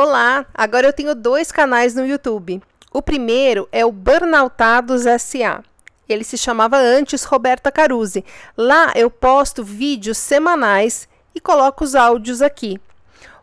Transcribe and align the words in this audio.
Olá, 0.00 0.46
agora 0.54 0.86
eu 0.86 0.92
tenho 0.92 1.12
dois 1.12 1.50
canais 1.50 1.92
no 1.92 2.06
YouTube. 2.06 2.62
O 2.92 3.02
primeiro 3.02 3.68
é 3.72 3.84
o 3.84 3.90
Burnoutados 3.90 5.02
SA. 5.20 5.64
Ele 6.08 6.22
se 6.22 6.38
chamava 6.38 6.76
antes 6.76 7.24
Roberta 7.24 7.72
Caruzzi. 7.72 8.24
Lá 8.56 8.92
eu 8.94 9.10
posto 9.10 9.64
vídeos 9.64 10.16
semanais 10.16 11.08
e 11.34 11.40
coloco 11.40 11.82
os 11.82 11.96
áudios 11.96 12.40
aqui. 12.40 12.80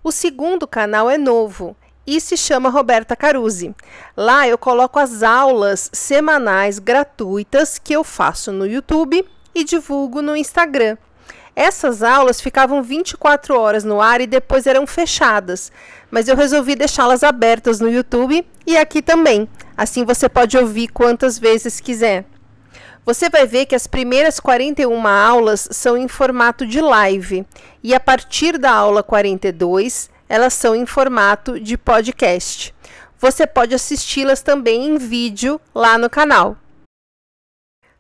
O 0.02 0.14
segundo 0.14 0.66
canal 0.66 1.10
é 1.10 1.18
novo 1.18 1.76
e 2.08 2.22
se 2.22 2.38
chama 2.38 2.70
Roberta 2.70 3.18
Caruzzi. 3.18 3.76
Lá 4.16 4.48
eu 4.48 4.58
coloco 4.58 4.98
as 4.98 5.24
aulas 5.24 5.90
semanais 5.92 6.80
gratuitas 6.80 7.78
que 7.78 7.92
eu 7.92 8.02
faço 8.02 8.54
no 8.54 8.66
YouTube 8.66 9.28
e 9.54 9.66
divulgo 9.66 10.22
no 10.22 10.34
Instagram. 10.34 10.96
Essas 11.56 12.04
aulas 12.04 12.42
ficavam 12.42 12.84
24 12.84 13.58
horas 13.58 13.86
no 13.86 14.02
ar 14.02 14.20
e 14.20 14.28
depois 14.28 14.68
eram 14.68 14.86
fechadas, 14.86 15.72
mas 16.12 16.28
eu 16.28 16.36
resolvi 16.36 16.76
deixá-las 16.76 17.24
abertas 17.24 17.80
no 17.80 17.90
YouTube 17.90 18.46
e 18.68 18.76
aqui 18.76 19.02
também. 19.02 19.48
Assim 19.78 20.04
você 20.04 20.28
pode 20.28 20.58
ouvir 20.58 20.90
quantas 20.90 21.40
vezes 21.40 21.80
quiser. 21.80 22.26
Você 23.06 23.30
vai 23.30 23.48
ver 23.48 23.68
que 23.68 23.76
as 23.76 23.88
primeiras 23.88 24.40
41 24.40 25.08
aulas 25.08 25.70
são 25.72 25.96
em 25.96 26.08
formato 26.08 26.66
de 26.66 26.82
live 26.82 27.46
e 27.82 27.94
a 27.94 28.00
partir 28.00 28.58
da 28.58 28.72
aula 28.72 29.02
42 29.02 30.10
elas 30.28 30.54
são 30.54 30.76
em 30.76 30.86
formato 30.86 31.60
de 31.60 31.78
podcast. 31.78 32.76
Você 33.18 33.48
pode 33.48 33.74
assisti-las 33.74 34.42
também 34.42 34.88
em 34.88 34.98
vídeo 34.98 35.62
lá 35.74 35.98
no 35.98 36.10
canal. 36.10 36.58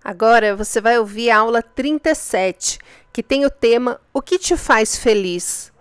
Agora 0.05 0.55
você 0.55 0.79
vai 0.79 0.99
ouvir 0.99 1.31
a 1.31 1.39
aula 1.39 1.63
37, 1.63 2.77
que 3.11 3.23
tem 3.23 3.43
o 3.43 3.49
tema 3.49 3.99
O 4.13 4.21
que 4.21 4.37
te 4.37 4.55
faz 4.55 4.95
feliz? 4.95 5.73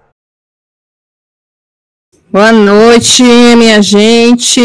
Boa 2.30 2.50
noite, 2.50 3.23
minha 3.23 3.83
gente. 3.83 4.62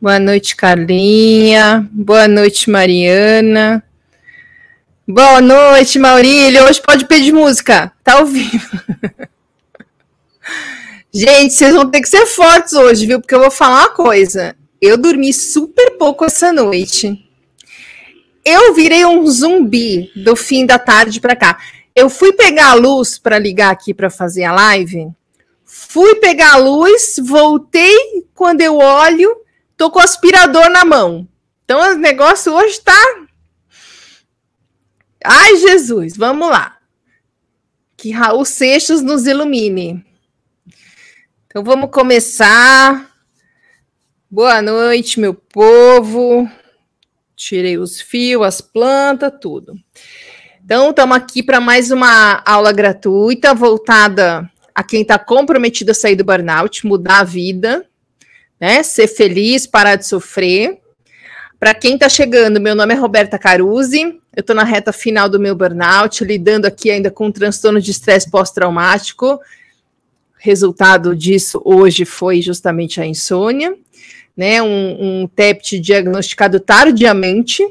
Boa 0.00 0.20
noite, 0.20 0.54
Carlinha. 0.54 1.88
Boa 1.90 2.28
noite, 2.28 2.70
Mariana. 2.70 3.82
Boa 5.04 5.40
noite, 5.40 5.98
Maurílio. 5.98 6.62
Hoje 6.66 6.80
pode 6.80 7.04
pedir 7.08 7.32
música. 7.32 7.92
Tá 8.04 8.20
ao 8.20 8.26
vivo. 8.26 8.70
Gente, 11.12 11.52
vocês 11.52 11.74
vão 11.74 11.90
ter 11.90 12.00
que 12.00 12.08
ser 12.08 12.24
fortes 12.26 12.72
hoje, 12.74 13.04
viu? 13.04 13.20
Porque 13.20 13.34
eu 13.34 13.40
vou 13.40 13.50
falar 13.50 13.80
uma 13.80 13.90
coisa. 13.90 14.54
Eu 14.80 14.96
dormi 14.96 15.34
super 15.34 15.98
pouco 15.98 16.24
essa 16.24 16.52
noite 16.52 17.28
eu 18.44 18.74
virei 18.74 19.04
um 19.04 19.26
zumbi 19.26 20.10
do 20.16 20.34
fim 20.34 20.64
da 20.64 20.78
tarde 20.78 21.20
para 21.20 21.36
cá. 21.36 21.58
Eu 21.94 22.08
fui 22.08 22.32
pegar 22.32 22.70
a 22.70 22.74
luz 22.74 23.18
para 23.18 23.38
ligar 23.38 23.70
aqui 23.70 23.92
para 23.92 24.08
fazer 24.08 24.44
a 24.44 24.52
live. 24.52 25.10
Fui 25.64 26.14
pegar 26.16 26.54
a 26.54 26.56
luz, 26.56 27.16
voltei. 27.22 28.26
Quando 28.34 28.60
eu 28.60 28.78
olho, 28.78 29.44
tô 29.76 29.90
com 29.90 29.98
o 29.98 30.02
aspirador 30.02 30.70
na 30.70 30.84
mão. 30.84 31.28
Então 31.64 31.80
o 31.92 31.96
negócio 31.96 32.52
hoje 32.54 32.80
tá. 32.80 33.26
Ai, 35.22 35.56
Jesus, 35.56 36.16
vamos 36.16 36.48
lá. 36.48 36.78
Que 37.96 38.10
Raul 38.10 38.44
Seixas 38.44 39.02
nos 39.02 39.26
ilumine. 39.26 40.04
Então 41.46 41.62
vamos 41.62 41.90
começar. 41.90 43.10
Boa 44.30 44.62
noite, 44.62 45.20
meu 45.20 45.34
povo 45.34 46.48
tirei 47.40 47.78
os 47.78 48.00
fios, 48.00 48.46
as 48.46 48.60
plantas, 48.60 49.32
tudo. 49.40 49.74
Então, 50.62 50.90
estamos 50.90 51.16
aqui 51.16 51.42
para 51.42 51.58
mais 51.58 51.90
uma 51.90 52.42
aula 52.44 52.70
gratuita 52.70 53.54
voltada 53.54 54.48
a 54.74 54.82
quem 54.82 55.02
está 55.02 55.18
comprometido 55.18 55.90
a 55.90 55.94
sair 55.94 56.14
do 56.14 56.24
burnout, 56.24 56.86
mudar 56.86 57.20
a 57.20 57.24
vida, 57.24 57.86
né? 58.60 58.82
Ser 58.82 59.08
feliz, 59.08 59.66
parar 59.66 59.96
de 59.96 60.06
sofrer. 60.06 60.78
Para 61.58 61.74
quem 61.74 61.94
está 61.94 62.08
chegando, 62.08 62.60
meu 62.60 62.74
nome 62.74 62.94
é 62.94 62.96
Roberta 62.96 63.38
Caruzzi, 63.38 64.02
eu 64.36 64.40
estou 64.40 64.54
na 64.54 64.64
reta 64.64 64.92
final 64.92 65.28
do 65.28 65.40
meu 65.40 65.54
burnout, 65.54 66.22
lidando 66.24 66.66
aqui 66.66 66.90
ainda 66.90 67.10
com 67.10 67.32
transtorno 67.32 67.80
de 67.80 67.90
estresse 67.90 68.30
pós-traumático. 68.30 69.40
Resultado 70.40 71.14
disso 71.14 71.60
hoje 71.64 72.04
foi 72.04 72.40
justamente 72.40 73.00
a 73.00 73.06
insônia 73.06 73.76
né, 74.40 74.62
um, 74.62 75.22
um 75.22 75.26
TEPT 75.26 75.78
diagnosticado 75.78 76.58
tardiamente, 76.58 77.62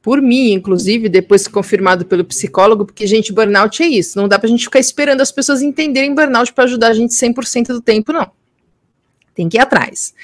por 0.00 0.22
mim, 0.22 0.52
inclusive, 0.52 1.08
depois 1.08 1.48
confirmado 1.48 2.06
pelo 2.06 2.24
psicólogo, 2.24 2.84
porque, 2.84 3.08
gente, 3.08 3.32
burnout 3.32 3.82
é 3.82 3.88
isso. 3.88 4.16
Não 4.16 4.28
dá 4.28 4.38
para 4.38 4.46
a 4.46 4.50
gente 4.50 4.62
ficar 4.62 4.78
esperando 4.78 5.20
as 5.20 5.32
pessoas 5.32 5.62
entenderem 5.62 6.14
burnout 6.14 6.52
para 6.52 6.62
ajudar 6.62 6.88
a 6.88 6.94
gente 6.94 7.12
100% 7.12 7.68
do 7.68 7.80
tempo, 7.80 8.12
não. 8.12 8.30
Tem 9.34 9.48
que 9.48 9.56
ir 9.56 9.60
atrás. 9.60 10.14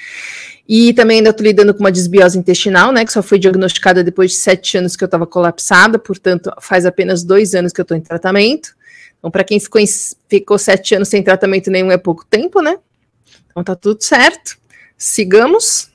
E 0.67 0.93
também 0.93 1.17
ainda 1.17 1.31
estou 1.31 1.45
lidando 1.45 1.73
com 1.73 1.81
uma 1.81 1.91
desbiose 1.91 2.39
intestinal, 2.39 2.93
né, 2.93 3.03
que 3.03 3.11
só 3.11 3.21
foi 3.21 3.37
diagnosticada 3.37 4.05
depois 4.05 4.31
de 4.31 4.37
sete 4.37 4.77
anos 4.77 4.95
que 4.95 5.03
eu 5.03 5.07
estava 5.07 5.27
colapsada, 5.27 5.99
portanto, 5.99 6.49
faz 6.61 6.85
apenas 6.85 7.25
dois 7.25 7.53
anos 7.53 7.73
que 7.73 7.81
eu 7.81 7.83
estou 7.83 7.97
em 7.97 8.01
tratamento. 8.01 8.73
Então, 9.23 9.31
para 9.31 9.45
quem 9.45 9.57
ficou, 9.57 9.79
em, 9.79 9.85
ficou 10.27 10.57
sete 10.57 10.95
anos 10.95 11.07
sem 11.07 11.23
tratamento 11.23 11.71
nenhum 11.71 11.91
é 11.91 11.97
pouco 11.97 12.25
tempo, 12.25 12.61
né? 12.61 12.77
Então 13.49 13.63
tá 13.63 13.73
tudo 13.73 14.03
certo 14.03 14.57
sigamos. 15.03 15.91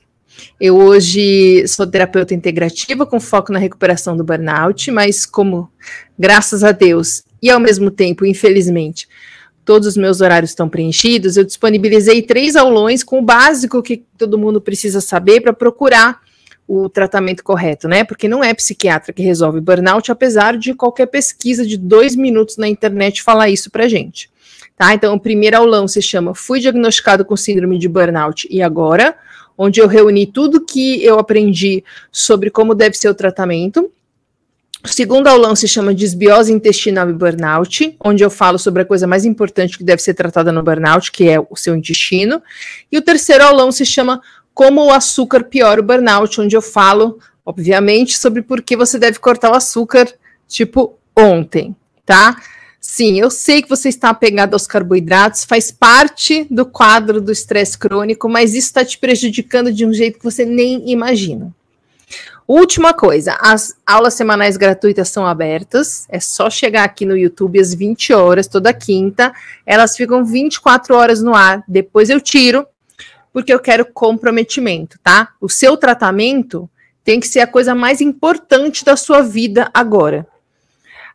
Eu 0.59 0.77
hoje 0.77 1.67
sou 1.67 1.85
terapeuta 1.87 2.33
integrativa 2.33 3.05
com 3.05 3.19
foco 3.19 3.51
na 3.51 3.59
recuperação 3.59 4.15
do 4.15 4.23
burnout, 4.23 4.91
mas 4.91 5.25
como, 5.25 5.69
graças 6.17 6.63
a 6.63 6.71
Deus, 6.71 7.23
e 7.41 7.49
ao 7.49 7.59
mesmo 7.59 7.89
tempo, 7.89 8.25
infelizmente, 8.25 9.07
todos 9.65 9.87
os 9.87 9.97
meus 9.97 10.21
horários 10.21 10.51
estão 10.51 10.69
preenchidos, 10.69 11.35
eu 11.35 11.43
disponibilizei 11.43 12.21
três 12.21 12.55
aulões 12.55 13.03
com 13.03 13.19
o 13.19 13.21
básico 13.21 13.81
que 13.81 14.03
todo 14.17 14.37
mundo 14.37 14.61
precisa 14.61 15.01
saber 15.01 15.41
para 15.41 15.53
procurar 15.53 16.21
o 16.69 16.87
tratamento 16.87 17.43
correto, 17.43 17.87
né? 17.87 18.03
Porque 18.03 18.27
não 18.27 18.43
é 18.43 18.53
psiquiatra 18.53 19.11
que 19.11 19.23
resolve 19.23 19.59
burnout, 19.59 20.11
apesar 20.11 20.55
de 20.55 20.75
qualquer 20.75 21.07
pesquisa 21.07 21.65
de 21.65 21.75
dois 21.75 22.15
minutos 22.15 22.57
na 22.57 22.67
internet 22.67 23.23
falar 23.23 23.49
isso 23.49 23.71
para 23.71 23.87
gente. 23.87 24.29
Tá? 24.77 24.93
Então, 24.93 25.15
o 25.15 25.19
primeiro 25.19 25.57
aulão 25.57 25.87
se 25.87 25.99
chama 25.99 26.35
Fui 26.35 26.59
diagnosticado 26.59 27.25
com 27.25 27.35
síndrome 27.35 27.79
de 27.79 27.89
burnout 27.89 28.47
e 28.51 28.61
agora, 28.61 29.17
onde 29.57 29.81
eu 29.81 29.87
reuni 29.87 30.27
tudo 30.27 30.63
que 30.63 31.03
eu 31.03 31.17
aprendi 31.17 31.83
sobre 32.11 32.51
como 32.51 32.75
deve 32.75 32.95
ser 32.95 33.09
o 33.09 33.15
tratamento. 33.15 33.91
O 34.81 34.87
segundo 34.87 35.27
aulão 35.27 35.55
se 35.55 35.67
chama 35.67 35.93
Desbiose 35.93 36.53
Intestinal 36.53 37.09
e 37.09 37.13
Burnout, 37.13 37.97
onde 37.99 38.23
eu 38.23 38.29
falo 38.29 38.57
sobre 38.57 38.83
a 38.83 38.85
coisa 38.85 39.05
mais 39.05 39.25
importante 39.25 39.77
que 39.77 39.83
deve 39.83 40.01
ser 40.01 40.13
tratada 40.13 40.53
no 40.53 40.63
burnout, 40.63 41.11
que 41.11 41.27
é 41.27 41.37
o 41.37 41.55
seu 41.55 41.75
intestino. 41.75 42.41
E 42.89 42.97
o 42.97 43.01
terceiro 43.01 43.43
aulão 43.43 43.73
se 43.73 43.85
chama 43.85 44.21
Como 44.59 44.83
o 44.83 44.91
açúcar 44.91 45.45
piora 45.45 45.79
o 45.79 45.83
burnout, 45.83 46.41
onde 46.41 46.53
eu 46.53 46.61
falo, 46.61 47.17
obviamente, 47.45 48.17
sobre 48.17 48.41
por 48.41 48.61
que 48.61 48.75
você 48.75 48.99
deve 48.99 49.17
cortar 49.17 49.53
o 49.53 49.55
açúcar, 49.55 50.13
tipo, 50.49 50.99
ontem, 51.17 51.73
tá? 52.05 52.35
Sim, 52.77 53.17
eu 53.17 53.31
sei 53.31 53.61
que 53.61 53.69
você 53.69 53.87
está 53.87 54.09
apegado 54.09 54.55
aos 54.55 54.67
carboidratos, 54.67 55.45
faz 55.45 55.71
parte 55.71 56.45
do 56.51 56.65
quadro 56.65 57.21
do 57.21 57.31
estresse 57.31 57.77
crônico, 57.77 58.27
mas 58.27 58.53
isso 58.53 58.67
está 58.67 58.83
te 58.83 58.97
prejudicando 58.97 59.71
de 59.71 59.85
um 59.85 59.93
jeito 59.93 60.17
que 60.17 60.25
você 60.25 60.43
nem 60.43 60.91
imagina. 60.91 61.55
Última 62.45 62.93
coisa, 62.93 63.37
as 63.39 63.77
aulas 63.87 64.15
semanais 64.15 64.57
gratuitas 64.57 65.07
são 65.07 65.25
abertas, 65.25 66.05
é 66.09 66.19
só 66.19 66.49
chegar 66.49 66.83
aqui 66.83 67.05
no 67.05 67.15
YouTube 67.15 67.61
às 67.61 67.73
20 67.73 68.11
horas, 68.11 68.45
toda 68.45 68.73
quinta, 68.73 69.31
elas 69.65 69.95
ficam 69.95 70.25
24 70.25 70.97
horas 70.97 71.23
no 71.23 71.33
ar, 71.33 71.63
depois 71.65 72.09
eu 72.09 72.19
tiro, 72.19 72.67
porque 73.31 73.53
eu 73.53 73.59
quero 73.59 73.85
comprometimento, 73.85 74.99
tá? 75.03 75.29
O 75.39 75.49
seu 75.49 75.77
tratamento 75.77 76.69
tem 77.03 77.19
que 77.19 77.27
ser 77.27 77.39
a 77.39 77.47
coisa 77.47 77.73
mais 77.73 78.01
importante 78.01 78.83
da 78.83 78.95
sua 78.95 79.21
vida 79.21 79.69
agora. 79.73 80.27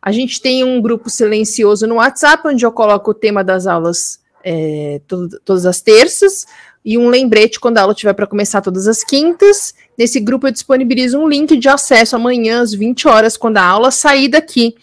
A 0.01 0.11
gente 0.11 0.41
tem 0.41 0.63
um 0.63 0.81
grupo 0.81 1.09
silencioso 1.09 1.87
no 1.87 1.95
WhatsApp, 1.95 2.47
onde 2.47 2.65
eu 2.65 2.71
coloco 2.71 3.11
o 3.11 3.13
tema 3.13 3.43
das 3.43 3.65
aulas 3.65 4.19
é, 4.43 5.01
todas 5.43 5.65
as 5.65 5.81
terças, 5.81 6.45
e 6.83 6.97
um 6.99 7.09
lembrete 7.09 7.59
quando 7.59 7.79
a 7.79 7.81
aula 7.81 7.93
estiver 7.93 8.13
para 8.13 8.27
começar 8.27 8.61
todas 8.61 8.87
as 8.87 9.03
quintas. 9.03 9.73
Nesse 9.97 10.19
grupo 10.19 10.45
eu 10.45 10.51
disponibilizo 10.51 11.17
um 11.17 11.27
link 11.27 11.57
de 11.57 11.67
acesso 11.67 12.15
amanhã 12.15 12.61
às 12.61 12.71
20 12.71 13.07
horas, 13.07 13.35
quando 13.35 13.57
a 13.57 13.63
aula 13.65 13.89
sair 13.89 14.27
daqui, 14.27 14.75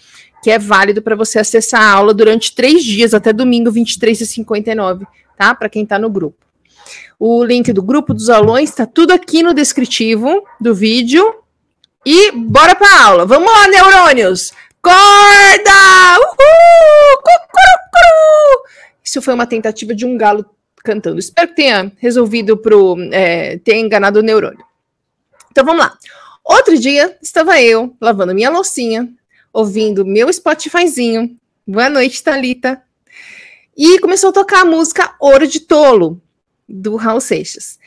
que 0.43 0.51
é 0.51 0.59
válido 0.59 1.01
para 1.01 1.15
você 1.15 1.39
acessar 1.39 1.81
a 1.81 1.93
aula 1.93 2.13
durante 2.13 2.53
três 2.53 2.83
dias, 2.83 3.15
até 3.15 3.33
domingo, 3.33 3.71
23 3.71 4.21
e 4.21 4.27
59, 4.27 5.07
tá? 5.39 5.55
Para 5.55 5.69
quem 5.69 5.85
está 5.85 5.97
no 6.01 6.11
grupo. 6.11 6.39
O 7.19 7.45
link 7.45 7.73
do 7.73 7.83
grupo 7.83 8.13
dos 8.13 8.29
aulões 8.29 8.71
está 8.71 8.87
tudo 8.87 9.13
aqui 9.13 9.43
no 9.43 9.55
descritivo 9.55 10.45
do 10.61 10.75
vídeo. 10.75 11.43
E 12.05 12.33
bora 12.33 12.75
para 12.75 12.89
a 12.89 13.05
aula. 13.05 13.27
Vamos 13.27 13.51
lá, 13.51 13.69
neurônios! 13.69 14.53
Acorda! 14.83 16.19
Uhul! 16.19 17.17
Cucurucuru! 17.19 18.65
Isso 19.05 19.23
foi 19.23 19.35
uma 19.35 19.47
tentativa 19.47 19.95
de 19.95 20.05
um 20.05 20.17
galo 20.17 20.45
cantando. 20.83 21.19
Espero 21.19 21.49
que 21.49 21.55
tenha 21.55 21.93
resolvido 21.99 22.57
pro 22.57 22.97
é, 23.13 23.59
ter 23.59 23.77
enganado 23.77 24.19
o 24.19 24.23
neurônio. 24.23 24.65
Então 25.51 25.65
vamos 25.65 25.83
lá. 25.83 25.97
Outro 26.45 26.77
dia 26.77 27.17
estava 27.23 27.61
eu 27.61 27.95
lavando 28.01 28.35
minha 28.35 28.51
loucinha, 28.51 29.09
ouvindo 29.53 30.05
meu 30.05 30.33
Spotifyzinho. 30.33 31.37
Boa 31.67 31.89
noite, 31.89 32.23
Talita. 32.23 32.83
e 33.77 33.99
começou 34.01 34.31
a 34.31 34.33
tocar 34.33 34.63
a 34.63 34.65
música 34.65 35.15
Ouro 35.21 35.47
de 35.47 35.61
Tolo, 35.61 36.21
do 36.73 36.97
Raul 36.97 37.21
Seixas. 37.21 37.79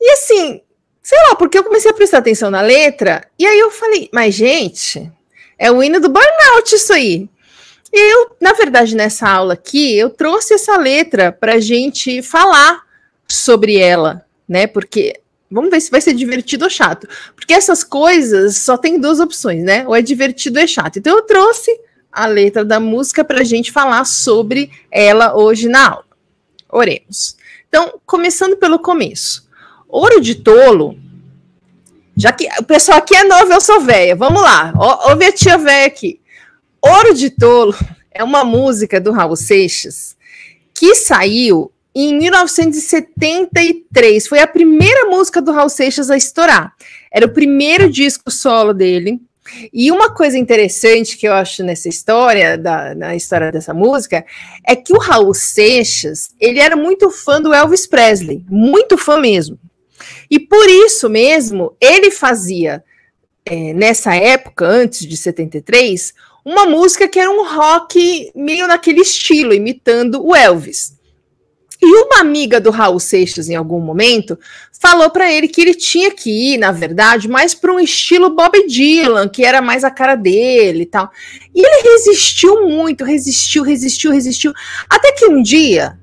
E 0.00 0.12
assim, 0.12 0.62
sei 1.02 1.18
lá, 1.28 1.34
porque 1.34 1.58
eu 1.58 1.64
comecei 1.64 1.90
a 1.90 1.94
prestar 1.94 2.18
atenção 2.18 2.50
na 2.50 2.60
letra, 2.60 3.26
e 3.36 3.44
aí 3.44 3.58
eu 3.58 3.70
falei, 3.70 4.08
mas 4.12 4.34
gente, 4.34 5.10
é 5.58 5.70
o 5.70 5.82
hino 5.82 6.00
do 6.00 6.08
burnout 6.08 6.74
isso 6.74 6.92
aí. 6.92 7.28
E 7.92 8.12
eu, 8.12 8.36
na 8.40 8.52
verdade, 8.52 8.94
nessa 8.94 9.28
aula 9.28 9.54
aqui, 9.54 9.98
eu 9.98 10.08
trouxe 10.08 10.54
essa 10.54 10.76
letra 10.76 11.32
para 11.32 11.58
gente 11.58 12.22
falar 12.22 12.84
sobre 13.26 13.76
ela, 13.76 14.24
né? 14.48 14.68
Porque 14.68 15.20
vamos 15.50 15.70
ver 15.70 15.80
se 15.80 15.90
vai 15.90 16.00
ser 16.00 16.14
divertido 16.14 16.64
ou 16.64 16.70
chato. 16.70 17.08
Porque 17.34 17.52
essas 17.52 17.82
coisas 17.82 18.58
só 18.58 18.76
tem 18.76 19.00
duas 19.00 19.18
opções, 19.18 19.64
né? 19.64 19.84
Ou 19.88 19.96
é 19.96 20.00
divertido 20.00 20.58
ou 20.58 20.64
é 20.64 20.68
chato. 20.68 21.00
Então 21.00 21.16
eu 21.16 21.22
trouxe 21.22 21.76
a 22.12 22.26
letra 22.26 22.64
da 22.64 22.78
música 22.78 23.24
para 23.24 23.42
gente 23.42 23.72
falar 23.72 24.04
sobre 24.04 24.70
ela 24.90 25.36
hoje 25.36 25.68
na 25.68 25.88
aula. 25.88 26.04
Oremos. 26.68 27.36
Então, 27.70 27.98
começando 28.04 28.56
pelo 28.56 28.80
começo. 28.80 29.48
Ouro 29.88 30.20
de 30.20 30.34
tolo, 30.34 30.98
já 32.16 32.32
que 32.32 32.48
o 32.58 32.64
pessoal 32.64 32.98
aqui 32.98 33.14
é 33.14 33.22
novo, 33.22 33.52
eu 33.52 33.60
sou 33.60 33.80
velha. 33.80 34.16
Vamos 34.16 34.42
lá, 34.42 34.72
ouve 35.08 35.24
a 35.24 35.32
tia 35.32 35.56
velha 35.56 35.86
aqui. 35.86 36.20
Ouro 36.82 37.14
de 37.14 37.30
tolo 37.30 37.72
é 38.10 38.24
uma 38.24 38.42
música 38.44 39.00
do 39.00 39.12
Raul 39.12 39.36
Seixas 39.36 40.16
que 40.74 40.96
saiu 40.96 41.70
em 41.94 42.18
1973. 42.18 44.26
Foi 44.26 44.40
a 44.40 44.48
primeira 44.48 45.08
música 45.08 45.40
do 45.40 45.52
Raul 45.52 45.68
Seixas 45.68 46.10
a 46.10 46.16
estourar. 46.16 46.74
Era 47.12 47.26
o 47.26 47.32
primeiro 47.32 47.88
disco 47.88 48.32
solo 48.32 48.74
dele. 48.74 49.20
E 49.72 49.90
uma 49.90 50.10
coisa 50.10 50.38
interessante 50.38 51.16
que 51.16 51.26
eu 51.26 51.32
acho 51.32 51.62
nessa 51.62 51.88
história, 51.88 52.56
da, 52.56 52.94
na 52.94 53.14
história 53.14 53.50
dessa 53.50 53.74
música, 53.74 54.24
é 54.66 54.76
que 54.76 54.92
o 54.92 54.98
Raul 54.98 55.34
Seixas, 55.34 56.30
ele 56.40 56.58
era 56.58 56.76
muito 56.76 57.10
fã 57.10 57.40
do 57.40 57.52
Elvis 57.52 57.86
Presley, 57.86 58.44
muito 58.48 58.96
fã 58.96 59.18
mesmo. 59.18 59.58
E 60.30 60.38
por 60.38 60.68
isso 60.68 61.08
mesmo, 61.08 61.76
ele 61.80 62.10
fazia, 62.10 62.82
é, 63.44 63.72
nessa 63.72 64.14
época, 64.14 64.66
antes 64.66 65.06
de 65.06 65.16
73, 65.16 66.14
uma 66.44 66.66
música 66.66 67.08
que 67.08 67.18
era 67.18 67.30
um 67.30 67.46
rock 67.46 68.30
meio 68.34 68.66
naquele 68.66 69.00
estilo, 69.00 69.52
imitando 69.52 70.24
o 70.24 70.34
Elvis. 70.34 70.98
E 71.82 71.96
uma 72.02 72.20
amiga 72.20 72.60
do 72.60 72.70
Raul 72.70 73.00
Seixas, 73.00 73.48
em 73.48 73.56
algum 73.56 73.80
momento, 73.80 74.38
falou 74.78 75.08
para 75.08 75.32
ele 75.32 75.48
que 75.48 75.60
ele 75.60 75.74
tinha 75.74 76.10
que 76.10 76.30
ir, 76.30 76.58
na 76.58 76.72
verdade, 76.72 77.26
mais 77.26 77.54
para 77.54 77.72
um 77.72 77.80
estilo 77.80 78.30
Bob 78.30 78.66
Dylan, 78.66 79.28
que 79.28 79.44
era 79.44 79.62
mais 79.62 79.82
a 79.82 79.90
cara 79.90 80.14
dele 80.14 80.82
e 80.82 80.86
tal. 80.86 81.10
E 81.54 81.60
ele 81.60 81.90
resistiu 81.90 82.68
muito, 82.68 83.04
resistiu, 83.04 83.62
resistiu, 83.62 84.12
resistiu, 84.12 84.52
até 84.88 85.12
que 85.12 85.26
um 85.26 85.42
dia 85.42 85.98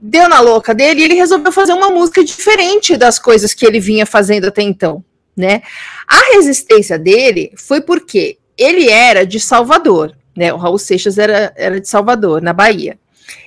deu 0.00 0.28
na 0.28 0.40
louca 0.40 0.74
dele 0.74 1.00
e 1.00 1.04
ele 1.04 1.14
resolveu 1.14 1.52
fazer 1.52 1.74
uma 1.74 1.90
música 1.90 2.24
diferente 2.24 2.96
das 2.96 3.18
coisas 3.18 3.52
que 3.52 3.66
ele 3.66 3.78
vinha 3.78 4.06
fazendo 4.06 4.46
até 4.46 4.62
então, 4.62 5.04
né? 5.36 5.62
A 6.06 6.34
resistência 6.36 6.98
dele 6.98 7.52
foi 7.56 7.82
porque 7.82 8.38
ele 8.56 8.88
era 8.88 9.26
de 9.26 9.38
Salvador, 9.38 10.16
né? 10.34 10.52
O 10.52 10.56
Raul 10.56 10.78
Seixas 10.78 11.18
era, 11.18 11.52
era 11.54 11.80
de 11.80 11.88
Salvador, 11.88 12.40
na 12.40 12.54
Bahia. 12.54 12.98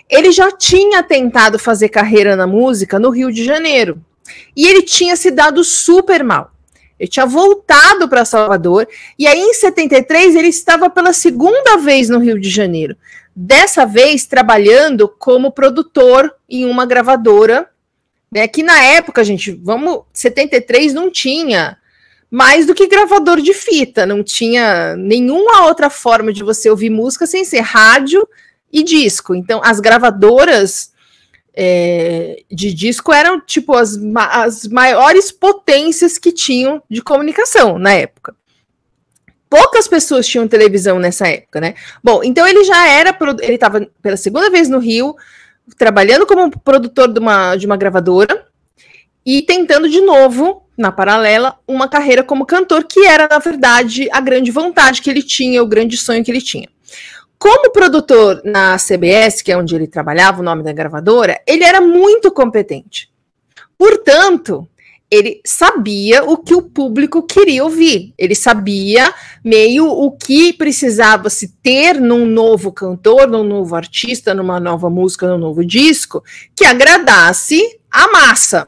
Ele 0.09 0.31
já 0.31 0.51
tinha 0.51 1.01
tentado 1.01 1.57
fazer 1.57 1.89
carreira 1.89 2.35
na 2.35 2.45
música 2.45 2.99
no 2.99 3.09
Rio 3.09 3.31
de 3.31 3.43
Janeiro. 3.43 4.01
E 4.55 4.67
ele 4.67 4.81
tinha 4.81 5.15
se 5.15 5.31
dado 5.31 5.63
super 5.63 6.23
mal. 6.23 6.51
Ele 6.99 7.09
tinha 7.09 7.25
voltado 7.25 8.07
para 8.07 8.23
Salvador 8.23 8.87
e 9.17 9.27
aí 9.27 9.39
em 9.39 9.53
73 9.53 10.35
ele 10.35 10.47
estava 10.47 10.89
pela 10.89 11.11
segunda 11.11 11.77
vez 11.77 12.07
no 12.07 12.19
Rio 12.19 12.39
de 12.39 12.49
Janeiro. 12.49 12.95
Dessa 13.35 13.85
vez 13.85 14.25
trabalhando 14.25 15.09
como 15.09 15.51
produtor 15.51 16.33
em 16.47 16.65
uma 16.65 16.85
gravadora, 16.85 17.67
né, 18.31 18.47
que 18.47 18.63
na 18.63 18.81
época, 18.83 19.23
gente, 19.23 19.51
vamos, 19.51 20.03
73 20.13 20.93
não 20.93 21.11
tinha 21.11 21.77
mais 22.29 22.65
do 22.65 22.73
que 22.73 22.87
gravador 22.87 23.41
de 23.41 23.53
fita, 23.53 24.05
não 24.05 24.23
tinha 24.23 24.95
nenhuma 24.95 25.65
outra 25.65 25.89
forma 25.89 26.31
de 26.31 26.43
você 26.43 26.69
ouvir 26.69 26.89
música 26.89 27.27
sem 27.27 27.43
ser 27.43 27.59
rádio 27.59 28.27
e 28.73 28.83
disco. 28.83 29.35
Então, 29.35 29.61
as 29.63 29.79
gravadoras 29.79 30.91
é, 31.55 32.43
de 32.51 32.73
disco 32.73 33.13
eram 33.13 33.39
tipo 33.39 33.75
as, 33.75 33.95
as 34.15 34.67
maiores 34.67 35.31
potências 35.31 36.17
que 36.17 36.31
tinham 36.31 36.81
de 36.89 37.01
comunicação 37.01 37.77
na 37.77 37.93
época. 37.93 38.35
Poucas 39.47 39.87
pessoas 39.87 40.27
tinham 40.27 40.47
televisão 40.47 40.97
nessa 40.97 41.27
época, 41.27 41.61
né? 41.61 41.75
Bom, 42.03 42.23
então 42.23 42.47
ele 42.47 42.63
já 42.63 42.87
era, 42.87 43.15
ele 43.41 43.53
estava 43.53 43.87
pela 44.01 44.17
segunda 44.17 44.49
vez 44.49 44.67
no 44.67 44.79
Rio, 44.79 45.15
trabalhando 45.77 46.25
como 46.25 46.49
produtor 46.59 47.13
de 47.13 47.19
uma, 47.19 47.55
de 47.55 47.67
uma 47.67 47.77
gravadora 47.77 48.47
e 49.23 49.43
tentando 49.43 49.87
de 49.87 50.01
novo, 50.01 50.63
na 50.75 50.91
paralela, 50.91 51.59
uma 51.67 51.87
carreira 51.87 52.23
como 52.23 52.47
cantor, 52.47 52.85
que 52.85 53.05
era, 53.05 53.27
na 53.29 53.37
verdade, 53.37 54.09
a 54.11 54.19
grande 54.19 54.49
vontade 54.49 55.03
que 55.03 55.09
ele 55.09 55.21
tinha, 55.21 55.61
o 55.61 55.67
grande 55.67 55.97
sonho 55.97 56.23
que 56.23 56.31
ele 56.31 56.41
tinha. 56.41 56.67
Como 57.37 57.71
produtor 57.71 58.41
na 58.45 58.77
CBS, 58.77 59.41
que 59.41 59.51
é 59.51 59.57
onde 59.57 59.75
ele 59.75 59.87
trabalhava, 59.87 60.41
o 60.41 60.43
nome 60.43 60.63
da 60.63 60.71
gravadora, 60.71 61.41
ele 61.45 61.63
era 61.63 61.81
muito 61.81 62.31
competente. 62.31 63.11
Portanto, 63.77 64.67
ele 65.13 65.41
sabia 65.45 66.23
o 66.23 66.37
que 66.37 66.55
o 66.55 66.61
público 66.63 67.21
queria 67.21 67.63
ouvir. 67.63 68.15
Ele 68.17 68.33
sabia 68.33 69.13
meio 69.43 69.85
o 69.85 70.11
que 70.11 70.53
precisava 70.53 71.29
se 71.29 71.49
ter 71.61 72.01
num 72.01 72.25
novo 72.25 72.71
cantor, 72.71 73.27
num 73.27 73.43
novo 73.43 73.75
artista, 73.75 74.33
numa 74.33 74.59
nova 74.59 74.89
música, 74.89 75.27
num 75.27 75.37
novo 75.37 75.63
disco, 75.63 76.23
que 76.55 76.65
agradasse 76.65 77.61
a 77.91 78.11
massa 78.11 78.67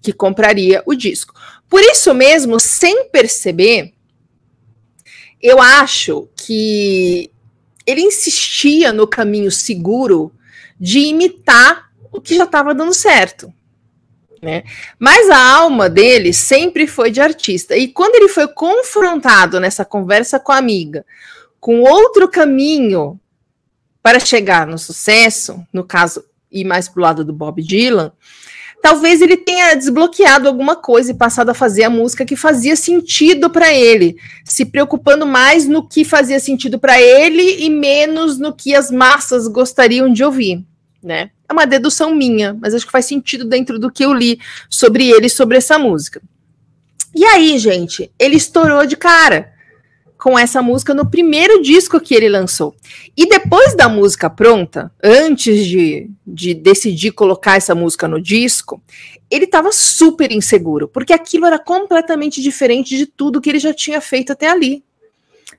que 0.00 0.12
compraria 0.12 0.82
o 0.84 0.96
disco. 0.96 1.32
Por 1.68 1.80
isso 1.80 2.12
mesmo, 2.12 2.58
sem 2.58 3.08
perceber, 3.08 3.94
eu 5.40 5.60
acho 5.60 6.28
que 6.36 7.30
ele 7.86 8.02
insistia 8.02 8.92
no 8.92 9.06
caminho 9.06 9.50
seguro 9.50 10.32
de 10.78 11.00
imitar 11.00 11.90
o 12.10 12.20
que 12.20 12.36
já 12.36 12.44
estava 12.44 12.74
dando 12.74 12.92
certo. 12.92 13.52
Né? 14.42 14.64
Mas 14.98 15.30
a 15.30 15.38
alma 15.38 15.88
dele 15.88 16.32
sempre 16.32 16.86
foi 16.86 17.10
de 17.10 17.20
artista. 17.20 17.76
E 17.76 17.88
quando 17.88 18.16
ele 18.16 18.28
foi 18.28 18.48
confrontado 18.48 19.60
nessa 19.60 19.84
conversa 19.84 20.40
com 20.40 20.50
a 20.50 20.56
amiga, 20.56 21.06
com 21.60 21.80
outro 21.82 22.28
caminho 22.28 23.20
para 24.02 24.18
chegar 24.18 24.66
no 24.66 24.76
sucesso, 24.76 25.64
no 25.72 25.84
caso, 25.84 26.24
ir 26.50 26.64
mais 26.64 26.88
para 26.88 26.98
o 27.00 27.02
lado 27.02 27.24
do 27.24 27.32
Bob 27.32 27.62
Dylan, 27.62 28.12
talvez 28.82 29.22
ele 29.22 29.36
tenha 29.36 29.74
desbloqueado 29.74 30.48
alguma 30.48 30.74
coisa 30.74 31.12
e 31.12 31.14
passado 31.14 31.50
a 31.50 31.54
fazer 31.54 31.84
a 31.84 31.90
música 31.90 32.26
que 32.26 32.34
fazia 32.34 32.74
sentido 32.74 33.48
para 33.48 33.72
ele, 33.72 34.16
se 34.44 34.66
preocupando 34.66 35.24
mais 35.24 35.68
no 35.68 35.86
que 35.86 36.04
fazia 36.04 36.40
sentido 36.40 36.80
para 36.80 37.00
ele 37.00 37.64
e 37.64 37.70
menos 37.70 38.38
no 38.38 38.52
que 38.52 38.74
as 38.74 38.90
massas 38.90 39.46
gostariam 39.46 40.12
de 40.12 40.24
ouvir, 40.24 40.64
né? 41.00 41.30
É 41.48 41.52
uma 41.52 41.64
dedução 41.64 42.12
minha, 42.14 42.58
mas 42.60 42.74
acho 42.74 42.84
que 42.84 42.92
faz 42.92 43.06
sentido 43.06 43.44
dentro 43.44 43.78
do 43.78 43.90
que 43.90 44.04
eu 44.04 44.12
li 44.12 44.40
sobre 44.68 45.08
ele, 45.08 45.28
sobre 45.28 45.58
essa 45.58 45.78
música. 45.78 46.20
E 47.14 47.24
aí, 47.24 47.58
gente, 47.58 48.10
ele 48.18 48.36
estourou 48.36 48.84
de 48.84 48.96
cara 48.96 49.52
com 50.22 50.38
essa 50.38 50.62
música 50.62 50.94
no 50.94 51.10
primeiro 51.10 51.60
disco 51.62 52.00
que 52.00 52.14
ele 52.14 52.28
lançou. 52.28 52.74
E 53.16 53.28
depois 53.28 53.76
da 53.76 53.88
música 53.88 54.30
pronta, 54.30 54.90
antes 55.02 55.66
de, 55.66 56.08
de 56.32 56.54
decidir 56.54 57.12
colocar 57.12 57.56
essa 57.56 57.74
música 57.74 58.08
no 58.08 58.20
disco, 58.20 58.82
ele 59.30 59.44
estava 59.44 59.70
super 59.70 60.32
inseguro, 60.32 60.88
porque 60.88 61.12
aquilo 61.12 61.44
era 61.44 61.58
completamente 61.58 62.40
diferente 62.40 62.96
de 62.96 63.04
tudo 63.04 63.40
que 63.40 63.50
ele 63.50 63.58
já 63.58 63.74
tinha 63.74 64.00
feito 64.00 64.32
até 64.32 64.48
ali. 64.48 64.82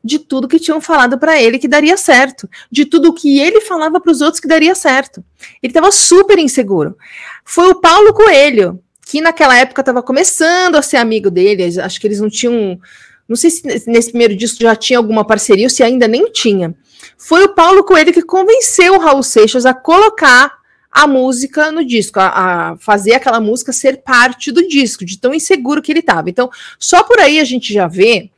De 0.03 0.19
tudo 0.19 0.47
que 0.47 0.59
tinham 0.59 0.81
falado 0.81 1.17
para 1.17 1.41
ele 1.41 1.59
que 1.59 1.67
daria 1.67 1.95
certo, 1.95 2.49
de 2.69 2.83
tudo 2.83 3.13
que 3.13 3.39
ele 3.39 3.61
falava 3.61 4.01
para 4.01 4.11
os 4.11 4.19
outros 4.19 4.39
que 4.39 4.47
daria 4.47 4.75
certo. 4.75 5.23
Ele 5.61 5.69
estava 5.69 5.91
super 5.91 6.37
inseguro. 6.39 6.97
Foi 7.45 7.69
o 7.69 7.75
Paulo 7.75 8.13
Coelho, 8.13 8.81
que 9.05 9.21
naquela 9.21 9.55
época 9.55 9.81
estava 9.81 10.01
começando 10.01 10.75
a 10.75 10.81
ser 10.81 10.97
amigo 10.97 11.29
dele, 11.29 11.79
acho 11.79 12.01
que 12.01 12.07
eles 12.07 12.19
não 12.19 12.29
tinham 12.29 12.79
não 13.27 13.37
sei 13.37 13.49
se 13.49 13.89
nesse 13.89 14.09
primeiro 14.09 14.35
disco 14.35 14.61
já 14.61 14.75
tinha 14.75 14.99
alguma 14.99 15.25
parceria 15.25 15.65
ou 15.65 15.69
se 15.69 15.81
ainda 15.81 16.07
nem 16.07 16.29
tinha. 16.31 16.75
Foi 17.17 17.43
o 17.43 17.53
Paulo 17.53 17.83
Coelho 17.83 18.11
que 18.11 18.21
convenceu 18.21 18.95
o 18.95 18.99
Raul 18.99 19.23
Seixas 19.23 19.65
a 19.65 19.73
colocar 19.73 20.62
a 20.93 21.07
música 21.07 21.71
no 21.71 21.83
disco, 21.83 22.19
a, 22.19 22.27
a, 22.71 22.77
fazer 22.77 23.13
aquela 23.13 23.39
música 23.39 23.73
ser 23.73 24.03
parte 24.03 24.51
do 24.51 24.67
disco, 24.67 25.03
de 25.03 25.17
tão 25.17 25.33
inseguro 25.33 25.81
que 25.81 25.91
ele 25.91 26.01
estava. 26.01 26.29
Então, 26.29 26.51
só 26.77 27.03
por 27.03 27.19
aí 27.19 27.39
a 27.39 27.43
gente 27.43 27.73
já 27.73 27.87
vê 27.87 28.29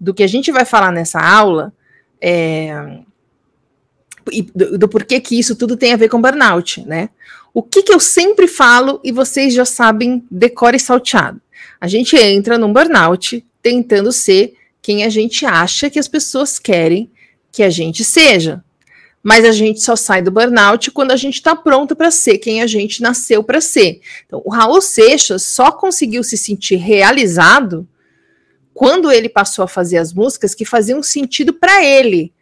do 0.00 0.14
que 0.14 0.22
a 0.22 0.26
gente 0.26 0.50
vai 0.50 0.64
falar 0.64 0.90
nessa 0.90 1.20
aula 1.20 1.74
é, 2.18 3.00
e 4.32 4.42
do, 4.42 4.78
do, 4.78 4.88
porquê 4.88 5.20
que 5.20 5.38
isso 5.38 5.54
tudo 5.54 5.76
tem 5.76 5.92
a 5.92 5.96
ver 5.96 6.08
com 6.08 6.20
burnout, 6.20 6.86
né? 6.86 7.10
O 7.52 7.62
que, 7.62 7.82
que 7.82 7.92
eu 7.92 8.00
sempre 8.00 8.48
falo 8.48 8.98
e 9.04 9.12
vocês 9.12 9.52
já 9.52 9.66
sabem, 9.66 10.24
decore 10.30 10.78
salteado. 10.78 11.40
A 11.78 11.86
gente 11.86 12.16
entra 12.16 12.56
num 12.56 12.72
burnout 12.72 13.44
tentando 13.62 14.10
ser 14.10 14.54
quem 14.80 15.04
a 15.04 15.10
gente 15.10 15.44
acha 15.44 15.90
que 15.90 15.98
as 15.98 16.08
pessoas 16.08 16.58
querem 16.58 17.10
que 17.52 17.62
a 17.62 17.68
gente 17.68 18.04
seja. 18.04 18.64
Mas 19.22 19.44
a 19.44 19.52
gente 19.52 19.82
só 19.82 19.94
sai 19.94 20.22
do 20.22 20.30
burnout 20.30 20.90
quando 20.90 21.10
a 21.10 21.16
gente 21.16 21.34
está 21.34 21.54
pronto 21.54 21.94
para 21.94 22.10
ser 22.10 22.38
quem 22.38 22.62
a 22.62 22.66
gente 22.66 23.02
nasceu 23.02 23.44
para 23.44 23.60
ser. 23.60 24.00
Então, 24.26 24.40
o 24.44 24.50
Raul 24.50 24.80
Seixas 24.80 25.44
só 25.44 25.70
conseguiu 25.70 26.24
se 26.24 26.38
sentir 26.38 26.76
realizado 26.76 27.86
quando 28.72 29.12
ele 29.12 29.28
passou 29.28 29.64
a 29.64 29.68
fazer 29.68 29.98
as 29.98 30.12
músicas 30.12 30.54
que 30.54 30.64
faziam 30.64 31.02
sentido 31.02 31.52
para 31.52 31.84
ele, 31.84 32.32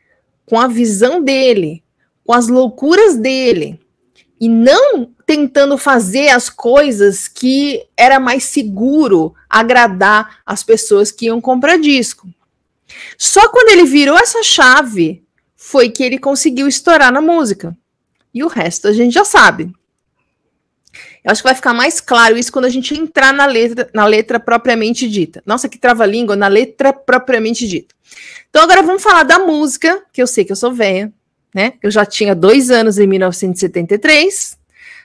com 0.47 0.58
a 0.58 0.68
visão 0.68 1.23
dele, 1.23 1.82
com 2.25 2.32
as 2.32 2.47
loucuras 2.47 3.16
dele, 3.16 3.80
e 4.40 4.49
não 4.49 5.12
tentando 5.26 5.76
fazer 5.76 6.28
as 6.28 6.49
coisas 6.49 7.26
que 7.26 7.85
era 7.97 8.20
mais 8.20 8.44
seguro 8.44 9.35
agradar 9.50 10.38
as 10.47 10.62
pessoas 10.62 11.11
que 11.11 11.26
iam 11.26 11.40
comprar 11.40 11.76
disco. 11.76 12.28
Só 13.18 13.49
quando 13.49 13.70
ele 13.70 13.85
virou 13.85 14.16
essa 14.16 14.42
chave 14.42 15.25
foi 15.68 15.90
que 15.90 16.02
ele 16.02 16.18
conseguiu 16.18 16.66
estourar 16.66 17.12
na 17.12 17.20
música. 17.20 17.76
E 18.32 18.42
o 18.42 18.48
resto 18.48 18.88
a 18.88 18.92
gente 18.92 19.12
já 19.12 19.25
sabe. 19.25 19.70
Eu 21.22 21.30
acho 21.30 21.42
que 21.42 21.48
vai 21.48 21.54
ficar 21.54 21.75
mais 21.75 22.00
claro 22.00 22.38
isso 22.38 22.50
quando 22.50 22.64
a 22.64 22.70
gente 22.70 22.98
entrar 22.98 23.34
na 23.34 23.44
letra, 23.44 23.90
na 23.92 24.06
letra 24.06 24.40
propriamente 24.40 25.06
dita. 25.06 25.42
Nossa, 25.44 25.68
que 25.68 25.76
trava-língua, 25.76 26.34
na 26.34 26.48
letra 26.48 26.90
propriamente 26.90 27.68
dita. 27.68 27.94
Então 28.48 28.62
agora 28.62 28.82
vamos 28.82 29.02
falar 29.02 29.25
da 29.25 29.40
música, 29.40 30.02
que 30.10 30.22
eu 30.22 30.26
sei 30.26 30.42
que 30.42 30.52
eu 30.52 30.56
sou 30.56 30.72
velha, 30.72 31.12
né? 31.54 31.75
Eu 31.82 31.90
já 31.90 32.06
tinha 32.06 32.34
dois 32.34 32.70
anos 32.70 32.98
em 32.98 33.06
1973. 33.06 34.56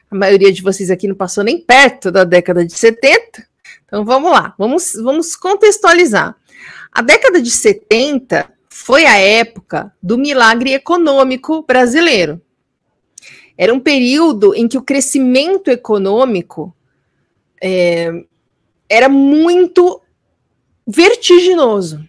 A 0.09 0.15
maioria 0.15 0.53
de 0.53 0.61
vocês 0.61 0.89
aqui 0.89 1.09
não 1.09 1.15
passou 1.15 1.43
nem 1.43 1.59
perto 1.59 2.09
da 2.09 2.23
década 2.23 2.65
de 2.65 2.71
70. 2.71 3.45
Então 3.85 4.05
vamos 4.05 4.31
lá, 4.31 4.55
vamos, 4.57 4.93
vamos 4.93 5.35
contextualizar. 5.35 6.33
A 6.89 7.01
década 7.01 7.41
de 7.41 7.51
70 7.51 8.52
foi 8.75 9.05
a 9.05 9.17
época 9.17 9.93
do 10.01 10.17
milagre 10.17 10.73
econômico 10.73 11.61
brasileiro. 11.61 12.41
Era 13.55 13.71
um 13.71 13.79
período 13.79 14.55
em 14.55 14.67
que 14.67 14.79
o 14.79 14.81
crescimento 14.81 15.69
econômico 15.69 16.75
é, 17.61 18.11
era 18.89 19.07
muito 19.07 20.01
vertiginoso. 20.87 22.03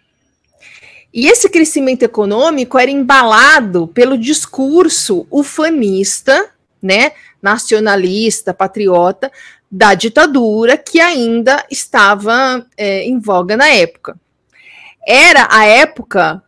E 1.13 1.27
esse 1.27 1.51
crescimento 1.51 2.03
econômico 2.03 2.79
era 2.79 2.91
embalado 2.91 3.87
pelo 3.89 4.17
discurso 4.17 5.27
ufanista, 5.31 6.51
né, 6.83 7.13
nacionalista, 7.43 8.55
patriota, 8.55 9.31
da 9.71 9.93
ditadura 9.93 10.79
que 10.79 10.99
ainda 10.99 11.63
estava 11.71 12.67
é, 12.75 13.05
em 13.05 13.19
voga 13.21 13.55
na 13.55 13.69
época. 13.69 14.19
Era 15.07 15.47
a 15.51 15.67
época 15.67 16.43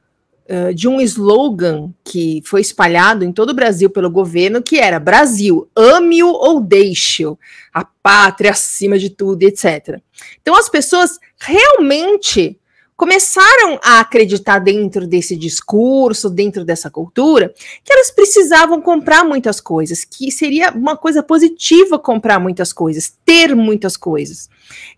de 0.74 0.86
um 0.86 1.00
slogan 1.00 1.92
que 2.04 2.40
foi 2.44 2.60
espalhado 2.60 3.24
em 3.24 3.32
todo 3.32 3.50
o 3.50 3.54
Brasil 3.54 3.90
pelo 3.90 4.10
governo, 4.10 4.62
que 4.62 4.78
era 4.78 5.00
Brasil, 5.00 5.68
ame-o 5.74 6.28
ou 6.28 6.60
deixe-o, 6.60 7.38
a 7.74 7.84
pátria 7.84 8.52
acima 8.52 8.98
de 8.98 9.10
tudo, 9.10 9.42
etc. 9.42 10.00
Então 10.40 10.56
as 10.56 10.68
pessoas 10.68 11.18
realmente 11.38 12.58
começaram 12.96 13.78
a 13.84 14.00
acreditar 14.00 14.58
dentro 14.58 15.06
desse 15.06 15.36
discurso, 15.36 16.30
dentro 16.30 16.64
dessa 16.64 16.90
cultura, 16.90 17.52
que 17.84 17.92
elas 17.92 18.10
precisavam 18.10 18.80
comprar 18.80 19.22
muitas 19.22 19.60
coisas, 19.60 20.02
que 20.02 20.30
seria 20.30 20.70
uma 20.70 20.96
coisa 20.96 21.22
positiva 21.22 21.98
comprar 21.98 22.40
muitas 22.40 22.72
coisas, 22.72 23.14
ter 23.24 23.54
muitas 23.54 23.98
coisas. 23.98 24.48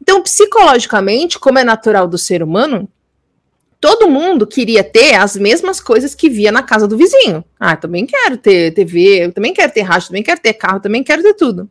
Então, 0.01 0.23
psicologicamente, 0.23 1.39
como 1.41 1.59
é 1.59 1.65
natural 1.65 2.07
do 2.07 2.17
ser 2.17 2.41
humano, 2.41 2.89
todo 3.81 4.09
mundo 4.09 4.47
queria 4.47 4.83
ter 4.83 5.15
as 5.15 5.37
mesmas 5.37 5.81
coisas 5.81 6.15
que 6.15 6.29
via 6.29 6.51
na 6.51 6.63
casa 6.63 6.89
do 6.89 6.97
vizinho. 6.97 7.45
Ah, 7.59 7.77
também 7.77 8.07
quero 8.07 8.37
ter 8.37 8.73
TV, 8.73 9.25
eu 9.25 9.33
também 9.33 9.55
quero 9.55 9.73
ter 9.73 9.83
rádio, 9.83 10.09
também 10.09 10.23
quero 10.23 10.41
ter 10.41 10.53
carro, 10.55 10.81
também 10.81 11.05
quero 11.05 11.23
ter 11.23 11.35
tudo. 11.35 11.69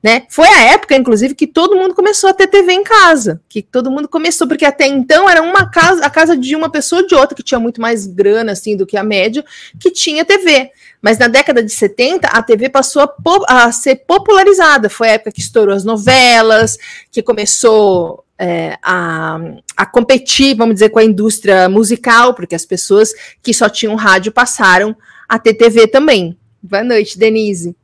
Né? 0.00 0.26
Foi 0.30 0.46
a 0.46 0.62
época, 0.74 0.94
inclusive, 0.94 1.34
que 1.34 1.46
todo 1.46 1.74
mundo 1.74 1.92
começou 1.92 2.30
a 2.30 2.32
ter 2.32 2.46
TV 2.46 2.72
em 2.72 2.84
casa, 2.84 3.42
que 3.48 3.60
todo 3.60 3.90
mundo 3.90 4.08
começou, 4.08 4.46
porque 4.46 4.64
até 4.64 4.86
então 4.86 5.28
era 5.28 5.42
uma 5.42 5.68
casa, 5.68 6.04
a 6.06 6.08
casa 6.08 6.36
de 6.36 6.54
uma 6.54 6.70
pessoa 6.70 7.02
ou 7.02 7.08
de 7.08 7.16
outra 7.16 7.34
que 7.34 7.42
tinha 7.42 7.58
muito 7.58 7.80
mais 7.80 8.06
grana 8.06 8.52
assim 8.52 8.76
do 8.76 8.86
que 8.86 8.96
a 8.96 9.02
média, 9.02 9.44
que 9.78 9.90
tinha 9.90 10.24
TV. 10.24 10.70
Mas 11.02 11.18
na 11.18 11.26
década 11.26 11.64
de 11.64 11.72
70, 11.72 12.28
a 12.28 12.40
TV 12.42 12.68
passou 12.68 13.02
a, 13.02 13.64
a 13.64 13.72
ser 13.72 13.96
popularizada. 14.06 14.88
Foi 14.88 15.08
a 15.08 15.12
época 15.14 15.32
que 15.32 15.40
estourou 15.40 15.74
as 15.74 15.84
novelas, 15.84 16.78
que 17.10 17.20
começou 17.20 18.24
é, 18.38 18.78
a, 18.82 19.38
a 19.76 19.86
competir, 19.86 20.56
vamos 20.56 20.74
dizer, 20.74 20.90
com 20.90 20.98
a 20.98 21.04
indústria 21.04 21.68
musical, 21.68 22.34
porque 22.34 22.54
as 22.54 22.64
pessoas 22.64 23.12
que 23.42 23.52
só 23.52 23.68
tinham 23.68 23.96
rádio 23.96 24.30
passaram 24.30 24.96
a 25.28 25.38
ter 25.38 25.54
TV 25.54 25.88
também. 25.88 26.38
Boa 26.62 26.84
noite, 26.84 27.18
Denise. 27.18 27.74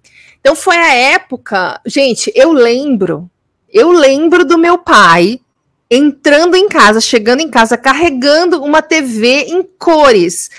Então 0.41 0.55
foi 0.55 0.77
a 0.77 0.95
época, 0.95 1.81
gente, 1.87 2.31
eu 2.35 2.53
lembro, 2.53 3.31
eu 3.73 3.91
lembro 3.91 4.45
do 4.45 4.59
meu 4.59 4.79
pai 4.79 5.41
entrando 5.91 6.55
em 6.55 6.69
casa, 6.69 7.01
chegando 7.01 7.41
em 7.41 7.49
casa, 7.49 7.77
carregando 7.77 8.63
uma 8.63 8.83
TV 8.83 9.45
em 9.49 9.63
cores, 9.63 10.51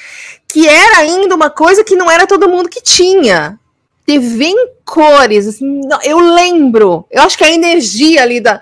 que 0.47 0.67
era 0.67 0.99
ainda 0.99 1.35
uma 1.35 1.49
coisa 1.49 1.83
que 1.83 1.95
não 1.95 2.09
era 2.09 2.27
todo 2.27 2.49
mundo 2.49 2.69
que 2.69 2.81
tinha. 2.81 3.59
TV 4.05 4.45
em 4.45 4.69
cores, 4.85 5.47
assim, 5.47 5.81
eu 6.03 6.19
lembro. 6.19 7.05
Eu 7.09 7.23
acho 7.23 7.37
que 7.37 7.43
a 7.43 7.51
energia 7.51 8.21
ali 8.21 8.39
da, 8.39 8.61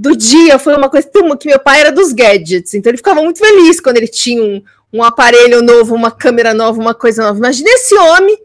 do 0.00 0.16
dia 0.16 0.58
foi 0.58 0.74
uma 0.74 0.88
coisa 0.88 1.06
que 1.38 1.46
meu 1.46 1.58
pai 1.58 1.80
era 1.80 1.92
dos 1.92 2.10
gadgets, 2.14 2.72
então 2.72 2.90
ele 2.90 2.96
ficava 2.96 3.20
muito 3.20 3.38
feliz 3.38 3.78
quando 3.82 3.98
ele 3.98 4.08
tinha 4.08 4.42
um, 4.42 4.62
um 4.90 5.02
aparelho 5.02 5.60
novo, 5.60 5.94
uma 5.94 6.10
câmera 6.10 6.54
nova, 6.54 6.80
uma 6.80 6.94
coisa 6.94 7.22
nova. 7.22 7.36
Imagina 7.36 7.68
esse 7.68 7.94
homem 7.94 8.38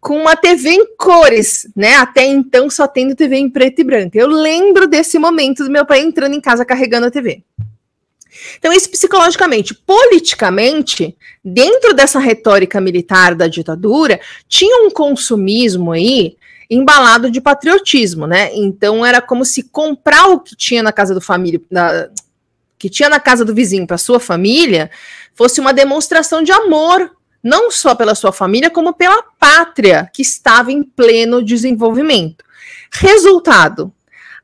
com 0.00 0.16
uma 0.16 0.36
TV 0.36 0.70
em 0.70 0.86
cores, 0.96 1.68
né? 1.74 1.96
Até 1.96 2.24
então 2.24 2.70
só 2.70 2.86
tendo 2.86 3.16
TV 3.16 3.36
em 3.36 3.50
preto 3.50 3.80
e 3.80 3.84
branco. 3.84 4.16
Eu 4.16 4.28
lembro 4.28 4.86
desse 4.86 5.18
momento 5.18 5.64
do 5.64 5.70
meu 5.72 5.84
pai 5.84 6.02
entrando 6.02 6.36
em 6.36 6.40
casa 6.40 6.64
carregando 6.64 7.06
a 7.06 7.10
TV. 7.10 7.42
Então, 8.58 8.72
isso 8.72 8.88
psicologicamente. 8.88 9.74
Politicamente, 9.74 11.16
dentro 11.44 11.94
dessa 11.94 12.20
retórica 12.20 12.80
militar 12.80 13.34
da 13.34 13.48
ditadura, 13.48 14.20
tinha 14.48 14.86
um 14.86 14.90
consumismo 14.90 15.90
aí 15.90 16.36
embalado 16.74 17.30
de 17.30 17.40
patriotismo, 17.40 18.26
né? 18.26 18.50
Então 18.54 19.04
era 19.04 19.20
como 19.20 19.44
se 19.44 19.62
comprar 19.64 20.28
o 20.28 20.40
que 20.40 20.56
tinha 20.56 20.82
na 20.82 20.92
casa 20.92 21.12
do 21.12 21.20
família, 21.20 21.60
na, 21.70 22.08
que 22.78 22.88
tinha 22.88 23.08
na 23.08 23.20
casa 23.20 23.44
do 23.44 23.54
vizinho 23.54 23.86
para 23.86 23.98
sua 23.98 24.18
família, 24.18 24.90
fosse 25.34 25.60
uma 25.60 25.74
demonstração 25.74 26.42
de 26.42 26.50
amor, 26.50 27.14
não 27.42 27.70
só 27.70 27.94
pela 27.94 28.14
sua 28.14 28.32
família, 28.32 28.70
como 28.70 28.94
pela 28.94 29.22
pátria 29.38 30.10
que 30.12 30.22
estava 30.22 30.72
em 30.72 30.82
pleno 30.82 31.44
desenvolvimento. 31.44 32.42
Resultado: 32.90 33.92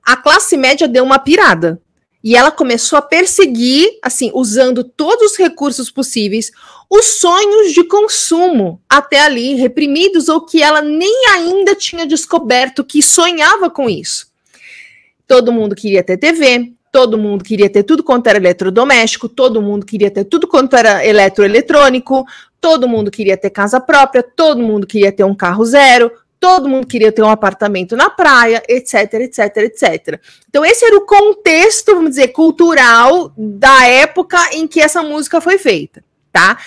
a 0.05 0.17
classe 0.17 0.57
média 0.57 0.87
deu 0.87 1.05
uma 1.05 1.19
pirada. 1.19 1.81
E 2.29 2.37
ela 2.37 2.51
começou 2.51 2.99
a 2.99 3.01
perseguir, 3.01 3.89
assim, 4.03 4.31
usando 4.35 4.85
todos 4.85 5.33
os 5.33 5.39
recursos 5.39 5.91
possíveis, 5.91 6.53
os 6.91 7.07
sonhos 7.07 7.73
de 7.73 7.83
consumo 7.85 8.83
até 8.87 9.23
ali 9.23 9.55
reprimidos 9.55 10.29
ou 10.29 10.43
que 10.43 10.63
ela 10.63 10.83
nem 10.83 11.25
ainda 11.31 11.75
tinha 11.75 12.07
descoberto 12.07 12.85
que 12.85 13.01
sonhava 13.01 13.71
com 13.71 13.89
isso. 13.89 14.27
Todo 15.27 15.51
mundo 15.51 15.75
queria 15.75 16.03
ter 16.03 16.19
TV, 16.19 16.71
todo 16.93 17.17
mundo 17.17 17.43
queria 17.43 17.71
ter 17.71 17.83
tudo 17.83 18.05
quanto 18.05 18.27
era 18.27 18.37
eletrodoméstico, 18.37 19.27
todo 19.27 19.63
mundo 19.63 19.87
queria 19.87 20.11
ter 20.11 20.25
tudo 20.25 20.47
quanto 20.47 20.77
era 20.77 21.03
eletroeletrônico, 21.03 22.27
todo 22.61 22.87
mundo 22.87 23.11
queria 23.11 23.39
ter 23.39 23.49
casa 23.49 23.81
própria, 23.81 24.23
todo 24.23 24.63
mundo 24.63 24.87
queria 24.87 25.11
ter 25.11 25.25
um 25.25 25.35
carro 25.35 25.65
zero, 25.65 26.13
todo 26.41 26.69
mundo 26.69 26.87
queria 26.87 27.13
ter 27.13 27.23
um 27.23 27.31
apartamento 27.31 27.97
na 27.97 28.11
praia, 28.11 28.63
etc, 28.69 29.15
etc, 29.15 29.57
etc. 29.57 30.21
Então, 30.49 30.65
esse 30.65 30.85
era 30.85 30.97
o 30.97 31.07
contexto, 31.07 31.95
vamos 31.95 32.11
dizer, 32.11 32.29
cultural 32.29 33.33
da 33.37 33.87
época 33.87 34.39
em 34.53 34.67
que 34.67 34.81
essa 34.81 35.03
música 35.03 35.41
foi 35.41 35.59
feita 35.59 36.03
tá? 36.39 36.59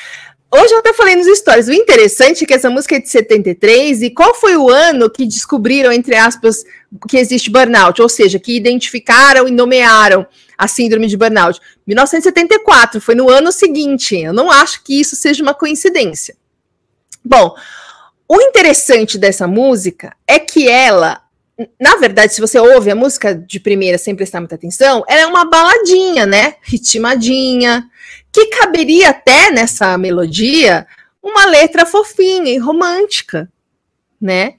Hoje 0.53 0.73
eu 0.73 0.79
até 0.79 0.91
falei 0.91 1.15
nos 1.15 1.27
stories. 1.37 1.69
O 1.69 1.73
interessante 1.73 2.43
é 2.43 2.47
que 2.47 2.53
essa 2.53 2.69
música 2.69 2.97
é 2.97 2.99
de 2.99 3.07
73 3.07 4.01
e 4.01 4.09
qual 4.09 4.35
foi 4.35 4.57
o 4.57 4.69
ano 4.69 5.09
que 5.09 5.25
descobriram, 5.25 5.93
entre 5.93 6.13
aspas, 6.15 6.65
que 7.07 7.17
existe 7.17 7.49
burnout? 7.49 8.01
Ou 8.01 8.09
seja, 8.09 8.37
que 8.37 8.57
identificaram 8.57 9.47
e 9.47 9.51
nomearam 9.51 10.27
a 10.57 10.67
síndrome 10.67 11.07
de 11.07 11.15
burnout? 11.15 11.57
1974, 11.87 12.99
foi 12.99 13.15
no 13.15 13.29
ano 13.29 13.49
seguinte. 13.49 14.17
Eu 14.17 14.33
não 14.33 14.51
acho 14.51 14.83
que 14.83 14.99
isso 14.99 15.15
seja 15.15 15.41
uma 15.41 15.53
coincidência. 15.53 16.35
Bom, 17.23 17.55
o 18.33 18.39
interessante 18.39 19.17
dessa 19.17 19.45
música 19.45 20.15
é 20.25 20.39
que 20.39 20.69
ela, 20.69 21.21
na 21.77 21.97
verdade, 21.97 22.33
se 22.33 22.39
você 22.39 22.57
ouve 22.57 22.89
a 22.89 22.95
música 22.95 23.35
de 23.35 23.59
primeira 23.59 23.97
sem 23.97 24.15
prestar 24.15 24.39
muita 24.39 24.55
atenção, 24.55 25.03
ela 25.05 25.23
é 25.23 25.25
uma 25.25 25.43
baladinha, 25.43 26.25
né? 26.25 26.55
Ritmadinha, 26.61 27.83
que 28.31 28.45
caberia 28.45 29.09
até 29.09 29.51
nessa 29.51 29.97
melodia 29.97 30.87
uma 31.21 31.45
letra 31.45 31.85
fofinha 31.85 32.53
e 32.53 32.57
romântica, 32.57 33.51
né? 34.21 34.53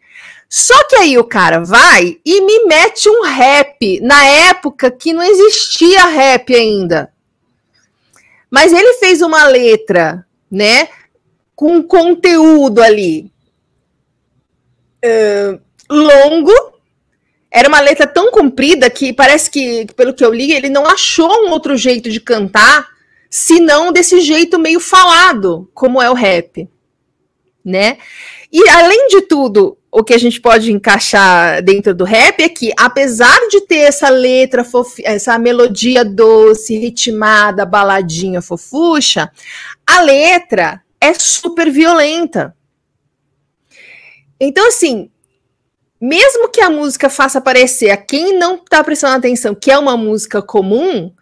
Só 0.51 0.87
que 0.87 0.97
aí 0.97 1.17
o 1.17 1.25
cara 1.25 1.61
vai 1.61 2.19
e 2.23 2.41
me 2.43 2.67
mete 2.67 3.09
um 3.09 3.23
rap 3.23 4.01
na 4.03 4.23
época 4.27 4.91
que 4.91 5.15
não 5.15 5.23
existia 5.23 6.05
rap 6.09 6.55
ainda. 6.55 7.11
Mas 8.51 8.71
ele 8.71 8.99
fez 8.99 9.23
uma 9.23 9.47
letra, 9.47 10.27
né? 10.51 10.89
com 11.55 11.81
conteúdo 11.81 12.83
ali 12.83 13.32
longo. 15.91 16.53
Era 17.51 17.69
uma 17.69 17.81
letra 17.81 18.07
tão 18.07 18.31
comprida 18.31 18.89
que 18.89 19.13
parece 19.13 19.51
que, 19.51 19.87
pelo 19.95 20.15
que 20.15 20.25
eu 20.25 20.33
li, 20.33 20.53
ele 20.53 20.71
não 20.71 20.87
achou 20.87 21.31
um 21.47 21.51
outro 21.51 21.77
jeito 21.77 22.11
de 22.11 22.21
cantar 22.21 22.89
senão 23.29 23.93
desse 23.93 24.21
jeito 24.21 24.59
meio 24.59 24.81
falado, 24.81 25.69
como 25.73 26.01
é 26.01 26.11
o 26.11 26.15
rap, 26.15 26.69
né? 27.65 27.99
E 28.53 28.69
além 28.69 29.09
de 29.09 29.23
tudo, 29.23 29.79
o 29.91 30.03
que 30.05 30.13
a 30.13 30.19
gente 30.19 30.41
pode 30.41 30.73
encaixar 30.73 31.63
dentro 31.63 31.95
do 31.95 32.05
rap 32.05 32.43
é 32.43 32.49
que, 32.49 32.73
apesar 32.79 33.39
de 33.49 33.63
ter 33.63 33.81
essa 33.81 34.09
letra, 34.09 34.65
fofi, 34.65 35.03
essa 35.05 35.39
melodia 35.39 36.05
doce, 36.05 36.77
ritmada, 36.77 37.67
baladinha, 37.67 38.41
fofucha, 38.41 39.31
a 39.87 40.03
letra 40.03 40.83
é 41.01 41.15
super 41.15 41.71
violenta. 41.71 42.55
Então, 44.45 44.67
assim, 44.67 45.09
mesmo 46.01 46.49
que 46.49 46.61
a 46.61 46.69
música 46.69 47.09
faça 47.09 47.41
parecer 47.41 47.91
a 47.91 47.97
quem 47.97 48.37
não 48.37 48.57
está 48.57 48.83
prestando 48.83 49.15
atenção 49.15 49.55
que 49.55 49.71
é 49.71 49.79
uma 49.79 49.97
música 49.97 50.43
comum, 50.43 51.13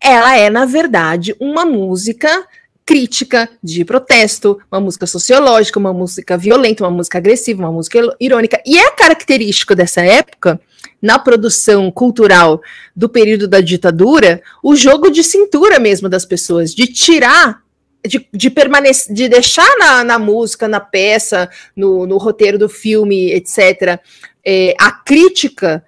ela 0.00 0.34
é, 0.38 0.48
na 0.48 0.64
verdade, 0.64 1.36
uma 1.38 1.66
música 1.66 2.46
crítica, 2.86 3.48
de 3.62 3.84
protesto, 3.84 4.58
uma 4.72 4.80
música 4.80 5.06
sociológica, 5.06 5.78
uma 5.78 5.92
música 5.92 6.38
violenta, 6.38 6.82
uma 6.82 6.90
música 6.90 7.18
agressiva, 7.18 7.62
uma 7.62 7.70
música 7.70 8.00
irônica. 8.18 8.60
E 8.64 8.78
é 8.78 8.90
característico 8.92 9.74
dessa 9.74 10.00
época, 10.00 10.58
na 11.00 11.18
produção 11.18 11.90
cultural 11.90 12.62
do 12.96 13.08
período 13.08 13.46
da 13.46 13.60
ditadura, 13.60 14.42
o 14.62 14.74
jogo 14.74 15.10
de 15.10 15.22
cintura 15.22 15.78
mesmo 15.78 16.08
das 16.08 16.24
pessoas, 16.24 16.74
de 16.74 16.86
tirar 16.86 17.61
de, 18.06 18.26
de 18.32 18.50
permanecer, 18.50 19.14
de 19.14 19.28
deixar 19.28 19.68
na, 19.78 20.04
na 20.04 20.18
música, 20.18 20.66
na 20.66 20.80
peça, 20.80 21.48
no, 21.76 22.06
no 22.06 22.18
roteiro 22.18 22.58
do 22.58 22.68
filme, 22.68 23.32
etc., 23.32 24.00
é, 24.44 24.74
a 24.78 24.90
crítica 24.90 25.84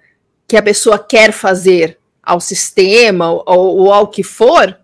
que 0.47 0.55
a 0.55 0.61
pessoa 0.61 0.97
quer 0.97 1.31
fazer 1.31 1.97
ao 2.23 2.39
sistema 2.39 3.29
ou, 3.31 3.45
ou 3.45 3.93
ao 3.93 4.07
que 4.07 4.23
for, 4.23 4.77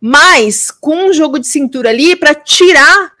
mas 0.00 0.70
com 0.70 1.08
um 1.08 1.12
jogo 1.12 1.38
de 1.38 1.46
cintura 1.46 1.90
ali 1.90 2.16
para 2.16 2.34
tirar 2.34 3.12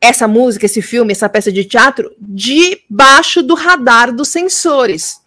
essa 0.00 0.28
música, 0.28 0.66
esse 0.66 0.82
filme, 0.82 1.12
essa 1.12 1.28
peça 1.28 1.50
de 1.50 1.64
teatro 1.64 2.14
debaixo 2.20 3.42
do 3.42 3.54
radar 3.54 4.12
dos 4.12 4.28
sensores. 4.28 5.20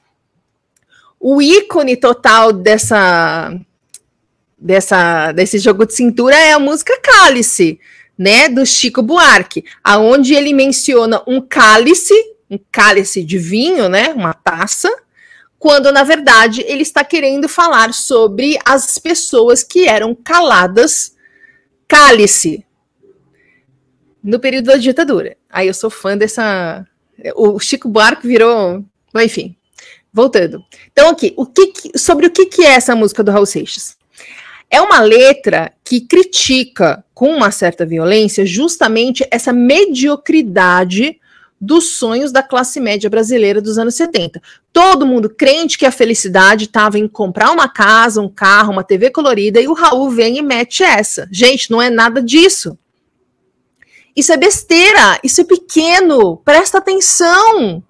O 1.20 1.42
ícone 1.42 1.98
total 1.98 2.54
dessa, 2.54 3.60
dessa 4.58 5.32
desse 5.32 5.60
jogo 5.60 5.86
de 5.86 5.94
cintura 5.94 6.36
é 6.36 6.54
a 6.54 6.60
música 6.60 7.00
Cálice, 7.02 7.80
né, 8.18 8.50
do 8.50 8.66
Chico 8.66 9.02
Buarque, 9.02 9.64
aonde 9.84 10.34
ele 10.34 10.54
menciona 10.54 11.22
um 11.28 11.40
cálice, 11.40 12.14
um 12.50 12.58
cálice 12.72 13.24
de 13.24 13.38
vinho, 13.38 13.88
né, 13.88 14.10
uma 14.10 14.34
taça, 14.34 14.90
quando 15.60 15.92
na 15.92 16.04
verdade 16.04 16.64
ele 16.68 16.82
está 16.82 17.04
querendo 17.04 17.48
falar 17.48 17.94
sobre 17.94 18.58
as 18.66 18.98
pessoas 18.98 19.64
que 19.64 19.88
eram 19.88 20.16
caladas 20.16 21.16
cálice 21.88 22.66
no 24.24 24.40
período 24.40 24.66
da 24.66 24.78
ditadura. 24.78 25.38
Aí 25.50 25.68
eu 25.68 25.74
sou 25.74 25.90
fã 25.90 26.18
dessa. 26.18 26.86
O 27.36 27.60
Chico 27.60 27.88
Buarque 27.88 28.28
virou. 28.28 28.84
Enfim, 29.16 29.56
voltando. 30.12 30.64
Então, 30.92 31.10
aqui, 31.10 31.34
o 31.36 31.46
que, 31.46 31.98
sobre 31.98 32.28
o 32.28 32.30
que, 32.30 32.46
que 32.46 32.64
é 32.64 32.72
essa 32.72 32.96
música 32.96 33.24
do 33.24 33.32
Raul 33.32 33.46
Seixas? 33.46 33.97
É 34.70 34.82
uma 34.82 35.00
letra 35.00 35.72
que 35.84 36.02
critica 36.02 37.04
com 37.14 37.36
uma 37.36 37.52
certa 37.52 37.86
violência 37.86 38.46
justamente 38.46 39.26
essa 39.32 39.54
mediocridade 39.54 41.20
dos 41.60 41.98
sonhos 41.98 42.32
da 42.32 42.44
classe 42.44 42.80
média 42.80 43.10
brasileira 43.10 43.62
dos 43.62 43.78
anos 43.78 43.96
70. 43.96 44.42
Todo 44.72 45.08
mundo 45.08 45.30
crente 45.30 45.78
que 45.78 45.86
a 45.86 45.92
felicidade 45.92 46.66
estava 46.66 47.00
em 47.00 47.08
comprar 47.08 47.52
uma 47.52 47.68
casa, 47.68 48.22
um 48.22 48.30
carro, 48.30 48.74
uma 48.74 48.84
TV 48.84 49.10
colorida, 49.10 49.60
e 49.60 49.68
o 49.68 49.74
Raul 49.74 50.12
vem 50.12 50.38
e 50.38 50.42
mete 50.42 50.84
essa. 50.84 51.28
Gente, 51.32 51.72
não 51.72 51.82
é 51.82 51.90
nada 51.90 52.22
disso. 52.22 52.78
Isso 54.16 54.32
é 54.32 54.38
besteira, 54.38 55.20
isso 55.24 55.42
é 55.42 55.44
pequeno, 55.44 56.38
presta 56.38 56.78
atenção 56.78 57.84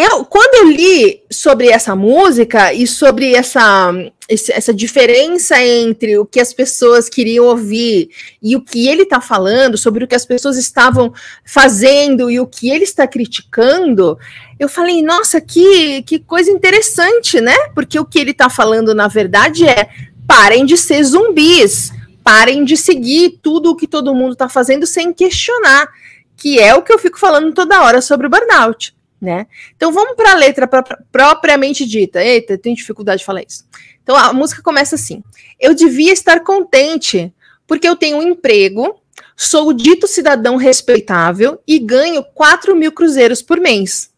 eu, 0.00 0.24
quando 0.24 0.54
eu 0.54 0.70
li 0.70 1.24
sobre 1.28 1.70
essa 1.70 1.96
música 1.96 2.72
e 2.72 2.86
sobre 2.86 3.34
essa, 3.34 3.90
essa 4.28 4.72
diferença 4.72 5.60
entre 5.60 6.16
o 6.16 6.24
que 6.24 6.38
as 6.38 6.52
pessoas 6.52 7.08
queriam 7.08 7.46
ouvir 7.46 8.08
e 8.40 8.54
o 8.54 8.60
que 8.60 8.86
ele 8.86 9.02
está 9.02 9.20
falando, 9.20 9.76
sobre 9.76 10.04
o 10.04 10.06
que 10.06 10.14
as 10.14 10.24
pessoas 10.24 10.56
estavam 10.56 11.12
fazendo 11.44 12.30
e 12.30 12.38
o 12.38 12.46
que 12.46 12.70
ele 12.70 12.84
está 12.84 13.08
criticando, 13.08 14.16
eu 14.56 14.68
falei, 14.68 15.02
nossa, 15.02 15.40
que, 15.40 16.02
que 16.02 16.20
coisa 16.20 16.48
interessante, 16.48 17.40
né? 17.40 17.56
Porque 17.74 17.98
o 17.98 18.04
que 18.04 18.20
ele 18.20 18.30
está 18.30 18.48
falando, 18.48 18.94
na 18.94 19.08
verdade, 19.08 19.66
é 19.66 19.88
parem 20.28 20.64
de 20.64 20.76
ser 20.76 21.02
zumbis, 21.02 21.90
parem 22.22 22.64
de 22.64 22.76
seguir 22.76 23.40
tudo 23.42 23.70
o 23.70 23.76
que 23.76 23.88
todo 23.88 24.14
mundo 24.14 24.34
está 24.34 24.48
fazendo 24.48 24.86
sem 24.86 25.12
questionar, 25.12 25.88
que 26.36 26.60
é 26.60 26.72
o 26.72 26.82
que 26.82 26.92
eu 26.92 27.00
fico 27.00 27.18
falando 27.18 27.52
toda 27.52 27.82
hora 27.82 28.00
sobre 28.00 28.28
o 28.28 28.30
burnout 28.30 28.96
né? 29.20 29.46
Então 29.76 29.92
vamos 29.92 30.14
para 30.16 30.32
a 30.32 30.36
letra 30.36 30.66
pra, 30.66 30.82
propriamente 31.10 31.84
dita. 31.84 32.22
Eita, 32.22 32.56
tenho 32.56 32.76
dificuldade 32.76 33.20
de 33.20 33.24
falar 33.24 33.42
isso. 33.42 33.64
Então 34.02 34.16
a 34.16 34.32
música 34.32 34.62
começa 34.62 34.94
assim: 34.94 35.22
Eu 35.60 35.74
devia 35.74 36.12
estar 36.12 36.40
contente 36.40 37.32
porque 37.66 37.88
eu 37.88 37.96
tenho 37.96 38.16
um 38.16 38.22
emprego, 38.22 38.98
sou 39.36 39.72
dito 39.72 40.06
cidadão 40.06 40.56
respeitável 40.56 41.60
e 41.66 41.78
ganho 41.78 42.24
4 42.24 42.74
mil 42.74 42.92
cruzeiros 42.92 43.42
por 43.42 43.60
mês. 43.60 44.10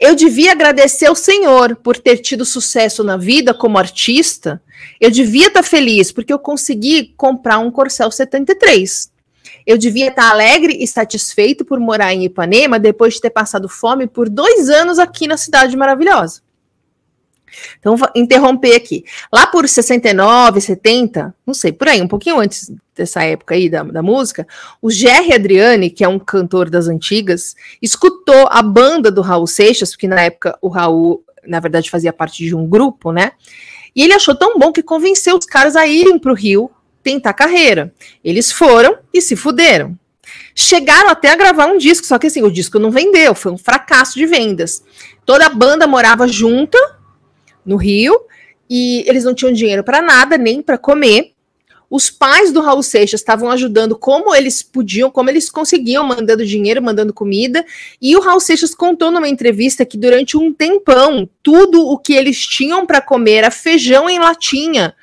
Eu 0.00 0.16
devia 0.16 0.50
agradecer 0.50 1.06
ao 1.06 1.14
Senhor 1.14 1.76
por 1.76 1.96
ter 1.96 2.18
tido 2.18 2.44
sucesso 2.44 3.04
na 3.04 3.16
vida 3.16 3.54
como 3.54 3.78
artista. 3.78 4.60
Eu 5.00 5.12
devia 5.12 5.46
estar 5.46 5.62
feliz 5.62 6.10
porque 6.10 6.32
eu 6.32 6.40
consegui 6.40 7.14
comprar 7.16 7.60
um 7.60 7.70
Corcel 7.70 8.10
73. 8.10 9.11
Eu 9.66 9.78
devia 9.78 10.08
estar 10.08 10.30
alegre 10.30 10.76
e 10.80 10.86
satisfeito 10.86 11.64
por 11.64 11.78
morar 11.78 12.12
em 12.12 12.24
Ipanema 12.24 12.78
depois 12.78 13.14
de 13.14 13.20
ter 13.20 13.30
passado 13.30 13.68
fome 13.68 14.06
por 14.06 14.28
dois 14.28 14.68
anos 14.68 14.98
aqui 14.98 15.26
na 15.26 15.36
cidade 15.36 15.76
maravilhosa. 15.76 16.42
Então, 17.78 17.96
vou 17.96 18.08
interromper 18.14 18.74
aqui. 18.74 19.04
Lá 19.32 19.46
por 19.46 19.68
69, 19.68 20.60
70, 20.60 21.34
não 21.46 21.54
sei, 21.54 21.72
por 21.72 21.88
aí, 21.88 22.00
um 22.00 22.08
pouquinho 22.08 22.38
antes 22.38 22.72
dessa 22.94 23.22
época 23.22 23.54
aí 23.54 23.68
da, 23.68 23.82
da 23.82 24.02
música, 24.02 24.46
o 24.80 24.90
Jerry 24.90 25.34
Adriani, 25.34 25.90
que 25.90 26.04
é 26.04 26.08
um 26.08 26.18
cantor 26.18 26.70
das 26.70 26.88
antigas, 26.88 27.54
escutou 27.80 28.48
a 28.50 28.62
banda 28.62 29.10
do 29.10 29.20
Raul 29.20 29.46
Seixas, 29.46 29.90
porque 29.90 30.08
na 30.08 30.22
época 30.22 30.58
o 30.60 30.68
Raul, 30.68 31.22
na 31.46 31.60
verdade, 31.60 31.90
fazia 31.90 32.12
parte 32.12 32.44
de 32.44 32.54
um 32.54 32.66
grupo, 32.66 33.12
né? 33.12 33.32
E 33.94 34.02
ele 34.02 34.14
achou 34.14 34.34
tão 34.34 34.58
bom 34.58 34.72
que 34.72 34.82
convenceu 34.82 35.36
os 35.36 35.44
caras 35.44 35.76
a 35.76 35.86
irem 35.86 36.18
para 36.18 36.32
o 36.32 36.34
Rio 36.34 36.70
tentar 37.02 37.32
carreira. 37.32 37.92
Eles 38.24 38.52
foram 38.52 38.98
e 39.12 39.20
se 39.20 39.36
fuderam. 39.36 39.98
Chegaram 40.54 41.08
até 41.08 41.30
a 41.30 41.36
gravar 41.36 41.66
um 41.66 41.78
disco, 41.78 42.06
só 42.06 42.18
que 42.18 42.26
assim, 42.26 42.42
o 42.42 42.50
disco 42.50 42.78
não 42.78 42.90
vendeu, 42.90 43.34
foi 43.34 43.52
um 43.52 43.58
fracasso 43.58 44.14
de 44.14 44.26
vendas. 44.26 44.82
Toda 45.24 45.46
a 45.46 45.50
banda 45.50 45.86
morava 45.86 46.28
junta 46.28 46.78
no 47.64 47.76
Rio 47.76 48.14
e 48.68 49.04
eles 49.08 49.24
não 49.24 49.34
tinham 49.34 49.52
dinheiro 49.52 49.82
para 49.82 50.02
nada, 50.02 50.36
nem 50.36 50.62
para 50.62 50.78
comer. 50.78 51.32
Os 51.88 52.08
pais 52.08 52.50
do 52.50 52.62
Raul 52.62 52.82
Seixas 52.82 53.20
estavam 53.20 53.50
ajudando 53.50 53.94
como 53.94 54.34
eles 54.34 54.62
podiam, 54.62 55.10
como 55.10 55.28
eles 55.28 55.50
conseguiam, 55.50 56.02
mandando 56.02 56.44
dinheiro, 56.46 56.82
mandando 56.82 57.12
comida. 57.12 57.64
E 58.00 58.16
o 58.16 58.20
Raul 58.20 58.40
Seixas 58.40 58.74
contou 58.74 59.10
numa 59.10 59.28
entrevista 59.28 59.84
que 59.84 59.98
durante 59.98 60.34
um 60.34 60.54
tempão, 60.54 61.28
tudo 61.42 61.86
o 61.86 61.98
que 61.98 62.14
eles 62.14 62.46
tinham 62.46 62.86
para 62.86 63.02
comer 63.02 63.32
era 63.32 63.50
feijão 63.50 64.08
em 64.08 64.18
latinha 64.18 64.94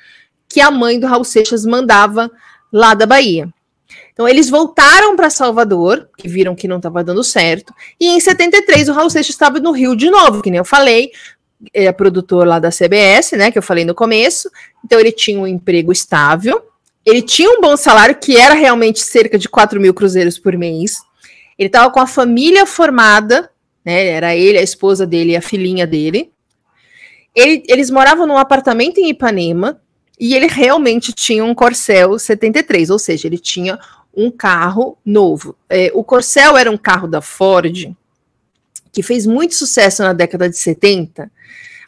que 0.50 0.60
a 0.60 0.70
mãe 0.70 0.98
do 0.98 1.06
Raul 1.06 1.24
Seixas 1.24 1.64
mandava 1.64 2.30
lá 2.72 2.92
da 2.92 3.06
Bahia. 3.06 3.48
Então 4.12 4.28
eles 4.28 4.50
voltaram 4.50 5.16
para 5.16 5.30
Salvador, 5.30 6.10
que 6.18 6.28
viram 6.28 6.54
que 6.54 6.68
não 6.68 6.76
estava 6.76 7.02
dando 7.02 7.24
certo, 7.24 7.72
e 7.98 8.08
em 8.08 8.20
73 8.20 8.88
o 8.88 8.92
Raul 8.92 9.08
Seixas 9.08 9.34
estava 9.34 9.60
no 9.60 9.70
Rio 9.70 9.96
de 9.96 10.10
novo, 10.10 10.42
que 10.42 10.50
nem 10.50 10.58
eu 10.58 10.64
falei, 10.64 11.12
é 11.72 11.90
produtor 11.92 12.46
lá 12.46 12.58
da 12.58 12.70
CBS, 12.70 13.32
né, 13.32 13.50
que 13.50 13.58
eu 13.58 13.62
falei 13.62 13.84
no 13.84 13.94
começo. 13.94 14.50
Então 14.84 14.98
ele 14.98 15.12
tinha 15.12 15.38
um 15.38 15.46
emprego 15.46 15.92
estável, 15.92 16.62
ele 17.06 17.22
tinha 17.22 17.50
um 17.50 17.60
bom 17.60 17.76
salário, 17.76 18.16
que 18.16 18.36
era 18.36 18.54
realmente 18.54 19.00
cerca 19.00 19.38
de 19.38 19.48
4 19.48 19.80
mil 19.80 19.94
cruzeiros 19.94 20.38
por 20.38 20.56
mês. 20.56 20.96
Ele 21.58 21.68
estava 21.68 21.90
com 21.90 22.00
a 22.00 22.06
família 22.06 22.66
formada, 22.66 23.50
né, 23.84 24.06
era 24.06 24.34
ele, 24.34 24.58
a 24.58 24.62
esposa 24.62 25.06
dele 25.06 25.32
e 25.32 25.36
a 25.36 25.42
filhinha 25.42 25.86
dele. 25.86 26.32
Ele, 27.34 27.62
eles 27.68 27.90
moravam 27.90 28.26
num 28.26 28.36
apartamento 28.36 28.98
em 28.98 29.10
Ipanema, 29.10 29.80
e 30.20 30.34
ele 30.34 30.46
realmente 30.46 31.14
tinha 31.14 31.42
um 31.42 31.54
Corcel 31.54 32.18
73, 32.18 32.90
ou 32.90 32.98
seja, 32.98 33.26
ele 33.26 33.38
tinha 33.38 33.78
um 34.14 34.30
carro 34.30 34.98
novo. 35.04 35.56
É, 35.66 35.90
o 35.94 36.04
Corcel 36.04 36.58
era 36.58 36.70
um 36.70 36.76
carro 36.76 37.08
da 37.08 37.22
Ford 37.22 37.96
que 38.92 39.02
fez 39.02 39.24
muito 39.24 39.54
sucesso 39.54 40.02
na 40.02 40.12
década 40.12 40.50
de 40.50 40.58
70. 40.58 41.30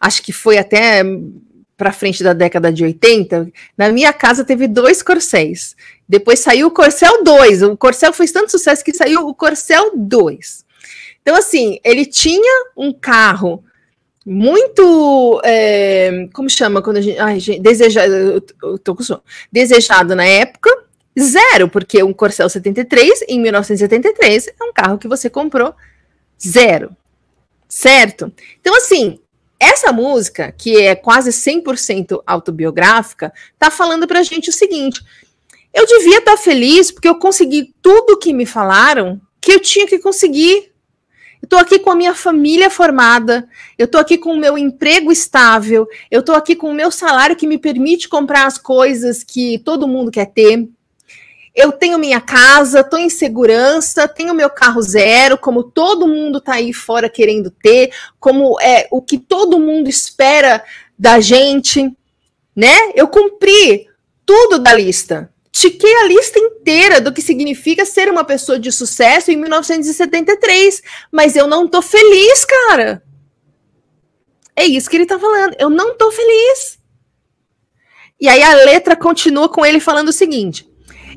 Acho 0.01 0.23
que 0.23 0.33
foi 0.33 0.57
até 0.57 1.03
para 1.77 1.92
frente 1.92 2.23
da 2.23 2.33
década 2.33 2.73
de 2.73 2.85
80, 2.85 3.51
na 3.77 3.90
minha 3.90 4.12
casa 4.12 4.45
teve 4.45 4.68
dois 4.68 5.03
Corcéis. 5.03 5.75
Depois 6.09 6.38
saiu 6.38 6.68
o 6.68 6.71
Corcel 6.71 7.25
2. 7.25 7.62
O 7.62 7.77
Corcel 7.77 8.12
fez 8.12 8.31
tanto 8.31 8.53
sucesso 8.53 8.85
que 8.85 8.95
saiu 8.95 9.27
o 9.27 9.35
Corcel 9.35 9.90
2. 9.97 10.64
Então, 11.21 11.35
assim, 11.35 11.81
ele 11.83 12.07
tinha 12.07 12.71
um 12.77 12.92
carro 12.92 13.64
muito. 14.25 15.41
É, 15.45 16.29
como 16.33 16.49
chama 16.49 16.83
quando 16.83 16.99
a 16.99 17.01
gente. 17.01 17.19
Ai, 17.19 17.41
gente 17.41 17.61
desejado, 17.61 18.43
eu 18.63 18.79
tô 18.79 18.95
com 18.95 19.03
sono. 19.03 19.23
Desejado 19.51 20.15
na 20.15 20.25
época, 20.25 20.71
zero, 21.19 21.69
porque 21.69 22.03
um 22.03 22.13
Corcel 22.13 22.49
73, 22.49 23.25
em 23.29 23.41
1973, 23.41 24.49
é 24.49 24.65
um 24.65 24.73
carro 24.73 24.99
que 24.99 25.09
você 25.09 25.29
comprou 25.29 25.75
zero. 26.41 26.97
Certo? 27.69 28.33
Então, 28.61 28.77
assim, 28.77 29.19
essa 29.59 29.93
música, 29.93 30.53
que 30.53 30.77
é 30.77 30.95
quase 30.95 31.31
100% 31.31 32.23
autobiográfica, 32.27 33.33
tá 33.59 33.71
falando 33.71 34.07
pra 34.07 34.23
gente 34.23 34.51
o 34.51 34.53
seguinte: 34.53 35.01
eu 35.73 35.87
devia 35.87 36.19
estar 36.19 36.33
tá 36.33 36.37
feliz 36.37 36.91
porque 36.91 37.09
eu 37.09 37.15
consegui 37.15 37.75
tudo 37.81 38.19
que 38.19 38.33
me 38.33 38.45
falaram 38.45 39.21
que 39.41 39.53
eu 39.53 39.61
tinha 39.61 39.87
que 39.87 39.99
conseguir. 39.99 40.72
Eu 41.42 41.46
estou 41.46 41.59
aqui 41.59 41.81
com 41.81 41.90
a 41.90 41.96
minha 41.96 42.14
família 42.14 42.70
formada, 42.70 43.48
eu 43.76 43.87
estou 43.87 44.00
aqui 44.00 44.16
com 44.16 44.33
o 44.33 44.38
meu 44.38 44.57
emprego 44.57 45.11
estável, 45.11 45.88
eu 46.09 46.20
estou 46.20 46.37
aqui 46.37 46.55
com 46.55 46.70
o 46.70 46.74
meu 46.74 46.88
salário 46.88 47.35
que 47.35 47.48
me 47.48 47.59
permite 47.59 48.09
comprar 48.09 48.46
as 48.46 48.57
coisas 48.57 49.24
que 49.24 49.59
todo 49.59 49.88
mundo 49.88 50.12
quer 50.12 50.26
ter. 50.26 50.68
Eu 51.52 51.72
tenho 51.72 51.98
minha 51.98 52.20
casa, 52.20 52.81
estou 52.81 52.98
em 52.98 53.11
segurança, 53.11 54.07
tenho 54.07 54.33
meu 54.33 54.48
carro 54.48 54.81
zero, 54.81 55.37
como 55.37 55.64
todo 55.64 56.07
mundo 56.07 56.38
está 56.38 56.55
aí 56.55 56.72
fora 56.72 57.11
querendo 57.11 57.50
ter, 57.50 57.92
como 58.20 58.59
é 58.61 58.87
o 58.92 59.02
que 59.02 59.18
todo 59.18 59.59
mundo 59.59 59.88
espera 59.88 60.62
da 60.96 61.18
gente, 61.18 61.92
né? 62.55 62.92
Eu 62.94 63.09
cumpri 63.09 63.88
tudo 64.24 64.61
da 64.61 64.72
lista 64.72 65.32
tiquei 65.53 65.95
a 65.97 66.05
lista 66.05 66.38
inteira 66.38 67.01
do 67.01 67.12
que 67.12 67.21
significa 67.21 67.85
ser 67.85 68.11
uma 68.11 68.25
pessoa 68.25 68.59
de 68.59 68.73
sucesso 68.73 69.31
em 69.31 69.37
1973, 69.37 70.83
mas 71.12 71.37
eu 71.37 71.47
não 71.47 71.69
tô 71.69 71.83
feliz, 71.83 72.45
cara. 72.45 73.03
É 74.57 74.65
isso 74.65 74.88
que 74.88 74.97
ele 74.97 75.07
tá 75.07 75.19
falando. 75.19 75.55
Eu 75.59 75.69
não 75.69 75.97
tô 75.97 76.11
feliz. 76.11 76.79
E 78.19 78.29
aí 78.29 78.43
a 78.43 78.55
letra 78.55 78.97
continua 78.97 79.49
com 79.49 79.65
ele 79.65 79.79
falando 79.79 80.09
o 80.09 80.12
seguinte: 80.12 80.67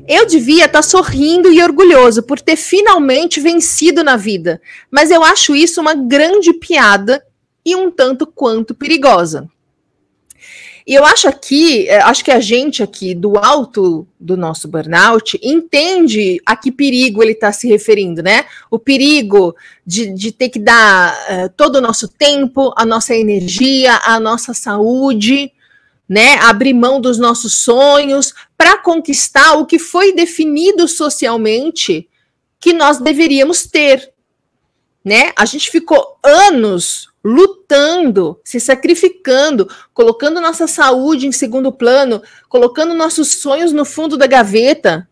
eu 0.06 0.26
devia 0.26 0.66
estar 0.66 0.78
tá 0.78 0.82
sorrindo 0.82 1.50
e 1.50 1.62
orgulhoso 1.62 2.22
por 2.22 2.40
ter 2.40 2.56
finalmente 2.56 3.40
vencido 3.40 4.04
na 4.04 4.16
vida, 4.16 4.60
mas 4.90 5.10
eu 5.10 5.24
acho 5.24 5.54
isso 5.54 5.80
uma 5.80 5.94
grande 5.94 6.52
piada 6.52 7.24
e 7.64 7.74
um 7.74 7.90
tanto 7.90 8.26
quanto 8.26 8.74
perigosa. 8.74 9.48
E 10.86 10.94
eu 10.94 11.04
acho 11.04 11.26
aqui, 11.26 11.88
é, 11.88 12.00
acho 12.02 12.24
que 12.24 12.30
a 12.30 12.38
gente 12.38 12.80
aqui, 12.80 13.12
do 13.12 13.36
alto 13.36 14.06
do 14.20 14.36
nosso 14.36 14.68
burnout, 14.68 15.36
entende 15.42 16.40
a 16.46 16.54
que 16.56 16.70
perigo 16.70 17.20
ele 17.20 17.32
está 17.32 17.52
se 17.52 17.66
referindo, 17.66 18.22
né? 18.22 18.44
O 18.70 18.78
perigo 18.78 19.56
de, 19.84 20.12
de 20.12 20.30
ter 20.30 20.48
que 20.48 20.60
dar 20.60 21.12
uh, 21.12 21.52
todo 21.56 21.76
o 21.76 21.80
nosso 21.80 22.06
tempo, 22.06 22.72
a 22.76 22.86
nossa 22.86 23.16
energia, 23.16 24.00
a 24.04 24.20
nossa 24.20 24.54
saúde, 24.54 25.50
né? 26.08 26.38
Abrir 26.42 26.72
mão 26.72 27.00
dos 27.00 27.18
nossos 27.18 27.54
sonhos 27.54 28.32
para 28.56 28.78
conquistar 28.78 29.54
o 29.54 29.66
que 29.66 29.80
foi 29.80 30.12
definido 30.12 30.86
socialmente 30.86 32.08
que 32.60 32.72
nós 32.72 32.98
deveríamos 32.98 33.66
ter, 33.66 34.12
né? 35.04 35.32
A 35.36 35.44
gente 35.46 35.68
ficou 35.68 36.16
anos 36.22 37.08
lutando, 37.26 38.40
se 38.44 38.60
sacrificando, 38.60 39.68
colocando 39.92 40.40
nossa 40.40 40.68
saúde 40.68 41.26
em 41.26 41.32
segundo 41.32 41.72
plano, 41.72 42.22
colocando 42.48 42.94
nossos 42.94 43.34
sonhos 43.34 43.72
no 43.72 43.84
fundo 43.84 44.16
da 44.16 44.28
gaveta 44.28 45.08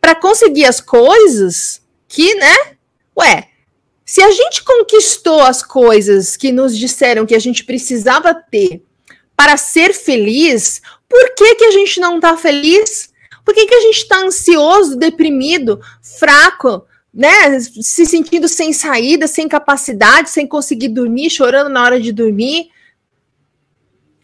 para 0.00 0.14
conseguir 0.14 0.64
as 0.64 0.80
coisas 0.80 1.82
que, 2.06 2.36
né? 2.36 2.76
Ué, 3.18 3.48
se 4.04 4.22
a 4.22 4.30
gente 4.30 4.62
conquistou 4.62 5.40
as 5.40 5.60
coisas 5.60 6.36
que 6.36 6.52
nos 6.52 6.78
disseram 6.78 7.26
que 7.26 7.34
a 7.34 7.40
gente 7.40 7.64
precisava 7.64 8.32
ter 8.32 8.84
para 9.36 9.56
ser 9.56 9.92
feliz, 9.92 10.80
por 11.08 11.34
que, 11.34 11.56
que 11.56 11.64
a 11.64 11.72
gente 11.72 11.98
não 11.98 12.16
está 12.16 12.36
feliz? 12.36 13.10
Por 13.44 13.52
que, 13.52 13.66
que 13.66 13.74
a 13.74 13.80
gente 13.80 13.98
está 13.98 14.18
ansioso, 14.18 14.96
deprimido, 14.96 15.80
fraco, 16.00 16.86
né, 17.16 17.58
se 17.60 18.04
sentindo 18.04 18.46
sem 18.46 18.74
saída, 18.74 19.26
sem 19.26 19.48
capacidade, 19.48 20.28
sem 20.28 20.46
conseguir 20.46 20.88
dormir, 20.88 21.30
chorando 21.30 21.70
na 21.70 21.82
hora 21.82 21.98
de 21.98 22.12
dormir, 22.12 22.68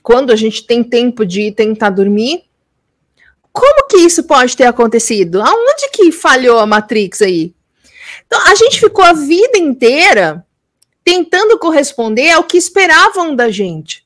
quando 0.03 0.31
a 0.31 0.37
gente 0.37 0.67
tem 0.67 0.85
tempo 0.85 1.25
de 1.25 1.51
tentar 1.53 1.89
dormir. 1.89 2.45
Como 3.51 3.89
que 3.89 3.97
isso 3.97 4.25
pode 4.25 4.55
ter 4.55 4.65
acontecido? 4.65 5.41
Aonde 5.41 5.89
que 5.91 6.13
falhou 6.13 6.59
a 6.59 6.67
Matrix 6.67 7.23
aí? 7.23 7.55
Então, 8.27 8.39
a 8.47 8.55
gente 8.55 8.79
ficou 8.79 9.05
a 9.05 9.15
vida 9.15 9.57
inteira 9.57 10.45
tentando 11.03 11.59
corresponder 11.59 12.31
ao 12.31 12.45
que 12.45 12.59
esperavam 12.59 13.35
da 13.35 13.51
gente. 13.51 14.05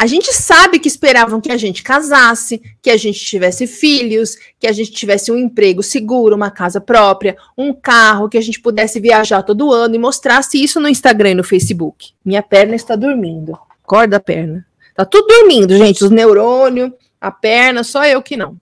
A 0.00 0.06
gente 0.06 0.32
sabe 0.32 0.78
que 0.78 0.88
esperavam 0.88 1.42
que 1.42 1.52
a 1.52 1.58
gente 1.58 1.82
casasse, 1.82 2.62
que 2.80 2.88
a 2.88 2.96
gente 2.96 3.20
tivesse 3.20 3.66
filhos, 3.66 4.34
que 4.58 4.66
a 4.66 4.72
gente 4.72 4.92
tivesse 4.92 5.30
um 5.30 5.36
emprego 5.36 5.82
seguro, 5.82 6.34
uma 6.34 6.50
casa 6.50 6.80
própria, 6.80 7.36
um 7.54 7.70
carro, 7.74 8.26
que 8.26 8.38
a 8.38 8.40
gente 8.40 8.62
pudesse 8.62 8.98
viajar 8.98 9.42
todo 9.42 9.70
ano 9.70 9.94
e 9.94 9.98
mostrasse 9.98 10.56
isso 10.56 10.80
no 10.80 10.88
Instagram 10.88 11.32
e 11.32 11.34
no 11.34 11.44
Facebook. 11.44 12.12
Minha 12.24 12.42
perna 12.42 12.74
está 12.74 12.96
dormindo. 12.96 13.52
Acorda 13.84 14.16
a 14.16 14.20
perna. 14.20 14.66
Tá 14.94 15.04
tudo 15.04 15.26
dormindo, 15.26 15.76
gente. 15.76 16.02
Os 16.02 16.10
neurônios, 16.10 16.92
a 17.20 17.30
perna, 17.30 17.84
só 17.84 18.02
eu 18.06 18.22
que 18.22 18.38
não. 18.38 18.56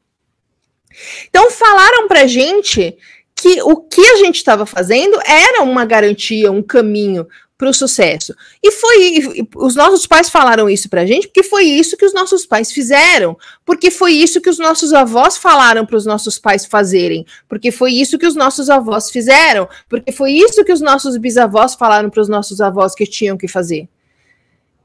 Então 1.29 1.53
falaram 1.53 2.09
pra 2.09 2.27
gente 2.27 2.99
que 3.37 3.63
o 3.63 3.77
que 3.77 4.05
a 4.05 4.17
gente 4.17 4.39
estava 4.39 4.67
fazendo 4.67 5.21
era 5.25 5.63
uma 5.63 5.85
garantia, 5.85 6.51
um 6.51 6.65
caminho 6.65 7.29
para 7.59 7.69
o 7.69 7.75
sucesso. 7.75 8.35
E 8.63 8.71
foi 8.71 9.49
os 9.57 9.75
nossos 9.75 10.07
pais 10.07 10.31
falaram 10.31 10.71
isso 10.71 10.89
para 10.89 11.03
a 11.03 11.07
gente 11.07 11.27
porque 11.27 11.43
foi 11.43 11.65
isso 11.65 11.97
que 11.97 12.07
os 12.07 12.15
nossos 12.15 12.47
pais 12.47 12.71
fizeram, 12.71 13.37
porque 13.67 13.91
foi 13.91 14.13
isso 14.13 14.41
que 14.41 14.49
os 14.49 14.59
nossos 14.59 14.93
avós 14.93 15.37
falaram 15.37 15.85
para 15.85 15.97
os 15.97 16.07
nossos 16.07 16.39
pais 16.39 16.65
fazerem, 16.65 17.27
porque 17.49 17.73
foi 17.73 17.93
isso 17.93 18.17
que 18.17 18.27
os 18.27 18.37
nossos 18.37 18.71
avós 18.71 19.11
fizeram, 19.11 19.69
porque 19.89 20.13
foi 20.13 20.33
isso 20.33 20.65
que 20.65 20.73
os 20.73 20.81
nossos 20.81 21.17
bisavós 21.17 21.75
falaram 21.75 22.09
para 22.09 22.23
os 22.23 22.29
nossos 22.29 22.61
avós 22.61 22.95
que 22.95 23.05
tinham 23.05 23.37
que 23.37 23.49
fazer. 23.49 23.89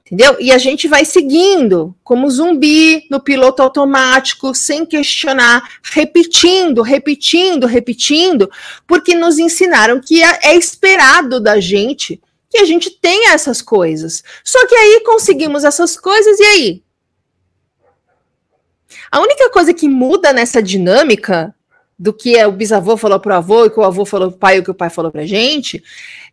Entendeu? 0.06 0.36
E 0.40 0.52
a 0.52 0.58
gente 0.58 0.88
vai 0.88 1.06
seguindo 1.06 1.96
como 2.04 2.30
zumbi 2.30 3.04
no 3.10 3.22
piloto 3.22 3.62
automático, 3.62 4.54
sem 4.54 4.86
questionar, 4.86 5.64
repetindo, 5.82 6.82
repetindo, 6.82 7.68
repetindo, 7.68 8.50
porque 8.86 9.16
nos 9.16 9.40
ensinaram 9.40 10.02
que 10.02 10.22
é, 10.22 10.40
é 10.44 10.56
esperado 10.56 11.40
da 11.40 11.60
gente 11.60 12.20
que 12.54 12.60
a 12.60 12.66
gente 12.66 12.92
tenha 12.92 13.34
essas 13.34 13.64
coisas. 13.64 14.24
Só 14.44 14.68
que 14.68 14.76
aí 14.76 15.02
conseguimos 15.04 15.64
essas 15.64 15.98
coisas 15.98 16.40
e 16.40 16.44
aí? 16.44 16.84
A 19.12 19.20
única 19.20 19.50
coisa 19.50 19.74
que 19.74 19.90
muda 19.90 20.32
nessa 20.32 20.62
dinâmica 20.62 21.54
do 21.98 22.14
que 22.14 22.38
é 22.38 22.46
o 22.46 22.52
bisavô 22.52 22.96
falou 22.96 23.20
para 23.20 23.34
o 23.34 23.38
avô 23.38 23.66
e 23.66 23.72
que 23.72 23.80
o 23.80 23.84
avô 23.84 24.06
falou 24.06 24.30
para 24.30 24.36
o 24.36 24.40
pai 24.40 24.58
e 24.58 24.60
o 24.60 24.64
que 24.64 24.70
o 24.70 24.76
pai 24.76 24.92
falou 24.92 25.12
para 25.12 25.22
a 25.22 25.26
gente 25.26 25.84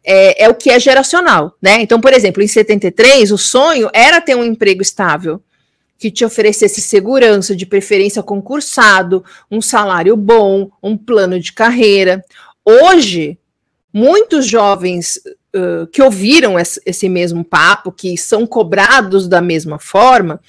é, 0.05 0.45
é, 0.45 0.49
o 0.49 0.55
que 0.55 0.71
é 0.71 0.79
geracional, 0.79 1.57
né? 1.61 1.81
Então, 1.81 1.99
por 1.99 2.13
exemplo, 2.13 2.43
em 2.43 2.49
73, 2.49 3.33
o 3.33 3.39
sonho 3.39 3.89
era 3.95 4.21
ter 4.21 4.35
um 4.35 4.45
emprego 4.45 4.83
estável 4.83 5.43
que 5.99 6.11
te 6.11 6.25
oferecesse 6.25 6.83
segurança, 6.83 7.57
de 7.57 7.65
preferência 7.65 8.23
concursado, 8.23 9.25
um 9.51 9.61
salário 9.61 10.17
bom, 10.17 10.71
um 10.83 10.97
plano 10.99 11.41
de 11.41 11.53
carreira. 11.53 12.23
Hoje, 12.65 13.39
muitos 13.93 14.47
jovens 14.47 15.19
que 15.93 16.03
ouviram 16.03 16.57
esse 16.59 17.09
mesmo 17.09 17.45
papo, 17.45 17.91
que 17.91 18.17
são 18.17 18.47
cobrados 18.47 19.27
da 19.27 19.41
mesma 19.41 19.79
forma, 19.79 20.41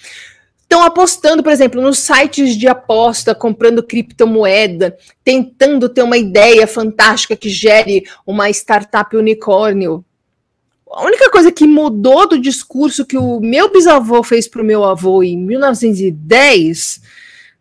estão 0.64 0.84
apostando, 0.84 1.44
por 1.44 1.52
exemplo, 1.52 1.82
nos 1.82 2.00
sites 2.00 2.56
de 2.56 2.68
aposta, 2.68 3.36
comprando 3.36 3.84
criptomoeda, 3.84 4.96
tentando 5.24 5.90
ter 5.90 6.02
uma 6.02 6.18
ideia 6.18 6.66
fantástica 6.66 7.36
que 7.36 7.50
gere 7.50 8.04
uma 8.26 8.50
startup 8.50 9.16
unicórnio. 9.18 10.06
A 10.90 11.04
única 11.04 11.30
coisa 11.30 11.52
que 11.52 11.68
mudou 11.68 12.28
do 12.28 12.40
discurso 12.40 13.06
que 13.06 13.18
o 13.18 13.40
meu 13.40 13.72
bisavô 13.72 14.24
fez 14.24 14.48
para 14.48 14.62
o 14.62 14.66
meu 14.66 14.84
avô 14.84 15.24
em 15.24 15.38
1910 15.38 17.02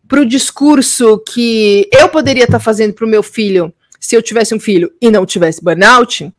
para 0.07 0.19
o 0.19 0.25
discurso 0.25 1.17
que 1.19 1.87
eu 1.89 2.09
poderia 2.09 2.43
estar 2.43 2.59
tá 2.59 2.63
fazendo 2.63 2.93
para 2.93 3.05
o 3.05 3.09
meu 3.09 3.23
filho 3.23 3.73
se 3.97 4.13
eu 4.13 4.21
tivesse 4.21 4.53
um 4.53 4.59
filho 4.59 4.91
e 4.99 5.09
não 5.09 5.25
tivesse 5.25 5.63
burnout, 5.63 6.29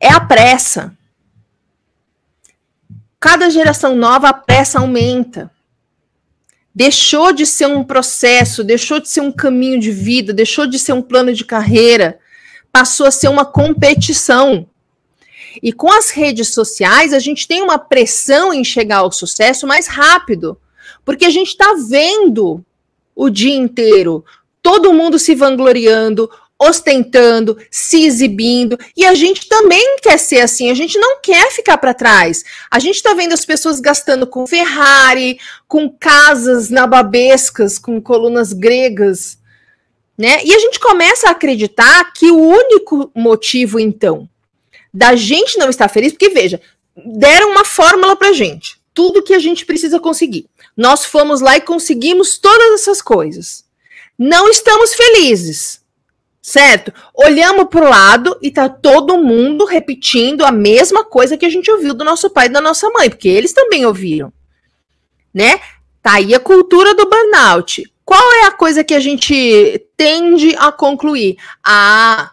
é 0.00 0.08
a 0.08 0.20
pressa. 0.20 0.96
Cada 3.18 3.50
geração 3.50 3.96
nova, 3.96 4.28
a 4.28 4.32
pressa 4.32 4.78
aumenta. 4.78 5.50
Deixou 6.74 7.32
de 7.32 7.46
ser 7.46 7.66
um 7.66 7.82
processo, 7.82 8.62
deixou 8.62 9.00
de 9.00 9.08
ser 9.08 9.20
um 9.20 9.32
caminho 9.32 9.80
de 9.80 9.90
vida, 9.90 10.32
deixou 10.32 10.66
de 10.66 10.78
ser 10.78 10.92
um 10.92 11.00
plano 11.00 11.32
de 11.32 11.44
carreira, 11.44 12.18
passou 12.70 13.06
a 13.06 13.10
ser 13.10 13.28
uma 13.28 13.44
competição. 13.44 14.68
E 15.62 15.72
com 15.72 15.90
as 15.90 16.10
redes 16.10 16.52
sociais, 16.52 17.14
a 17.14 17.18
gente 17.18 17.48
tem 17.48 17.62
uma 17.62 17.78
pressão 17.78 18.52
em 18.52 18.62
chegar 18.62 18.98
ao 18.98 19.10
sucesso 19.10 19.66
mais 19.66 19.86
rápido, 19.86 20.60
porque 21.02 21.24
a 21.24 21.30
gente 21.30 21.48
está 21.48 21.74
vendo 21.88 22.64
o 23.14 23.30
dia 23.30 23.54
inteiro 23.54 24.22
todo 24.66 24.92
mundo 24.92 25.16
se 25.16 25.32
vangloriando, 25.32 26.28
ostentando, 26.58 27.56
se 27.70 28.06
exibindo, 28.06 28.78
e 28.96 29.04
a 29.04 29.14
gente 29.14 29.46
também 29.46 29.96
quer 30.02 30.18
ser 30.18 30.40
assim, 30.40 30.70
a 30.70 30.74
gente 30.74 30.98
não 30.98 31.20
quer 31.20 31.50
ficar 31.50 31.76
para 31.76 31.92
trás. 31.92 32.44
A 32.70 32.78
gente 32.78 32.96
está 32.96 33.12
vendo 33.12 33.34
as 33.34 33.44
pessoas 33.44 33.78
gastando 33.78 34.26
com 34.26 34.46
Ferrari, 34.46 35.38
com 35.68 35.88
casas 35.88 36.70
nababescas, 36.70 37.78
com 37.78 38.00
colunas 38.00 38.52
gregas, 38.52 39.38
né? 40.16 40.40
E 40.44 40.54
a 40.54 40.58
gente 40.58 40.80
começa 40.80 41.28
a 41.28 41.32
acreditar 41.32 42.12
que 42.14 42.30
o 42.30 42.38
único 42.38 43.10
motivo 43.14 43.78
então 43.78 44.28
da 44.92 45.14
gente 45.14 45.58
não 45.58 45.68
estar 45.68 45.88
feliz, 45.88 46.12
porque 46.12 46.30
veja, 46.30 46.58
deram 46.96 47.50
uma 47.50 47.66
fórmula 47.66 48.16
pra 48.16 48.32
gente, 48.32 48.80
tudo 48.94 49.22
que 49.22 49.34
a 49.34 49.38
gente 49.38 49.66
precisa 49.66 50.00
conseguir. 50.00 50.48
Nós 50.74 51.04
fomos 51.04 51.42
lá 51.42 51.54
e 51.56 51.60
conseguimos 51.60 52.38
todas 52.38 52.80
essas 52.80 53.02
coisas. 53.02 53.66
Não 54.18 54.48
estamos 54.48 54.94
felizes 54.94 55.84
certo? 56.46 56.94
Olhamos 57.12 57.66
para 57.68 57.84
o 57.84 57.88
lado 57.88 58.38
e 58.40 58.52
tá 58.52 58.68
todo 58.68 59.18
mundo 59.18 59.64
repetindo 59.64 60.44
a 60.44 60.52
mesma 60.52 61.04
coisa 61.04 61.36
que 61.36 61.44
a 61.44 61.50
gente 61.50 61.68
ouviu 61.68 61.92
do 61.92 62.04
nosso 62.04 62.30
pai 62.30 62.46
e 62.46 62.50
da 62.50 62.60
nossa 62.60 62.88
mãe, 62.90 63.10
porque 63.10 63.28
eles 63.28 63.52
também 63.52 63.84
ouviram, 63.84 64.32
né? 65.34 65.58
Tá 66.00 66.12
aí 66.12 66.36
a 66.36 66.38
cultura 66.38 66.94
do 66.94 67.10
burnout. 67.10 67.82
Qual 68.04 68.32
é 68.34 68.44
a 68.44 68.52
coisa 68.52 68.84
que 68.84 68.94
a 68.94 69.00
gente 69.00 69.88
tende 69.96 70.54
a 70.56 70.70
concluir? 70.70 71.36
Ah, 71.64 72.30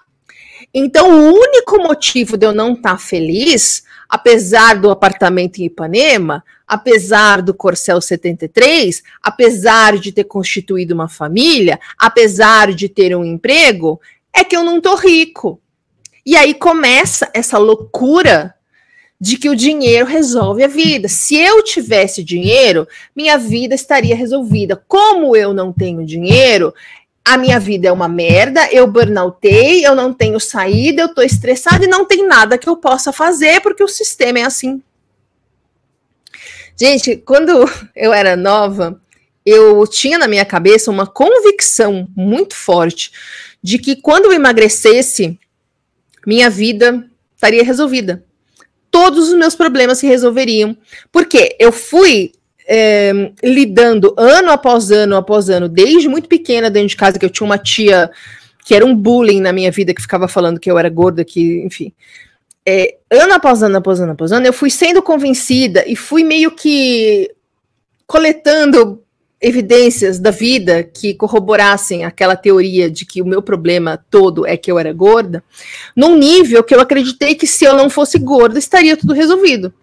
então 0.72 1.10
o 1.10 1.34
único 1.34 1.82
motivo 1.82 2.38
de 2.38 2.46
eu 2.46 2.54
não 2.54 2.74
estar 2.74 2.92
tá 2.92 2.98
feliz, 3.00 3.84
apesar 4.08 4.76
do 4.76 4.92
apartamento 4.92 5.58
em 5.58 5.66
Ipanema, 5.66 6.44
apesar 6.74 7.44
do 7.44 7.54
Corcel 7.54 8.02
73, 8.02 9.04
apesar 9.22 10.00
de 10.00 10.12
ter 10.12 10.24
constituído 10.24 10.96
uma 10.96 11.08
família, 11.08 11.80
apesar 11.98 12.74
de 12.74 12.90
ter 12.90 13.16
um 13.16 13.24
emprego, 13.24 14.02
é 14.34 14.44
que 14.44 14.56
eu 14.56 14.64
não 14.64 14.82
tô 14.82 14.96
rico. 14.96 15.62
E 16.26 16.36
aí 16.36 16.56
começa 16.56 17.30
essa 17.32 17.60
loucura 17.60 18.56
de 19.22 19.38
que 19.38 19.50
o 19.50 19.56
dinheiro 19.56 20.08
resolve 20.08 20.64
a 20.64 20.68
vida. 20.68 21.08
Se 21.08 21.36
eu 21.36 21.64
tivesse 21.64 22.24
dinheiro, 22.24 22.88
minha 23.16 23.38
vida 23.38 23.76
estaria 23.76 24.16
resolvida. 24.16 24.76
Como 24.88 25.36
eu 25.36 25.54
não 25.54 25.72
tenho 25.72 26.04
dinheiro, 26.04 26.74
a 27.24 27.38
minha 27.38 27.60
vida 27.60 27.88
é 27.88 27.92
uma 27.92 28.08
merda, 28.08 28.68
eu 28.72 28.88
burnoutei, 28.88 29.86
eu 29.86 29.94
não 29.94 30.12
tenho 30.12 30.40
saída, 30.40 31.04
eu 31.04 31.14
tô 31.14 31.22
estressada 31.22 31.86
e 31.86 31.88
não 31.88 32.04
tem 32.04 32.28
nada 32.28 32.58
que 32.58 32.68
eu 32.68 32.76
possa 32.76 33.14
fazer 33.14 33.62
porque 33.62 33.84
o 33.84 33.88
sistema 33.88 34.40
é 34.40 34.44
assim. 34.44 34.82
Gente, 36.76 37.18
quando 37.18 37.70
eu 37.96 38.14
era 38.14 38.36
nova, 38.36 39.00
eu 39.46 39.86
tinha 39.86 40.18
na 40.18 40.28
minha 40.28 40.46
cabeça 40.46 40.90
uma 40.90 41.06
convicção 41.06 42.08
muito 42.16 42.56
forte 42.56 43.12
de 43.62 43.78
que 43.78 43.96
quando 43.96 44.26
eu 44.26 44.34
emagrecesse, 44.34 45.40
minha 46.26 46.50
vida 46.50 47.08
estaria 47.36 47.64
resolvida. 47.64 48.24
Todos 48.90 49.30
os 49.30 49.36
meus 49.36 49.56
problemas 49.56 49.98
se 49.98 50.08
resolveriam. 50.08 50.76
Porque 51.12 51.56
eu 51.60 51.72
fui 51.72 52.32
é, 52.68 53.32
lidando 53.44 54.14
ano 54.18 54.52
após 54.52 54.92
ano 54.92 55.16
após 55.16 55.50
ano, 55.50 55.68
desde 55.68 56.08
muito 56.08 56.28
pequena 56.28 56.70
dentro 56.70 56.90
de 56.90 56.96
casa, 56.96 57.20
que 57.20 57.26
eu 57.26 57.30
tinha 57.30 57.46
uma 57.46 57.58
tia 57.58 58.10
que 58.66 58.74
era 58.74 58.86
um 58.86 58.96
bullying 58.96 59.42
na 59.42 59.52
minha 59.52 59.72
vida, 59.72 59.94
que 59.94 60.02
ficava 60.02 60.28
falando 60.28 60.60
que 60.60 60.72
eu 60.72 60.80
era 60.80 60.90
gorda, 60.90 61.26
que, 61.26 61.64
enfim 61.66 61.94
é, 62.66 62.98
ano 63.12 63.34
após 63.34 63.62
ano, 63.62 63.78
após 63.78 64.00
ano, 64.00 64.14
após 64.14 64.32
ano, 64.32 64.46
eu 64.46 64.54
fui 64.54 64.70
sendo 64.70 65.02
convencida 65.02 65.84
e 65.88 65.96
fui 65.96 66.24
meio 66.24 66.52
que 66.52 67.30
coletando 68.08 69.04
evidências 69.42 70.20
da 70.20 70.32
vida 70.32 70.84
que 70.84 71.14
corroborassem 71.14 72.06
aquela 72.06 72.36
teoria 72.36 72.90
de 72.90 73.06
que 73.06 73.22
o 73.22 73.26
meu 73.26 73.42
problema 73.42 74.02
todo 74.10 74.48
é 74.48 74.56
que 74.56 74.72
eu 74.72 74.80
era 74.80 74.94
gorda, 74.94 75.44
num 75.94 76.18
nível 76.18 76.64
que 76.64 76.74
eu 76.74 76.80
acreditei 76.80 77.36
que 77.36 77.46
se 77.46 77.66
eu 77.66 77.76
não 77.76 77.90
fosse 77.90 78.18
gorda, 78.18 78.58
estaria 78.58 78.96
tudo 78.96 79.14
resolvido. 79.14 79.74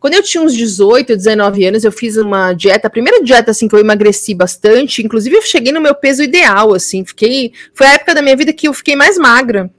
Quando 0.00 0.14
eu 0.14 0.22
tinha 0.22 0.42
uns 0.42 0.54
18, 0.54 1.14
19 1.14 1.64
anos, 1.66 1.84
eu 1.84 1.92
fiz 1.92 2.16
uma 2.16 2.52
dieta, 2.52 2.88
a 2.88 2.90
primeira 2.90 3.22
dieta 3.22 3.52
assim 3.52 3.68
que 3.68 3.74
eu 3.74 3.78
emagreci 3.78 4.34
bastante, 4.34 5.02
inclusive 5.02 5.36
eu 5.36 5.42
cheguei 5.42 5.72
no 5.72 5.80
meu 5.80 5.94
peso 5.94 6.22
ideal, 6.22 6.74
assim, 6.74 7.04
fiquei, 7.04 7.52
foi 7.74 7.86
a 7.86 7.92
época 7.92 8.14
da 8.14 8.22
minha 8.22 8.36
vida 8.36 8.52
que 8.52 8.66
eu 8.66 8.72
fiquei 8.72 8.96
mais 8.96 9.16
magra. 9.18 9.70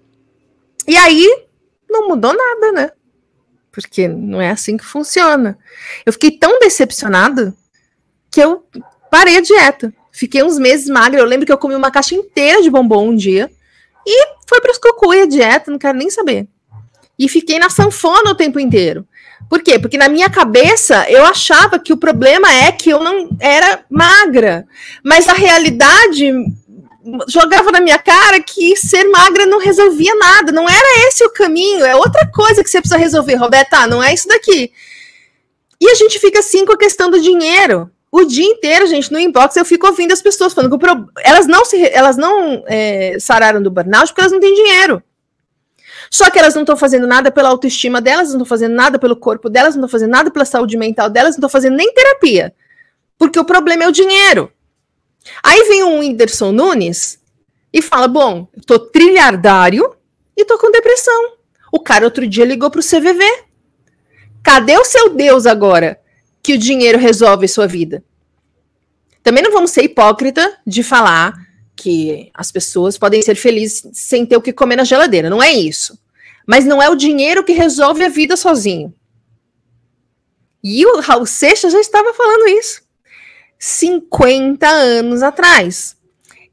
E 0.87 0.95
aí 0.95 1.27
não 1.91 2.08
mudou 2.08 2.34
nada, 2.36 2.71
né? 2.71 2.91
Porque 3.71 4.08
não 4.08 4.41
é 4.41 4.49
assim 4.49 4.77
que 4.77 4.86
funciona. 4.86 5.58
Eu 6.06 6.13
fiquei 6.13 6.32
tão 6.32 6.60
decepcionada 6.60 7.54
que 8.30 8.41
eu 8.41 8.65
parei 9.10 9.38
a 9.38 9.41
dieta. 9.41 9.93
Fiquei 10.12 10.43
uns 10.43 10.58
meses 10.58 10.89
magra. 10.89 11.19
Eu 11.19 11.25
lembro 11.25 11.45
que 11.45 11.51
eu 11.51 11.58
comi 11.58 11.75
uma 11.75 11.91
caixa 11.91 12.15
inteira 12.15 12.62
de 12.62 12.69
bombom 12.69 13.10
um 13.10 13.15
dia. 13.15 13.49
E 14.06 14.27
foi 14.47 14.60
para 14.60 14.71
os 14.71 14.77
cocô 14.77 15.13
e 15.13 15.21
a 15.21 15.25
dieta, 15.25 15.71
não 15.71 15.77
quero 15.77 15.97
nem 15.97 16.10
saber. 16.10 16.47
E 17.17 17.30
fiquei 17.30 17.60
na 17.60 17.69
sanfona 17.69 18.32
o 18.32 18.36
tempo 18.36 18.60
inteiro. 18.60 19.08
Por 19.49 19.62
quê? 19.62 19.77
Porque 19.77 19.97
na 19.97 20.10
minha 20.10 20.30
cabeça 20.30 21.06
eu 21.10 21.25
achava 21.25 21.77
que 21.77 21.93
o 21.93 21.97
problema 21.97 22.51
é 22.51 22.71
que 22.71 22.89
eu 22.89 23.04
não 23.04 23.30
era 23.39 23.84
magra. 23.89 24.65
Mas 25.04 25.27
a 25.27 25.34
realidade 25.34 26.32
jogava 27.27 27.71
na 27.71 27.81
minha 27.81 27.97
cara 27.97 28.41
que 28.41 28.75
ser 28.75 29.05
magra 29.05 29.45
não 29.45 29.59
resolvia 29.59 30.13
nada, 30.15 30.51
não 30.51 30.67
era 30.69 31.07
esse 31.07 31.23
o 31.23 31.29
caminho, 31.29 31.85
é 31.85 31.95
outra 31.95 32.29
coisa 32.31 32.63
que 32.63 32.69
você 32.69 32.79
precisa 32.79 32.97
resolver, 32.97 33.35
Roberta, 33.35 33.77
ah, 33.77 33.87
não 33.87 34.03
é 34.03 34.13
isso 34.13 34.27
daqui. 34.27 34.71
E 35.79 35.89
a 35.89 35.95
gente 35.95 36.19
fica 36.19 36.39
assim 36.39 36.65
com 36.65 36.73
a 36.73 36.77
questão 36.77 37.09
do 37.09 37.19
dinheiro. 37.19 37.89
O 38.11 38.25
dia 38.25 38.45
inteiro, 38.45 38.85
gente, 38.85 39.11
no 39.11 39.17
inbox 39.17 39.55
eu 39.55 39.65
fico 39.65 39.87
ouvindo 39.87 40.11
as 40.11 40.21
pessoas 40.21 40.53
falando 40.53 40.77
que 40.77 40.85
pro... 40.85 41.07
elas 41.23 41.47
não 41.47 41.63
se 41.63 41.81
elas 41.91 42.17
não 42.17 42.63
é, 42.67 43.17
sararam 43.19 43.63
do 43.63 43.71
burnout 43.71 44.07
porque 44.07 44.21
elas 44.21 44.33
não 44.33 44.39
têm 44.39 44.53
dinheiro. 44.53 45.01
Só 46.09 46.29
que 46.29 46.37
elas 46.37 46.53
não 46.53 46.63
estão 46.63 46.75
fazendo 46.75 47.07
nada 47.07 47.31
pela 47.31 47.47
autoestima 47.47 48.01
delas, 48.01 48.27
não 48.27 48.35
estão 48.35 48.45
fazendo 48.45 48.75
nada 48.75 48.99
pelo 48.99 49.15
corpo 49.15 49.49
delas, 49.49 49.75
não 49.75 49.85
estão 49.85 49.89
fazendo 49.89 50.11
nada 50.11 50.29
pela 50.29 50.43
saúde 50.43 50.75
mental 50.75 51.09
delas, 51.09 51.35
não 51.35 51.37
estão 51.37 51.49
fazendo 51.49 51.77
nem 51.77 51.93
terapia. 51.93 52.53
Porque 53.17 53.39
o 53.39 53.45
problema 53.45 53.85
é 53.85 53.87
o 53.87 53.93
dinheiro. 53.93 54.51
Aí 55.43 55.63
vem 55.67 55.84
o 55.84 55.99
Whindersson 55.99 56.51
Nunes 56.51 57.19
e 57.73 57.81
fala: 57.81 58.07
Bom, 58.07 58.47
tô 58.65 58.79
trilhardário 58.79 59.95
e 60.36 60.45
tô 60.45 60.57
com 60.57 60.71
depressão. 60.71 61.34
O 61.71 61.79
cara 61.79 62.05
outro 62.05 62.27
dia 62.27 62.45
ligou 62.45 62.69
pro 62.69 62.81
CVV. 62.81 63.23
Cadê 64.43 64.77
o 64.77 64.86
seu 64.86 65.10
Deus 65.10 65.45
agora 65.45 65.99
que 66.41 66.53
o 66.53 66.57
dinheiro 66.57 66.97
resolve 66.97 67.47
sua 67.47 67.67
vida? 67.67 68.03
Também 69.23 69.43
não 69.43 69.51
vamos 69.51 69.71
ser 69.71 69.84
hipócrita 69.84 70.60
de 70.65 70.81
falar 70.81 71.34
que 71.75 72.29
as 72.34 72.51
pessoas 72.51 72.97
podem 72.97 73.21
ser 73.21 73.36
felizes 73.36 73.88
sem 73.93 74.25
ter 74.25 74.36
o 74.36 74.41
que 74.41 74.51
comer 74.51 74.75
na 74.75 74.84
geladeira. 74.84 75.29
Não 75.29 75.41
é 75.41 75.51
isso. 75.51 75.97
Mas 76.45 76.65
não 76.65 76.81
é 76.81 76.89
o 76.89 76.95
dinheiro 76.95 77.43
que 77.43 77.53
resolve 77.53 78.03
a 78.03 78.10
vida 78.10 78.36
sozinho. 78.36 78.93
E 80.63 80.86
o 80.86 80.99
Raul 80.99 81.25
Seixas 81.25 81.71
já 81.71 81.79
estava 81.79 82.13
falando 82.13 82.49
isso. 82.49 82.80
50 83.63 84.67
anos 84.67 85.21
atrás. 85.21 85.95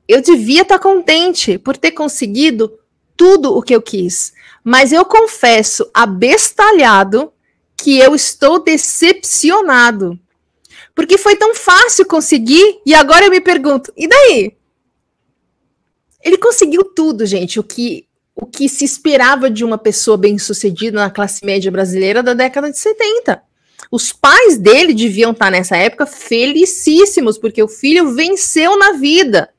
Eu 0.06 0.20
devia 0.20 0.60
estar 0.60 0.78
contente 0.78 1.56
por 1.56 1.74
ter 1.74 1.92
conseguido 1.92 2.78
tudo 3.16 3.56
o 3.56 3.62
que 3.62 3.74
eu 3.74 3.80
quis, 3.80 4.34
mas 4.62 4.92
eu 4.92 5.06
confesso, 5.06 5.90
abestalhado, 5.94 7.32
que 7.74 7.98
eu 7.98 8.14
estou 8.14 8.62
decepcionado. 8.62 10.20
Porque 10.94 11.16
foi 11.16 11.34
tão 11.34 11.54
fácil 11.54 12.04
conseguir 12.04 12.78
e 12.84 12.94
agora 12.94 13.24
eu 13.24 13.30
me 13.30 13.40
pergunto, 13.40 13.90
e 13.96 14.06
daí? 14.06 14.56
Ele 16.22 16.36
conseguiu 16.36 16.84
tudo, 16.84 17.24
gente, 17.24 17.58
o 17.58 17.62
que 17.62 18.06
o 18.40 18.46
que 18.46 18.68
se 18.68 18.84
esperava 18.84 19.50
de 19.50 19.64
uma 19.64 19.76
pessoa 19.76 20.16
bem-sucedida 20.16 20.96
na 21.00 21.10
classe 21.10 21.44
média 21.44 21.72
brasileira 21.72 22.22
da 22.22 22.34
década 22.34 22.70
de 22.70 22.78
70. 22.78 23.42
Os 23.90 24.12
pais 24.12 24.58
dele 24.58 24.92
deviam 24.92 25.30
estar 25.32 25.50
nessa 25.50 25.76
época 25.76 26.06
felicíssimos, 26.06 27.38
porque 27.38 27.62
o 27.62 27.68
filho 27.68 28.14
venceu 28.14 28.76
na 28.78 28.92
vida. 28.92 29.50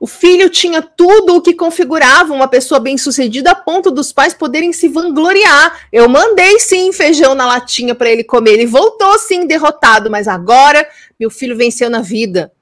O 0.00 0.06
filho 0.06 0.48
tinha 0.48 0.80
tudo 0.80 1.36
o 1.36 1.42
que 1.42 1.54
configurava 1.54 2.32
uma 2.32 2.46
pessoa 2.46 2.78
bem-sucedida 2.78 3.50
a 3.50 3.54
ponto 3.54 3.90
dos 3.90 4.12
pais 4.12 4.32
poderem 4.32 4.72
se 4.72 4.88
vangloriar. 4.88 5.88
Eu 5.92 6.08
mandei 6.08 6.60
sim 6.60 6.92
feijão 6.92 7.34
na 7.34 7.46
latinha 7.46 7.94
para 7.94 8.08
ele 8.08 8.22
comer. 8.22 8.52
Ele 8.52 8.66
voltou 8.66 9.18
sim 9.18 9.46
derrotado, 9.46 10.08
mas 10.10 10.28
agora 10.28 10.88
meu 11.18 11.30
filho 11.30 11.56
venceu 11.56 11.90
na 11.90 12.00
vida. 12.00 12.52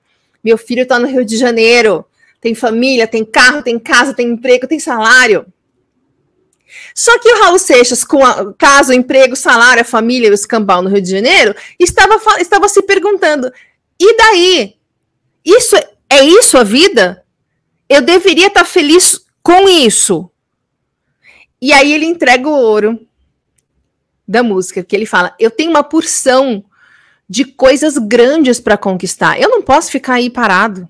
Meu 0.43 0.57
filho 0.57 0.83
está 0.83 0.99
no 0.99 1.07
Rio 1.07 1.25
de 1.25 1.37
Janeiro. 1.37 2.07
Tem 2.41 2.55
família, 2.55 3.07
tem 3.07 3.25
carro, 3.25 3.63
tem 3.63 3.79
casa, 3.79 4.15
tem 4.15 4.29
emprego, 4.29 4.67
tem 4.67 4.79
salário. 4.79 5.45
Só 6.95 7.19
que 7.19 7.33
o 7.33 7.43
Raul 7.43 7.59
Seixas, 7.59 8.05
com 8.05 8.25
a, 8.25 8.53
caso, 8.55 8.93
emprego, 8.93 9.37
salário, 9.37 9.83
a 9.83 9.85
família 9.85 10.29
e 10.29 10.31
o 10.31 10.35
escambau 10.35 10.83
no 10.83 10.89
Rio 10.89 11.01
de 11.01 11.11
Janeiro, 11.11 11.55
estava, 11.79 12.19
estava 12.41 12.69
se 12.69 12.83
perguntando: 12.83 13.53
e 14.01 14.17
daí? 14.17 14.77
Isso 15.45 15.77
é 16.11 16.25
isso 16.25 16.59
a 16.59 16.65
vida? 16.65 17.25
Eu 17.89 18.03
deveria 18.03 18.49
estar 18.49 18.65
feliz 18.65 19.25
com 19.43 19.69
isso. 19.69 20.31
E 21.61 21.73
aí 21.73 21.93
ele 21.93 22.05
entrega 22.05 22.49
o 22.49 22.53
ouro 22.53 23.07
da 24.27 24.43
música, 24.43 24.83
que 24.83 24.95
ele 24.95 25.07
fala: 25.07 25.35
Eu 25.39 25.51
tenho 25.51 25.71
uma 25.71 25.85
porção 25.85 26.65
de 27.29 27.45
coisas 27.45 27.97
grandes 27.99 28.61
para 28.61 28.77
conquistar. 28.77 29.41
Eu 29.41 29.49
não 29.49 29.63
posso 29.63 29.91
ficar 29.91 30.15
aí 30.15 30.31
parado. 30.31 30.89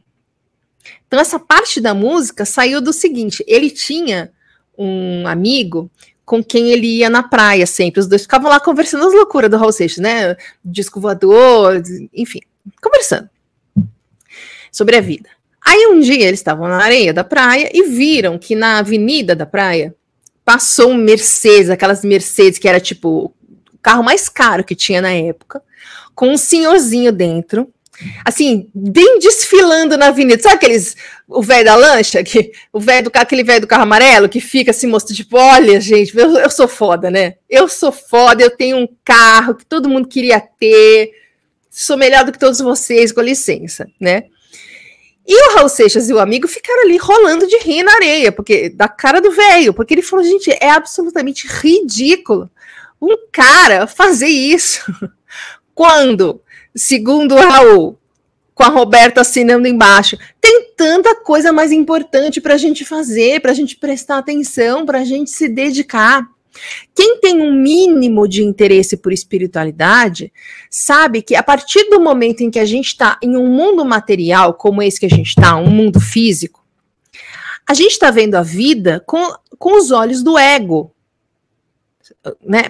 Então, 1.06 1.20
essa 1.20 1.38
parte 1.38 1.80
da 1.80 1.94
música 1.94 2.44
saiu 2.44 2.80
do 2.80 2.92
seguinte: 2.92 3.44
ele 3.46 3.70
tinha 3.70 4.32
um 4.78 5.26
amigo 5.26 5.90
com 6.24 6.42
quem 6.42 6.70
ele 6.70 6.98
ia 6.98 7.08
na 7.08 7.22
praia 7.22 7.66
sempre. 7.66 8.00
Os 8.00 8.06
dois 8.06 8.22
ficavam 8.22 8.50
lá 8.50 8.58
conversando 8.58 9.06
as 9.06 9.14
loucuras 9.14 9.50
do 9.50 9.56
Raul 9.56 9.72
Seixas, 9.72 9.98
né? 9.98 10.36
Disco 10.64 11.00
voador, 11.00 11.82
enfim, 12.12 12.40
conversando 12.82 13.30
sobre 14.72 14.96
a 14.96 15.00
vida. 15.00 15.28
Aí 15.64 15.86
um 15.86 16.00
dia 16.00 16.26
eles 16.26 16.40
estavam 16.40 16.68
na 16.68 16.82
areia 16.82 17.12
da 17.12 17.24
praia 17.24 17.70
e 17.72 17.84
viram 17.84 18.38
que 18.38 18.54
na 18.54 18.78
avenida 18.78 19.34
da 19.34 19.46
praia 19.46 19.94
passou 20.44 20.90
um 20.90 20.96
Mercedes, 20.96 21.70
aquelas 21.70 22.04
Mercedes 22.04 22.58
que 22.58 22.68
era 22.68 22.78
tipo 22.78 23.34
o 23.72 23.78
carro 23.82 24.02
mais 24.04 24.28
caro 24.28 24.62
que 24.62 24.74
tinha 24.74 25.00
na 25.00 25.12
época, 25.12 25.62
com 26.14 26.28
um 26.28 26.36
senhorzinho 26.36 27.10
dentro, 27.10 27.72
assim, 28.24 28.70
bem 28.74 29.18
desfilando 29.18 29.96
na 29.96 30.08
avenida. 30.08 30.40
Sabe 30.40 30.56
aqueles, 30.56 30.96
o 31.28 31.42
velho 31.42 31.64
da 31.64 31.74
lancha, 31.74 32.22
que, 32.22 32.52
o 32.72 32.78
velho 32.78 33.10
do 33.10 33.12
aquele 33.14 33.42
velho 33.42 33.62
do 33.62 33.66
carro 33.66 33.82
amarelo, 33.82 34.28
que 34.28 34.40
fica 34.40 34.70
assim, 34.70 34.86
mostrando, 34.86 35.16
tipo, 35.16 35.36
olha, 35.36 35.80
gente, 35.80 36.16
eu, 36.16 36.36
eu 36.36 36.50
sou 36.50 36.68
foda, 36.68 37.10
né? 37.10 37.34
Eu 37.50 37.68
sou 37.68 37.90
foda, 37.90 38.42
eu 38.42 38.50
tenho 38.50 38.76
um 38.76 38.88
carro 39.04 39.54
que 39.54 39.66
todo 39.66 39.88
mundo 39.88 40.08
queria 40.08 40.40
ter, 40.40 41.10
sou 41.70 41.96
melhor 41.96 42.24
do 42.24 42.32
que 42.32 42.38
todos 42.38 42.60
vocês, 42.60 43.10
com 43.10 43.20
licença, 43.20 43.88
né? 44.00 44.24
E 45.26 45.48
o 45.48 45.54
Raul 45.56 45.68
Seixas 45.68 46.08
e 46.08 46.12
o 46.12 46.20
amigo 46.20 46.46
ficaram 46.46 46.82
ali 46.82 46.96
rolando 46.96 47.48
de 47.48 47.58
rir 47.58 47.82
na 47.82 47.94
areia, 47.94 48.30
porque 48.30 48.68
da 48.68 48.86
cara 48.86 49.20
do 49.20 49.32
velho, 49.32 49.74
porque 49.74 49.94
ele 49.94 50.02
falou, 50.02 50.24
gente, 50.24 50.50
é 50.60 50.70
absolutamente 50.70 51.48
ridículo 51.48 52.48
um 53.00 53.16
cara 53.32 53.86
fazer 53.86 54.28
isso. 54.28 54.80
Quando, 55.74 56.40
segundo 56.74 57.34
o 57.34 57.40
Raul, 57.40 57.98
com 58.54 58.62
a 58.62 58.68
Roberta 58.68 59.20
assinando 59.20 59.68
embaixo, 59.68 60.16
tem 60.46 60.72
tanta 60.76 61.16
coisa 61.16 61.52
mais 61.52 61.72
importante 61.72 62.40
para 62.40 62.54
a 62.54 62.56
gente 62.56 62.84
fazer, 62.84 63.40
para 63.40 63.50
a 63.50 63.54
gente 63.54 63.74
prestar 63.74 64.18
atenção, 64.18 64.86
para 64.86 65.00
a 65.00 65.04
gente 65.04 65.28
se 65.28 65.48
dedicar. 65.48 66.24
Quem 66.94 67.18
tem 67.18 67.42
um 67.42 67.52
mínimo 67.52 68.28
de 68.28 68.44
interesse 68.44 68.96
por 68.96 69.12
espiritualidade 69.12 70.32
sabe 70.70 71.20
que 71.20 71.34
a 71.34 71.42
partir 71.42 71.90
do 71.90 72.00
momento 72.00 72.42
em 72.42 72.50
que 72.50 72.60
a 72.60 72.64
gente 72.64 72.86
está 72.86 73.18
em 73.20 73.36
um 73.36 73.48
mundo 73.48 73.84
material, 73.84 74.54
como 74.54 74.80
esse 74.80 75.00
que 75.00 75.06
a 75.06 75.10
gente 75.10 75.30
está, 75.30 75.56
um 75.56 75.68
mundo 75.68 75.98
físico, 75.98 76.64
a 77.68 77.74
gente 77.74 77.92
está 77.92 78.12
vendo 78.12 78.36
a 78.36 78.42
vida 78.42 79.02
com, 79.04 79.34
com 79.58 79.76
os 79.76 79.90
olhos 79.90 80.22
do 80.22 80.38
ego. 80.38 80.92
Né? 82.40 82.66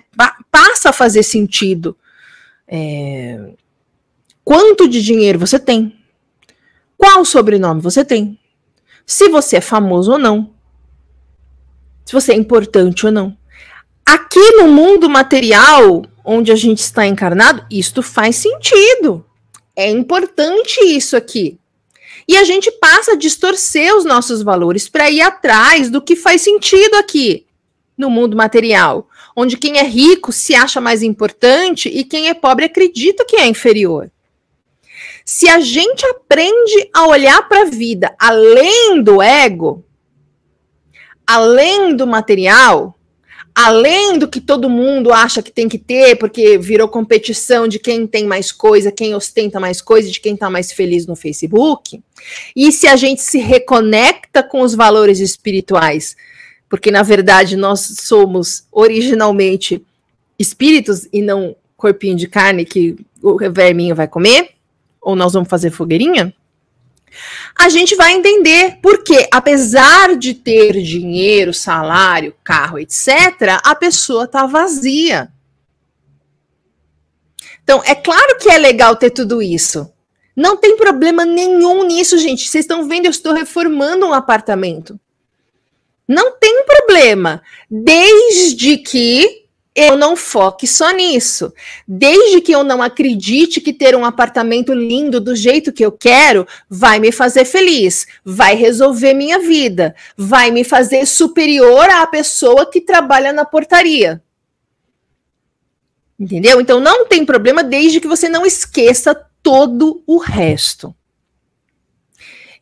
passa 0.50 0.88
a 0.88 0.94
fazer 0.94 1.22
sentido. 1.22 1.94
É, 2.66 3.50
quanto 4.42 4.88
de 4.88 5.02
dinheiro 5.02 5.38
você 5.38 5.58
tem? 5.58 6.05
Qual 6.96 7.24
sobrenome 7.24 7.80
você 7.80 8.04
tem? 8.04 8.38
Se 9.04 9.28
você 9.28 9.56
é 9.56 9.60
famoso 9.60 10.12
ou 10.12 10.18
não? 10.18 10.54
Se 12.04 12.12
você 12.12 12.32
é 12.32 12.36
importante 12.36 13.06
ou 13.06 13.12
não? 13.12 13.36
Aqui 14.04 14.52
no 14.52 14.68
mundo 14.68 15.08
material, 15.08 16.02
onde 16.24 16.52
a 16.52 16.56
gente 16.56 16.78
está 16.78 17.06
encarnado, 17.06 17.66
isto 17.70 18.02
faz 18.02 18.36
sentido. 18.36 19.24
É 19.74 19.90
importante 19.90 20.80
isso 20.84 21.16
aqui. 21.16 21.58
E 22.28 22.36
a 22.36 22.44
gente 22.44 22.70
passa 22.72 23.12
a 23.12 23.16
distorcer 23.16 23.94
os 23.96 24.04
nossos 24.04 24.42
valores 24.42 24.88
para 24.88 25.10
ir 25.10 25.20
atrás 25.20 25.90
do 25.90 26.00
que 26.00 26.16
faz 26.16 26.40
sentido 26.42 26.94
aqui 26.96 27.46
no 27.96 28.10
mundo 28.10 28.36
material, 28.36 29.08
onde 29.34 29.56
quem 29.56 29.78
é 29.78 29.82
rico 29.82 30.32
se 30.32 30.54
acha 30.54 30.80
mais 30.80 31.02
importante 31.02 31.88
e 31.88 32.04
quem 32.04 32.28
é 32.28 32.34
pobre 32.34 32.64
acredita 32.64 33.24
que 33.24 33.36
é 33.36 33.46
inferior. 33.46 34.10
Se 35.28 35.48
a 35.48 35.58
gente 35.58 36.06
aprende 36.06 36.88
a 36.94 37.08
olhar 37.08 37.48
para 37.48 37.62
a 37.62 37.64
vida 37.64 38.14
além 38.16 39.02
do 39.02 39.20
ego, 39.20 39.84
além 41.26 41.96
do 41.96 42.06
material, 42.06 42.96
além 43.52 44.20
do 44.20 44.28
que 44.28 44.40
todo 44.40 44.70
mundo 44.70 45.12
acha 45.12 45.42
que 45.42 45.50
tem 45.50 45.68
que 45.68 45.78
ter, 45.78 46.14
porque 46.16 46.56
virou 46.58 46.86
competição 46.88 47.66
de 47.66 47.80
quem 47.80 48.06
tem 48.06 48.24
mais 48.24 48.52
coisa, 48.52 48.92
quem 48.92 49.16
ostenta 49.16 49.58
mais 49.58 49.80
coisa, 49.80 50.08
de 50.08 50.20
quem 50.20 50.34
está 50.34 50.48
mais 50.48 50.70
feliz 50.70 51.08
no 51.08 51.16
Facebook. 51.16 52.00
E 52.54 52.70
se 52.70 52.86
a 52.86 52.94
gente 52.94 53.20
se 53.20 53.38
reconecta 53.38 54.44
com 54.44 54.60
os 54.60 54.76
valores 54.76 55.18
espirituais, 55.18 56.16
porque 56.68 56.92
na 56.92 57.02
verdade 57.02 57.56
nós 57.56 57.80
somos 57.80 58.64
originalmente 58.70 59.84
espíritos 60.38 61.08
e 61.12 61.20
não 61.20 61.56
corpinho 61.76 62.14
de 62.14 62.28
carne 62.28 62.64
que 62.64 62.96
o 63.20 63.36
verminho 63.50 63.96
vai 63.96 64.06
comer, 64.06 64.55
ou 65.06 65.14
nós 65.14 65.32
vamos 65.32 65.48
fazer 65.48 65.70
fogueirinha 65.70 66.34
a 67.58 67.68
gente 67.68 67.94
vai 67.94 68.12
entender 68.12 68.78
porque, 68.82 69.26
apesar 69.32 70.16
de 70.16 70.34
ter 70.34 70.82
dinheiro, 70.82 71.54
salário, 71.54 72.34
carro, 72.44 72.78
etc., 72.78 73.60
a 73.62 73.74
pessoa 73.74 74.24
está 74.24 74.46
vazia. 74.46 75.32
Então, 77.64 77.82
é 77.84 77.94
claro 77.94 78.38
que 78.38 78.50
é 78.50 78.58
legal 78.58 78.94
ter 78.96 79.10
tudo 79.10 79.40
isso. 79.40 79.90
Não 80.36 80.56
tem 80.56 80.76
problema 80.76 81.24
nenhum 81.24 81.82
nisso, 81.84 82.18
gente. 82.18 82.46
Vocês 82.46 82.64
estão 82.64 82.86
vendo, 82.86 83.06
eu 83.06 83.10
estou 83.10 83.32
reformando 83.32 84.06
um 84.06 84.12
apartamento. 84.12 85.00
Não 86.06 86.38
tem 86.38 86.64
problema, 86.64 87.42
desde 87.70 88.76
que 88.76 89.45
eu 89.76 89.94
não 89.94 90.16
foque 90.16 90.66
só 90.66 90.90
nisso. 90.90 91.52
Desde 91.86 92.40
que 92.40 92.50
eu 92.50 92.64
não 92.64 92.80
acredite 92.80 93.60
que 93.60 93.74
ter 93.74 93.94
um 93.94 94.06
apartamento 94.06 94.72
lindo 94.72 95.20
do 95.20 95.36
jeito 95.36 95.70
que 95.70 95.84
eu 95.84 95.92
quero 95.92 96.48
vai 96.68 96.98
me 96.98 97.12
fazer 97.12 97.44
feliz, 97.44 98.06
vai 98.24 98.54
resolver 98.54 99.12
minha 99.12 99.38
vida, 99.38 99.94
vai 100.16 100.50
me 100.50 100.64
fazer 100.64 101.06
superior 101.06 101.90
à 101.90 102.06
pessoa 102.06 102.64
que 102.64 102.80
trabalha 102.80 103.34
na 103.34 103.44
portaria. 103.44 104.22
Entendeu? 106.18 106.58
Então 106.58 106.80
não 106.80 107.06
tem 107.06 107.26
problema 107.26 107.62
desde 107.62 108.00
que 108.00 108.08
você 108.08 108.30
não 108.30 108.46
esqueça 108.46 109.14
todo 109.42 110.02
o 110.06 110.16
resto. 110.16 110.94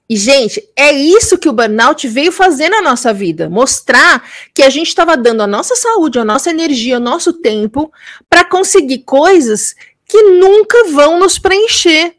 E, 0.08 0.16
gente, 0.16 0.62
é 0.76 0.92
isso 0.92 1.38
que 1.38 1.48
o 1.48 1.52
burnout 1.52 2.06
veio 2.08 2.30
fazer 2.30 2.68
na 2.68 2.82
nossa 2.82 3.12
vida: 3.12 3.48
mostrar 3.48 4.22
que 4.52 4.62
a 4.62 4.68
gente 4.68 4.88
estava 4.88 5.16
dando 5.16 5.42
a 5.42 5.46
nossa 5.46 5.74
saúde, 5.74 6.18
a 6.18 6.24
nossa 6.24 6.50
energia, 6.50 6.98
o 6.98 7.00
nosso 7.00 7.32
tempo 7.32 7.90
para 8.28 8.44
conseguir 8.44 8.98
coisas 8.98 9.74
que 10.06 10.22
nunca 10.22 10.84
vão 10.90 11.18
nos 11.18 11.38
preencher, 11.38 12.14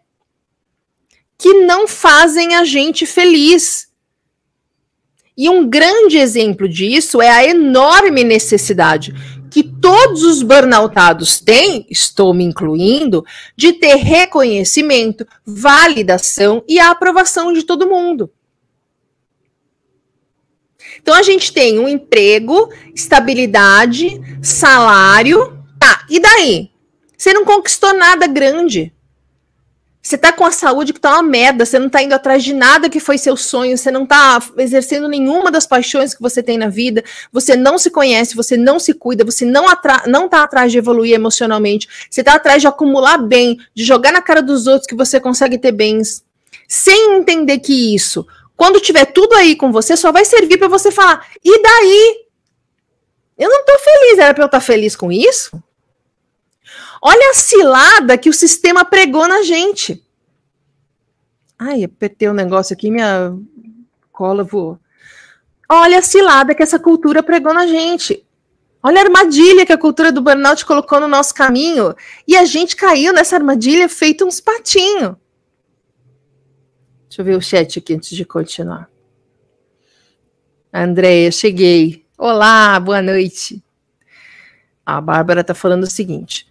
que 1.37 1.53
não 1.65 1.87
fazem 1.87 2.55
a 2.55 2.63
gente 2.63 3.05
feliz. 3.05 3.87
E 5.37 5.49
um 5.49 5.67
grande 5.69 6.17
exemplo 6.17 6.67
disso 6.67 7.21
é 7.21 7.29
a 7.29 7.45
enorme 7.45 8.23
necessidade 8.23 9.13
todos 9.85 10.23
os 10.23 10.41
burnoutados 10.41 11.39
têm, 11.39 11.85
estou 11.91 12.33
me 12.33 12.43
incluindo, 12.43 13.23
de 13.55 13.71
ter 13.71 13.97
reconhecimento, 13.97 15.27
validação 15.45 16.63
e 16.67 16.79
a 16.79 16.89
aprovação 16.89 17.53
de 17.53 17.61
todo 17.61 17.87
mundo. 17.87 18.31
Então 20.99 21.13
a 21.13 21.21
gente 21.21 21.53
tem 21.53 21.77
um 21.77 21.87
emprego, 21.87 22.73
estabilidade, 22.95 24.19
salário, 24.41 25.63
tá? 25.77 26.03
E 26.09 26.19
daí? 26.19 26.71
Você 27.15 27.31
não 27.31 27.45
conquistou 27.45 27.93
nada 27.93 28.25
grande. 28.25 28.91
Você 30.05 30.19
tá 30.19 30.31
com 30.31 30.45
a 30.45 30.51
saúde 30.51 30.93
que 30.93 30.99
tá 30.99 31.13
uma 31.13 31.23
merda, 31.23 31.65
você 31.65 31.79
não 31.79 31.89
tá 31.89 31.99
indo 31.99 32.13
atrás 32.13 32.43
de 32.43 32.53
nada 32.53 32.91
que 32.91 32.99
foi 32.99 33.17
seu 33.17 33.35
sonho, 33.35 33.75
você 33.75 33.89
não 33.89 34.05
tá 34.05 34.39
exercendo 34.55 35.07
nenhuma 35.07 35.49
das 35.49 35.65
paixões 35.65 36.13
que 36.13 36.21
você 36.21 36.43
tem 36.43 36.59
na 36.59 36.69
vida, 36.69 37.03
você 37.33 37.55
não 37.55 37.79
se 37.79 37.89
conhece, 37.89 38.35
você 38.35 38.55
não 38.55 38.77
se 38.77 38.93
cuida, 38.93 39.25
você 39.25 39.45
não, 39.45 39.65
não 40.05 40.29
tá 40.29 40.43
atrás 40.43 40.71
de 40.71 40.77
evoluir 40.77 41.15
emocionalmente, 41.15 41.87
você 42.07 42.23
tá 42.23 42.35
atrás 42.35 42.61
de 42.61 42.67
acumular 42.67 43.17
bem, 43.17 43.57
de 43.73 43.83
jogar 43.83 44.13
na 44.13 44.21
cara 44.21 44.43
dos 44.43 44.67
outros 44.67 44.85
que 44.85 44.93
você 44.93 45.19
consegue 45.19 45.57
ter 45.57 45.71
bens, 45.71 46.23
sem 46.67 47.15
entender 47.15 47.57
que 47.57 47.95
isso, 47.95 48.27
quando 48.55 48.79
tiver 48.79 49.05
tudo 49.05 49.33
aí 49.33 49.55
com 49.55 49.71
você, 49.71 49.97
só 49.97 50.11
vai 50.11 50.23
servir 50.23 50.59
para 50.59 50.67
você 50.67 50.91
falar, 50.91 51.25
e 51.43 51.61
daí? 51.63 52.25
Eu 53.39 53.49
não 53.49 53.65
tô 53.65 53.79
feliz, 53.79 54.19
era 54.19 54.35
para 54.35 54.43
eu 54.43 54.45
estar 54.45 54.59
tá 54.59 54.63
feliz 54.63 54.95
com 54.95 55.11
isso? 55.11 55.59
Olha 57.07 57.29
a 57.29 57.33
cilada 57.35 58.17
que 58.17 58.31
o 58.31 58.33
sistema 58.33 58.83
pregou 58.83 59.27
na 59.27 59.43
gente. 59.43 60.04
Ai, 61.57 61.83
apertei 61.83 62.27
o 62.27 62.31
um 62.31 62.35
negócio 62.35 62.73
aqui, 62.73 62.91
minha 62.91 63.37
cola 64.11 64.43
voou. 64.43 64.79
Olha 65.69 65.99
a 65.99 66.01
cilada 66.01 66.53
que 66.53 66.61
essa 66.61 66.77
cultura 66.77 67.23
pregou 67.23 67.53
na 67.53 67.65
gente. 67.65 68.25
Olha 68.83 69.01
a 69.01 69.05
armadilha 69.05 69.65
que 69.65 69.73
a 69.73 69.77
cultura 69.77 70.11
do 70.11 70.21
burnout 70.21 70.63
colocou 70.65 70.99
no 70.99 71.07
nosso 71.07 71.33
caminho. 71.33 71.95
E 72.27 72.35
a 72.35 72.45
gente 72.45 72.75
caiu 72.75 73.13
nessa 73.13 73.35
armadilha 73.35 73.89
feito 73.89 74.25
uns 74.25 74.39
patinhos. 74.39 75.15
Deixa 77.09 77.21
eu 77.21 77.25
ver 77.25 77.35
o 77.35 77.41
chat 77.41 77.79
aqui 77.79 77.93
antes 77.95 78.09
de 78.09 78.25
continuar. 78.25 78.89
Andréia, 80.71 81.31
cheguei. 81.31 82.05
Olá, 82.17 82.79
boa 82.79 83.01
noite. 83.01 83.63
A 84.85 85.01
Bárbara 85.01 85.41
está 85.41 85.55
falando 85.55 85.83
o 85.83 85.89
seguinte: 85.89 86.45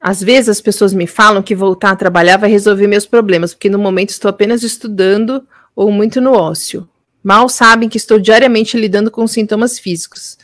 às 0.00 0.22
vezes 0.22 0.48
as 0.48 0.60
pessoas 0.60 0.94
me 0.94 1.06
falam 1.06 1.42
que 1.42 1.54
voltar 1.54 1.90
a 1.90 1.96
trabalhar 1.96 2.36
vai 2.36 2.50
resolver 2.50 2.86
meus 2.86 3.04
problemas, 3.04 3.52
porque 3.52 3.68
no 3.68 3.78
momento 3.78 4.10
estou 4.10 4.28
apenas 4.28 4.62
estudando 4.62 5.46
ou 5.74 5.90
muito 5.90 6.20
no 6.20 6.32
ócio. 6.32 6.88
Mal 7.22 7.48
sabem 7.48 7.88
que 7.88 7.96
estou 7.96 8.18
diariamente 8.18 8.76
lidando 8.76 9.10
com 9.10 9.26
sintomas 9.26 9.78
físicos. 9.78 10.38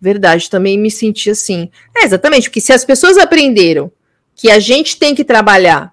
Verdade, 0.00 0.50
também 0.50 0.78
me 0.78 0.90
senti 0.90 1.30
assim. 1.30 1.70
É, 1.96 2.04
exatamente, 2.04 2.48
porque 2.48 2.60
se 2.60 2.72
as 2.72 2.84
pessoas 2.84 3.16
aprenderam 3.16 3.90
que 4.34 4.50
a 4.50 4.60
gente 4.60 4.98
tem 4.98 5.14
que 5.14 5.24
trabalhar, 5.24 5.92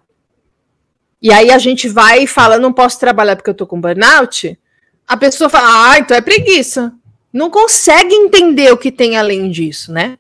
e 1.21 1.31
aí 1.31 1.49
a 1.49 1.57
gente 1.57 1.87
vai 1.87 2.23
e 2.23 2.27
fala, 2.27 2.59
não 2.59 2.71
posso 2.71 2.99
trabalhar 2.99 3.35
porque 3.35 3.49
eu 3.49 3.55
tô 3.55 3.65
com 3.65 3.81
burnout, 3.81 4.59
a 5.07 5.17
pessoa 5.17 5.49
fala, 5.49 5.91
ah, 5.91 5.99
então 5.99 6.15
é 6.15 6.21
preguiça. 6.21 6.93
Não 7.31 7.49
consegue 7.49 8.13
entender 8.13 8.71
o 8.71 8.77
que 8.77 8.91
tem 8.91 9.17
além 9.17 9.49
disso, 9.49 9.91
né? 9.91 10.17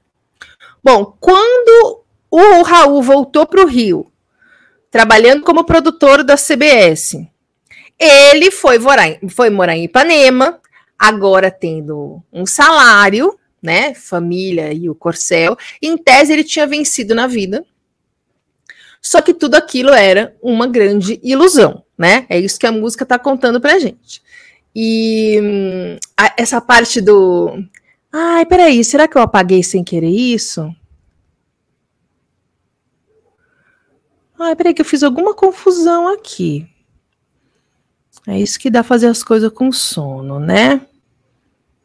Bom, 0.83 1.15
quando 1.19 2.04
o 2.37 2.63
Raul 2.63 3.01
voltou 3.01 3.45
para 3.45 3.63
o 3.63 3.67
Rio, 3.67 4.11
trabalhando 4.91 5.43
como 5.43 5.63
produtor 5.63 6.23
da 6.23 6.35
CBS. 6.35 7.17
Ele 7.99 8.51
foi 8.51 8.77
morar, 8.77 9.17
foi 9.29 9.49
morar 9.49 9.75
em 9.75 9.85
Ipanema, 9.85 10.59
agora 10.99 11.49
tendo 11.49 12.21
um 12.31 12.45
salário, 12.45 13.37
né? 13.61 13.93
Família 13.93 14.73
e 14.73 14.89
o 14.89 14.95
Corcel. 14.95 15.57
Em 15.81 15.97
tese, 15.97 16.33
ele 16.33 16.43
tinha 16.43 16.67
vencido 16.67 17.15
na 17.15 17.25
vida. 17.25 17.65
Só 19.01 19.21
que 19.21 19.33
tudo 19.33 19.55
aquilo 19.55 19.91
era 19.91 20.35
uma 20.41 20.67
grande 20.67 21.19
ilusão, 21.23 21.83
né? 21.97 22.25
É 22.27 22.39
isso 22.39 22.59
que 22.59 22.67
a 22.67 22.71
música 22.71 23.03
está 23.03 23.17
contando 23.17 23.61
pra 23.61 23.79
gente. 23.79 24.21
E 24.75 25.39
hum, 25.41 25.97
a, 26.17 26.33
essa 26.37 26.59
parte 26.59 26.99
do. 26.99 27.63
Ai, 28.11 28.45
peraí, 28.45 28.83
será 28.83 29.07
que 29.07 29.17
eu 29.17 29.21
apaguei 29.21 29.63
sem 29.63 29.83
querer 29.83 30.09
isso? 30.09 30.69
Ai, 34.39 34.55
peraí, 34.55 34.73
que 34.73 34.81
eu 34.81 34.85
fiz 34.85 35.03
alguma 35.03 35.33
confusão 35.33 36.07
aqui. 36.07 36.67
É 38.27 38.39
isso 38.39 38.59
que 38.59 38.69
dá 38.69 38.83
fazer 38.83 39.07
as 39.07 39.23
coisas 39.23 39.51
com 39.51 39.71
sono, 39.71 40.39
né? 40.39 40.81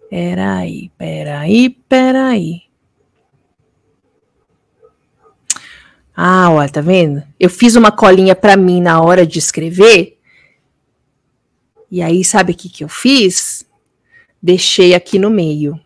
Peraí, 0.09 0.91
peraí, 0.97 1.71
peraí. 1.71 2.63
Ah, 6.17 6.51
olha, 6.51 6.69
tá 6.69 6.81
vendo? 6.81 7.23
Eu 7.39 7.49
fiz 7.49 7.77
uma 7.77 7.93
colinha 7.93 8.35
para 8.35 8.57
mim 8.57 8.81
na 8.81 9.01
hora 9.01 9.27
de 9.27 9.39
escrever. 9.39 10.19
E 11.91 12.03
aí, 12.03 12.25
sabe 12.25 12.53
o 12.53 12.57
que, 12.57 12.69
que 12.69 12.85
eu 12.85 12.89
fiz? 12.89 13.67
Deixei 14.43 14.95
aqui 14.95 15.19
no 15.19 15.31
meio. 15.31 15.79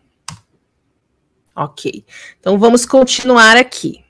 Ok. 1.55 2.05
Então, 2.39 2.57
vamos 2.57 2.85
continuar 2.85 3.57
aqui. 3.57 4.04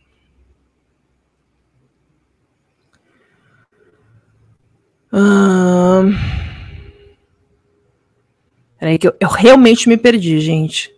Hum... 5.18 6.12
Peraí, 8.78 9.00
que 9.00 9.08
eu, 9.08 9.16
eu 9.20 9.30
realmente 9.30 9.88
me 9.88 9.96
perdi, 9.96 10.40
gente. 10.42 10.94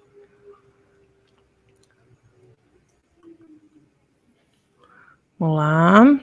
Vamos 5.40 5.56
lá. 5.58 6.20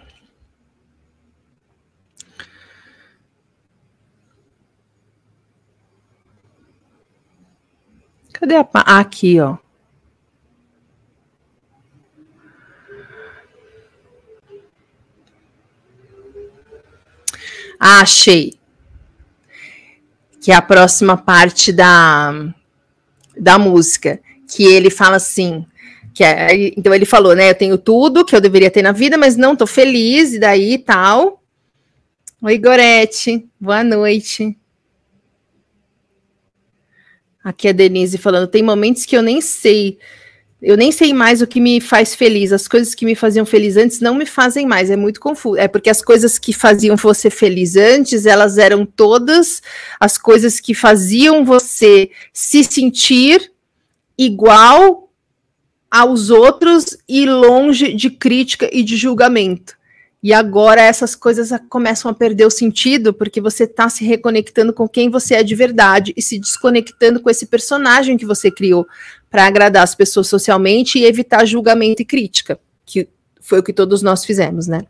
Cadê 8.33 8.57
a. 8.57 8.69
Ah, 8.75 8.99
aqui, 8.99 9.41
ó. 9.41 9.64
Ah, 17.87 18.01
achei. 18.01 18.55
Que 20.41 20.51
é 20.51 20.55
a 20.55 20.63
próxima 20.63 21.19
parte 21.19 21.71
da, 21.71 22.33
da 23.37 23.59
música. 23.59 24.19
Que 24.49 24.65
ele 24.65 24.89
fala 24.89 25.17
assim. 25.17 25.67
Que 26.15 26.25
é, 26.25 26.55
então 26.79 26.95
ele 26.95 27.05
falou, 27.05 27.35
né? 27.35 27.51
Eu 27.51 27.55
tenho 27.55 27.77
tudo 27.77 28.25
que 28.25 28.35
eu 28.35 28.41
deveria 28.41 28.71
ter 28.71 28.81
na 28.81 28.91
vida, 28.91 29.19
mas 29.19 29.37
não 29.37 29.55
tô 29.55 29.67
feliz, 29.67 30.33
e 30.33 30.39
daí 30.39 30.79
tal. 30.79 31.43
Oi, 32.41 32.57
Gorete. 32.57 33.47
Boa 33.61 33.85
noite. 33.85 34.57
Aqui 37.45 37.67
é 37.67 37.71
a 37.71 37.75
Denise 37.75 38.17
falando, 38.17 38.49
tem 38.49 38.63
momentos 38.63 39.05
que 39.05 39.15
eu 39.15 39.21
nem 39.21 39.43
sei 39.43 39.99
eu 40.65 40.79
nem 40.79 40.91
sei 40.91 41.13
mais 41.13 41.43
o 41.43 41.47
que 41.47 41.61
me 41.61 41.79
faz 41.79 42.15
feliz. 42.15 42.51
As 42.51 42.67
coisas 42.67 42.95
que 42.95 43.05
me 43.05 43.15
faziam 43.15 43.45
feliz 43.45 43.77
antes 43.77 44.01
não 44.01 44.15
me 44.15 44.25
fazem 44.25 44.67
mais. 44.67 44.91
É 44.91 44.97
muito 44.97 45.21
confuso. 45.21 45.59
É 45.59 45.69
porque 45.69 45.91
as 45.91 46.01
coisas 46.01 46.39
que 46.39 46.55
faziam 46.55 46.97
você 46.97 47.29
feliz 47.29 47.77
antes, 47.77 48.25
elas 48.25 48.57
eram 48.57 48.87
todas 48.87 49.61
as 50.01 50.17
coisas 50.17 50.59
que 50.61 50.73
faziam 50.73 51.45
você 51.45 52.11
se 52.33 52.65
sentir 52.65 53.53
igual 54.17 55.11
aos 55.91 56.31
outros 56.31 56.97
e 57.07 57.27
longe 57.27 57.93
de 57.93 58.09
crítica 58.09 58.69
e 58.73 58.83
de 58.83 58.97
julgamento. 58.97 59.77
E 60.23 60.33
agora 60.33 60.81
essas 60.81 61.15
coisas 61.15 61.51
começam 61.69 62.11
a 62.11 62.15
perder 62.15 62.47
o 62.47 62.51
sentido 62.51 63.13
porque 63.13 63.43
você 63.43 63.65
está 63.65 63.91
se 63.91 64.07
reconectando 64.07 64.73
com 64.73 64.89
quem 64.89 65.11
você 65.11 65.35
é 65.35 65.43
de 65.43 65.55
verdade 65.55 66.15
e 66.17 66.23
se 66.23 66.39
desconectando 66.39 67.21
com 67.21 67.29
esse 67.29 67.45
personagem 67.45 68.17
que 68.17 68.25
você 68.25 68.51
criou 68.51 68.87
para 69.35 69.47
agradar 69.47 69.83
as 69.83 69.97
pessoas 69.97 70.29
socialmente 70.29 70.97
e 70.97 71.05
evitar 71.05 71.45
julgamento 71.45 72.01
e 72.01 72.05
crítica, 72.05 72.57
que 72.87 73.09
foi 73.41 73.59
o 73.59 73.65
que 73.65 73.73
todos 73.73 74.01
nós 74.01 74.25
fizemos, 74.25 74.69
né? 74.69 74.83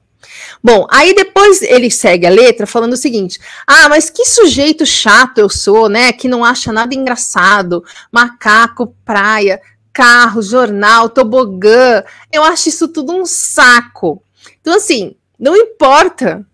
Bom, 0.62 0.86
aí 0.90 1.14
depois 1.14 1.62
ele 1.62 1.90
segue 1.90 2.26
a 2.26 2.30
letra 2.30 2.66
falando 2.66 2.92
o 2.92 2.99
seguinte: 2.99 3.40
ah, 3.66 3.88
mas 3.88 4.11
que 4.11 4.26
sujeito 4.26 4.84
chato 4.84 5.38
eu 5.38 5.49
sou, 5.49 5.88
né? 5.88 6.12
Que 6.12 6.28
não 6.28 6.45
acha 6.45 6.70
nada 6.70 6.95
engraçado, 6.95 7.82
macaco, 8.12 8.95
praia, 9.03 9.62
carro, 9.95 10.42
jornal, 10.42 11.09
tobogã. 11.09 12.03
Eu 12.30 12.45
acho 12.45 12.68
isso 12.68 12.88
tudo 12.88 13.14
um 13.14 13.24
saco. 13.24 14.22
Então, 14.61 14.76
assim, 14.76 15.16
não 15.38 15.57
importa 15.57 16.47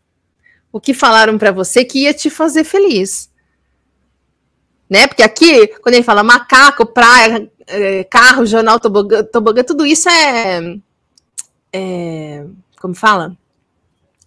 o 0.73 0.81
que 0.81 0.95
falaram 0.95 1.37
para 1.37 1.51
você 1.51 1.85
que 1.85 2.05
ia 2.05 2.15
te 2.15 2.31
fazer 2.31 2.63
feliz. 2.63 3.30
Né? 4.91 5.07
Porque 5.07 5.23
aqui, 5.23 5.69
quando 5.81 5.95
ele 5.95 6.03
fala 6.03 6.25
macaco, 6.25 6.85
praia, 6.85 7.49
é, 7.69 8.03
carro, 8.03 8.45
jornal, 8.45 8.81
tobogã, 8.81 9.23
tobogã, 9.23 9.63
tudo 9.63 9.87
isso 9.87 10.09
é, 10.09 10.77
é, 11.73 12.45
Como 12.81 12.95
fala? 12.95 13.37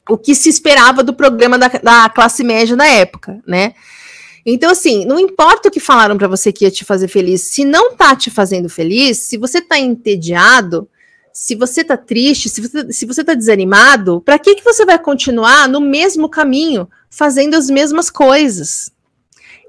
O 0.09 0.17
que 0.17 0.33
se 0.33 0.47
esperava 0.47 1.03
do 1.03 1.13
programa 1.13 1.57
da, 1.57 1.67
da 1.67 2.09
classe 2.09 2.45
média 2.45 2.77
da 2.77 2.87
época, 2.87 3.41
né? 3.45 3.73
Então, 4.45 4.71
assim, 4.71 5.05
não 5.05 5.19
importa 5.19 5.69
o 5.69 5.71
que 5.71 5.79
falaram 5.79 6.17
para 6.17 6.27
você 6.27 6.51
que 6.51 6.65
ia 6.65 6.71
te 6.71 6.83
fazer 6.83 7.07
feliz, 7.07 7.41
se 7.41 7.63
não 7.63 7.95
tá 7.95 8.15
te 8.15 8.29
fazendo 8.29 8.69
feliz, 8.69 9.19
se 9.19 9.37
você 9.37 9.61
tá 9.61 9.79
entediado, 9.79 10.87
se 11.31 11.55
você 11.55 11.83
tá 11.83 11.97
triste, 11.97 12.49
se 12.49 12.61
você, 12.61 12.91
se 12.91 13.05
você 13.05 13.23
tá 13.23 13.33
desanimado, 13.33 14.21
para 14.21 14.37
que, 14.37 14.55
que 14.55 14.63
você 14.63 14.85
vai 14.85 14.99
continuar 14.99 15.67
no 15.67 15.81
mesmo 15.81 16.29
caminho, 16.29 16.89
fazendo 17.09 17.55
as 17.55 17.69
mesmas 17.69 18.09
coisas? 18.09 18.92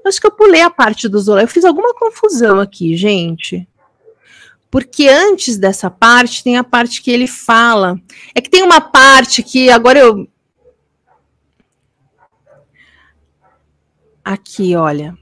Acho 0.05 0.21
que 0.21 0.27
eu 0.27 0.31
pulei 0.31 0.61
a 0.61 0.69
parte 0.69 1.09
do 1.09 1.19
Zola. 1.19 1.41
Eu 1.41 1.47
fiz 1.47 1.65
alguma 1.65 1.93
confusão 1.95 2.59
aqui, 2.59 2.95
gente. 2.95 3.67
Porque 4.69 5.07
antes 5.07 5.57
dessa 5.57 5.89
parte 5.89 6.43
tem 6.43 6.57
a 6.57 6.63
parte 6.63 7.01
que 7.01 7.09
ele 7.09 7.25
fala. 7.25 7.99
É 8.35 8.39
que 8.39 8.49
tem 8.49 8.61
uma 8.61 8.79
parte 8.79 9.41
que 9.41 9.71
agora 9.71 9.97
eu. 9.97 10.27
Aqui, 14.23 14.75
olha. 14.75 15.17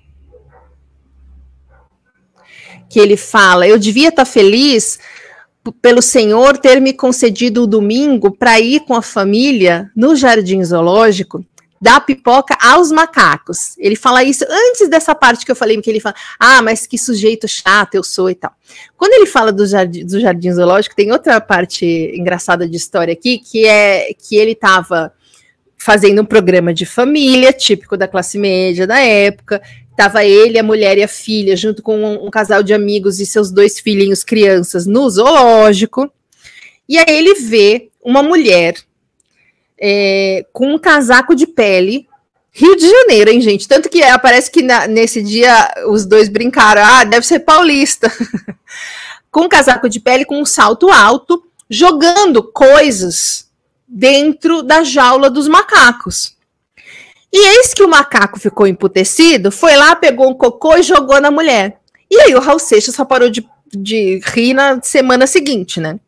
Que 2.89 2.99
ele 2.99 3.15
fala: 3.15 3.65
Eu 3.65 3.79
devia 3.79 4.09
estar 4.09 4.25
tá 4.25 4.29
feliz 4.29 4.99
pelo 5.81 6.01
Senhor 6.01 6.57
ter 6.57 6.81
me 6.81 6.91
concedido 6.91 7.63
o 7.63 7.67
domingo 7.67 8.31
para 8.31 8.59
ir 8.59 8.81
com 8.81 8.93
a 8.93 9.01
família 9.01 9.89
no 9.95 10.13
jardim 10.13 10.61
zoológico 10.61 11.45
dar 11.84 11.99
pipoca 11.99 12.57
aos 12.61 12.93
macacos. 12.93 13.75
Ele 13.77 13.97
fala 13.97 14.23
isso 14.23 14.45
antes 14.49 14.88
dessa 14.88 15.13
parte 15.13 15.45
que 15.45 15.51
eu 15.51 15.55
falei, 15.55 15.81
que 15.81 15.89
ele 15.89 15.99
fala, 15.99 16.15
ah, 16.39 16.61
mas 16.61 16.88
que 16.88 16.97
sujeito 16.97 17.45
chato 17.45 17.95
eu 17.95 18.03
sou 18.03 18.29
e 18.29 18.36
tal. 18.36 18.53
Quando 18.95 19.11
ele 19.11 19.25
fala 19.25 19.51
do 19.51 19.67
jardim, 19.67 20.05
do 20.05 20.17
jardim 20.17 20.53
zoológico, 20.53 20.95
tem 20.95 21.11
outra 21.11 21.41
parte 21.41 21.86
engraçada 22.15 22.65
de 22.65 22.77
história 22.77 23.11
aqui, 23.11 23.38
que 23.38 23.67
é 23.67 24.13
que 24.13 24.38
ele 24.38 24.53
estava 24.53 25.13
fazendo 25.77 26.21
um 26.21 26.25
programa 26.25 26.73
de 26.73 26.86
família, 26.86 27.51
típico 27.51 27.97
da 27.97 28.07
classe 28.07 28.38
média 28.38 28.88
da 28.88 28.99
época, 28.99 29.61
Tava 29.95 30.25
ele, 30.25 30.57
a 30.57 30.63
mulher 30.63 30.97
e 30.97 31.03
a 31.03 31.07
filha, 31.07 31.55
junto 31.55 31.84
com 31.84 31.99
um, 31.99 32.25
um, 32.25 32.31
casal 32.31 32.63
de 32.63 32.73
amigos 32.73 33.19
e 33.19 33.27
seus 33.27 33.51
dois 33.51 33.79
filhinhos 33.79 34.23
crianças 34.23 34.88
no 34.88 35.07
zoológico. 35.07 36.11
E 36.89 36.97
aí 36.97 37.05
ele 37.09 37.36
vê 37.36 37.89
uma 38.03 38.23
mulher 38.23 38.73
é, 39.80 40.45
com 40.51 40.74
um 40.74 40.80
casaco 40.80 41.36
de 41.36 41.47
pele 41.47 42.07
Rio 42.55 42.76
de 42.76 42.88
Janeiro, 42.88 43.32
hein, 43.32 43.41
gente? 43.41 43.67
Tanto 43.67 43.89
que 43.89 44.03
aparece 44.03 44.51
que 44.51 44.61
na, 44.61 44.86
nesse 44.88 45.24
dia 45.24 45.74
os 45.88 46.05
dois 46.05 46.30
brincaram. 46.30 46.84
Ah, 46.86 47.03
deve 47.03 47.26
ser 47.26 47.39
paulista. 47.39 48.11
com 49.32 49.41
um 49.41 49.49
casaco 49.49 49.89
de 49.89 49.99
pele 49.99 50.24
com 50.24 50.39
um 50.39 50.45
salto 50.45 50.91
alto, 50.91 51.43
jogando 51.67 52.43
coisas 52.43 53.49
dentro 53.88 54.61
da 54.61 54.84
jaula 54.84 55.32
dos 55.32 55.47
macacos. 55.47 56.38
E 57.32 57.57
eis 57.57 57.74
que 57.74 57.82
o 57.82 57.89
macaco 57.89 58.39
ficou 58.39 58.67
emputecido, 58.67 59.51
foi 59.51 59.76
lá, 59.76 59.95
pegou 59.95 60.30
um 60.30 60.36
cocô 60.36 60.78
e 60.78 60.84
jogou 60.84 61.19
na 61.19 61.32
mulher. 61.32 61.80
E 62.09 62.21
aí 62.21 62.36
o 62.36 62.39
Raul 62.39 62.59
Seixas 62.59 62.93
só 62.93 63.03
parou 63.03 63.28
de, 63.28 63.43
de 63.76 64.21
rir 64.26 64.53
na 64.53 64.80
semana 64.84 65.26
seguinte, 65.26 65.80
né? 65.80 65.99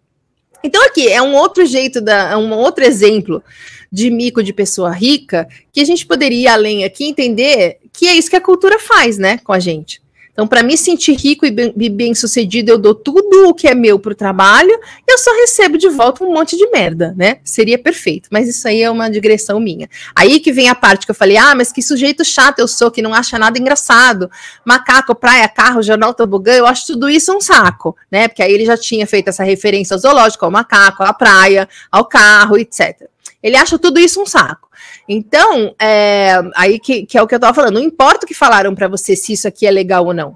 Então 0.65 0.83
aqui 0.83 1.07
é 1.07 1.21
um 1.21 1.35
outro 1.35 1.65
jeito, 1.65 2.01
da, 2.01 2.31
é 2.31 2.37
um 2.37 2.51
outro 2.53 2.83
exemplo 2.83 3.43
de 3.91 4.09
mico 4.09 4.41
de 4.41 4.51
pessoa 4.51 4.91
rica 4.91 5.47
que 5.71 5.79
a 5.79 5.85
gente 5.85 6.05
poderia 6.05 6.53
além 6.53 6.83
aqui 6.83 7.05
entender 7.05 7.77
que 7.93 8.07
é 8.07 8.15
isso 8.15 8.29
que 8.29 8.35
a 8.35 8.41
cultura 8.41 8.79
faz, 8.79 9.17
né, 9.17 9.37
com 9.43 9.53
a 9.53 9.59
gente. 9.59 10.01
Então, 10.35 10.45
para 10.45 10.61
me 10.61 10.75
sentir 10.75 11.13
rico 11.13 11.45
e 11.45 11.89
bem-sucedido, 11.89 12.69
eu 12.69 12.77
dou 12.77 12.93
tudo 12.93 13.47
o 13.47 13.53
que 13.53 13.69
é 13.69 13.73
meu 13.73 13.97
para 13.97 14.11
o 14.11 14.15
trabalho 14.15 14.77
e 15.07 15.13
eu 15.13 15.17
só 15.17 15.31
recebo 15.31 15.77
de 15.77 15.87
volta 15.87 16.25
um 16.25 16.33
monte 16.33 16.57
de 16.57 16.69
merda, 16.71 17.15
né? 17.15 17.37
Seria 17.41 17.79
perfeito, 17.79 18.27
mas 18.29 18.49
isso 18.49 18.67
aí 18.67 18.81
é 18.81 18.91
uma 18.91 19.09
digressão 19.09 19.61
minha. 19.61 19.89
Aí 20.13 20.41
que 20.41 20.51
vem 20.51 20.67
a 20.67 20.75
parte 20.75 21.05
que 21.05 21.11
eu 21.11 21.15
falei: 21.15 21.37
ah, 21.37 21.55
mas 21.55 21.71
que 21.71 21.81
sujeito 21.81 22.25
chato 22.25 22.59
eu 22.59 22.67
sou, 22.67 22.91
que 22.91 23.01
não 23.01 23.13
acha 23.13 23.39
nada 23.39 23.57
engraçado. 23.57 24.29
Macaco, 24.65 25.15
praia, 25.15 25.47
carro, 25.47 25.81
jornal, 25.81 26.13
tobogã, 26.13 26.51
eu 26.51 26.65
acho 26.65 26.87
tudo 26.87 27.09
isso 27.09 27.33
um 27.33 27.39
saco, 27.39 27.95
né? 28.11 28.27
Porque 28.27 28.43
aí 28.43 28.51
ele 28.51 28.65
já 28.65 28.75
tinha 28.75 29.07
feito 29.07 29.29
essa 29.29 29.43
referência 29.45 29.93
ao 29.93 29.99
zoológico, 30.01 30.43
ao 30.43 30.51
macaco, 30.51 31.01
à 31.01 31.13
praia, 31.13 31.69
ao 31.89 32.03
carro, 32.03 32.57
etc. 32.57 33.07
Ele 33.45 33.57
acha 33.57 33.77
tudo 33.77 33.99
isso 33.99 34.19
um 34.19 34.25
saco. 34.25 34.67
Então, 35.07 35.75
é, 35.79 36.41
aí 36.55 36.79
que, 36.79 37.05
que, 37.05 37.15
é 37.15 37.21
o 37.21 37.27
que 37.27 37.35
eu 37.35 37.37
estava 37.37 37.53
falando, 37.53 37.75
não 37.75 37.83
importa 37.83 38.25
o 38.25 38.27
que 38.27 38.33
falaram 38.33 38.73
para 38.73 38.87
você 38.87 39.15
se 39.15 39.33
isso 39.33 39.47
aqui 39.47 39.67
é 39.67 39.71
legal 39.71 40.03
ou 40.03 40.15
não. 40.15 40.35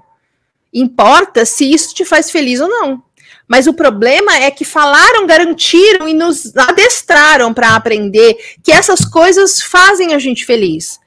Importa 0.72 1.44
se 1.44 1.68
isso 1.68 1.92
te 1.92 2.04
faz 2.04 2.30
feliz 2.30 2.60
ou 2.60 2.68
não. 2.68 3.02
Mas 3.48 3.66
o 3.66 3.74
problema 3.74 4.36
é 4.36 4.48
que 4.48 4.64
falaram, 4.64 5.26
garantiram 5.26 6.08
e 6.08 6.14
nos 6.14 6.56
adestraram 6.56 7.52
para 7.52 7.74
aprender 7.74 8.36
que 8.62 8.70
essas 8.70 9.04
coisas 9.04 9.60
fazem 9.60 10.14
a 10.14 10.18
gente 10.20 10.46
feliz. 10.46 11.00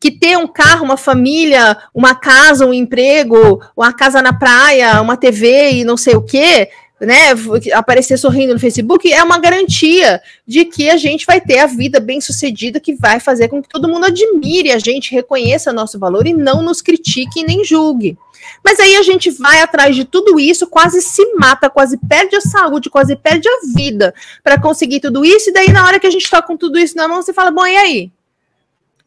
Que 0.00 0.10
ter 0.10 0.36
um 0.36 0.48
carro, 0.48 0.84
uma 0.84 0.96
família, 0.96 1.78
uma 1.94 2.16
casa, 2.16 2.66
um 2.66 2.74
emprego, 2.74 3.62
uma 3.76 3.92
casa 3.92 4.20
na 4.20 4.32
praia, 4.32 5.00
uma 5.00 5.16
TV 5.16 5.70
e 5.70 5.84
não 5.84 5.96
sei 5.96 6.16
o 6.16 6.22
quê, 6.22 6.68
né, 7.02 7.32
aparecer 7.74 8.16
sorrindo 8.16 8.54
no 8.54 8.60
Facebook 8.60 9.12
é 9.12 9.22
uma 9.22 9.38
garantia 9.38 10.22
de 10.46 10.64
que 10.64 10.88
a 10.88 10.96
gente 10.96 11.26
vai 11.26 11.40
ter 11.40 11.58
a 11.58 11.66
vida 11.66 11.98
bem 11.98 12.20
sucedida 12.20 12.78
que 12.78 12.94
vai 12.94 13.18
fazer 13.18 13.48
com 13.48 13.60
que 13.60 13.68
todo 13.68 13.88
mundo 13.88 14.06
admire 14.06 14.70
a 14.70 14.78
gente, 14.78 15.12
reconheça 15.12 15.72
nosso 15.72 15.98
valor 15.98 16.26
e 16.28 16.32
não 16.32 16.62
nos 16.62 16.80
critique 16.80 17.42
nem 17.42 17.64
julgue. 17.64 18.16
Mas 18.64 18.78
aí 18.78 18.96
a 18.96 19.02
gente 19.02 19.30
vai 19.30 19.60
atrás 19.60 19.96
de 19.96 20.04
tudo 20.04 20.38
isso, 20.38 20.66
quase 20.66 21.02
se 21.02 21.34
mata, 21.34 21.68
quase 21.68 21.96
perde 21.96 22.36
a 22.36 22.40
saúde, 22.40 22.88
quase 22.88 23.16
perde 23.16 23.48
a 23.48 23.60
vida 23.74 24.14
para 24.42 24.60
conseguir 24.60 25.00
tudo 25.00 25.24
isso. 25.24 25.50
E 25.50 25.52
daí, 25.52 25.72
na 25.72 25.84
hora 25.84 25.98
que 25.98 26.06
a 26.06 26.10
gente 26.10 26.24
está 26.24 26.40
com 26.40 26.56
tudo 26.56 26.78
isso 26.78 26.96
na 26.96 27.08
mão, 27.08 27.22
você 27.22 27.32
fala: 27.32 27.50
bom, 27.50 27.66
e 27.66 27.76
aí? 27.76 28.12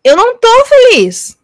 Eu 0.04 0.16
não 0.16 0.38
tô 0.38 0.66
feliz. 0.66 1.38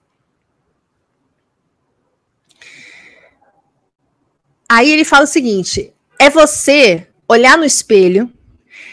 Aí 4.70 4.89
ele 4.89 5.04
fala 5.04 5.24
o 5.26 5.28
seguinte: 5.28 5.93
é 6.22 6.30
você 6.30 7.07
olhar 7.28 7.57
no 7.57 7.65
espelho, 7.65 8.30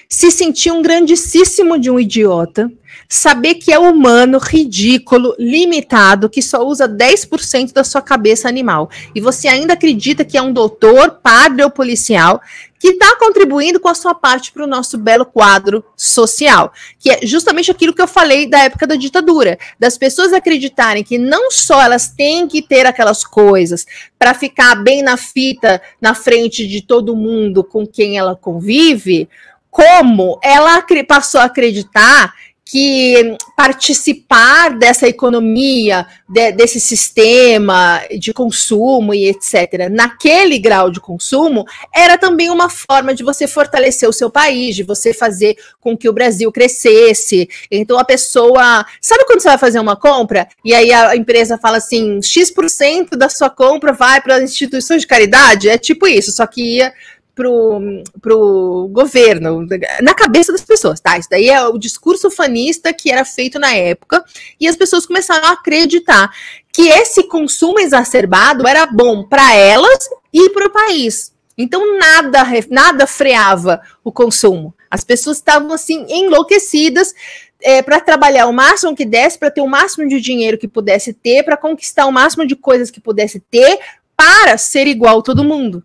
se 0.09 0.31
sentir 0.31 0.71
um 0.73 0.81
grandíssimo 0.81 1.79
de 1.79 1.91
um 1.91 2.01
idiota, 2.01 2.73
saber 3.07 3.57
que 3.57 3.71
é 3.71 3.79
humano, 3.79 4.39
ridículo, 4.39 5.37
limitado, 5.39 6.31
que 6.31 6.41
só 6.41 6.67
usa 6.67 6.89
10% 6.89 7.75
da 7.75 7.85
sua 7.85 8.01
cabeça 8.01 8.49
animal. 8.49 8.89
E 9.15 9.21
você 9.21 9.47
ainda 9.47 9.75
acredita 9.75 10.25
que 10.25 10.39
é 10.39 10.43
um 10.43 10.55
doutor, 10.55 11.21
padre 11.23 11.63
ou 11.63 11.71
policial 11.71 12.41
que 12.79 12.89
está 12.89 13.17
contribuindo 13.17 13.81
com 13.81 13.89
a 13.89 13.95
sua 13.95 14.15
parte 14.15 14.53
para 14.53 14.65
o 14.65 14.69
nosso 14.69 14.97
belo 14.97 15.27
quadro 15.27 15.85
social, 15.97 16.73
que 16.99 17.11
é 17.11 17.21
justamente 17.23 17.71
aquilo 17.71 17.93
que 17.93 18.01
eu 18.01 18.07
falei 18.07 18.49
da 18.49 18.65
época 18.65 18.87
da 18.87 18.95
ditadura, 18.95 19.59
das 19.79 19.99
pessoas 19.99 20.33
acreditarem 20.33 21.03
que 21.03 21.19
não 21.19 21.51
só 21.51 21.83
elas 21.83 22.09
têm 22.09 22.47
que 22.47 22.63
ter 22.63 22.87
aquelas 22.87 23.25
coisas 23.25 23.87
para 24.19 24.35
ficar 24.35 24.77
bem 24.77 25.03
na 25.03 25.17
fita, 25.17 25.81
na 26.01 26.15
frente 26.15 26.67
de 26.67 26.83
todo 26.83 27.17
mundo 27.17 27.65
com 27.65 27.87
quem 27.87 28.17
ela 28.17 28.37
convive, 28.37 29.29
como 29.71 30.39
ela 30.43 30.85
passou 31.07 31.41
a 31.41 31.45
acreditar 31.45 32.35
que 32.71 33.35
participar 33.57 34.77
dessa 34.77 35.09
economia, 35.09 36.07
de, 36.29 36.53
desse 36.53 36.79
sistema 36.79 38.03
de 38.19 38.31
consumo 38.35 39.15
e 39.15 39.27
etc., 39.27 39.89
naquele 39.91 40.59
grau 40.59 40.91
de 40.91 41.01
consumo, 41.01 41.65
era 41.95 42.19
também 42.19 42.51
uma 42.51 42.69
forma 42.69 43.15
de 43.15 43.25
você 43.25 43.49
fortalecer 43.49 44.07
o 44.07 44.13
seu 44.13 44.29
país, 44.29 44.77
de 44.77 44.83
você 44.83 45.15
fazer 45.15 45.57
com 45.81 45.97
que 45.97 46.11
o 46.11 46.13
Brasil 46.13 46.53
crescesse. 46.53 47.49
Então 47.71 47.99
a 47.99 48.05
pessoa. 48.05 48.85
Sabe 49.01 49.25
quando 49.25 49.41
você 49.41 49.49
vai 49.49 49.59
fazer 49.59 49.81
uma 49.81 49.97
compra 49.97 50.47
e 50.63 50.75
aí 50.75 50.93
a 50.93 51.17
empresa 51.17 51.57
fala 51.57 51.79
assim: 51.79 52.21
X% 52.21 53.17
da 53.17 53.31
sua 53.31 53.49
compra 53.49 53.95
vai 53.95 54.21
para 54.21 54.37
as 54.37 54.43
instituições 54.43 55.01
de 55.01 55.07
caridade? 55.07 55.71
É 55.71 55.79
tipo 55.79 56.07
isso, 56.07 56.33
só 56.33 56.47
que 56.47 56.77
ia 56.77 56.93
pro, 57.39 58.03
pro 58.21 58.89
governo, 58.91 59.65
na 60.03 60.13
cabeça 60.13 60.51
das 60.51 60.63
pessoas, 60.63 60.99
tá? 60.99 61.17
Isso 61.17 61.29
daí 61.31 61.49
é 61.49 61.63
o 61.63 61.79
discurso 61.79 62.33
fanista 62.33 62.93
que 62.93 63.13
era 63.13 63.25
feito 63.25 63.61
na 63.61 63.73
época, 63.77 64.25
e 64.59 64.67
as 64.67 64.75
pessoas 64.75 65.07
começaram 65.07 65.47
a 65.47 65.53
acreditar 65.53 66.33
que 66.73 66.89
esse 66.89 67.23
consumo 67.29 67.79
exacerbado 67.79 68.67
era 68.67 68.87
bom 68.87 69.23
para 69.23 69.55
elas 69.55 70.11
e 70.33 70.51
para 70.51 70.67
o 70.67 70.73
país. 70.73 71.33
Então 71.57 71.97
nada, 71.97 72.45
nada 72.69 73.07
freava 73.07 73.81
o 74.03 74.11
consumo. 74.11 74.75
As 74.91 75.05
pessoas 75.05 75.37
estavam 75.37 75.73
assim 75.73 76.07
enlouquecidas 76.09 77.15
é, 77.63 77.83
para 77.83 78.01
trabalhar 78.01 78.47
o 78.47 78.53
máximo 78.53 78.97
que 78.97 79.05
desse, 79.05 79.39
para 79.39 79.51
ter 79.51 79.61
o 79.61 79.69
máximo 79.69 80.09
de 80.09 80.21
dinheiro 80.21 80.59
que 80.59 80.67
pudesse 80.67 81.13
ter, 81.13 81.45
para 81.45 81.57
conquistar 81.57 82.07
o 82.07 82.13
máximo 82.13 82.45
de 82.45 82.57
coisas 82.57 82.91
que 82.91 83.01
pudesse 83.01 83.39
ter, 83.39 83.79
para 84.17 84.59
ser 84.59 84.89
igual 84.89 85.23
todo 85.23 85.45
mundo. 85.45 85.85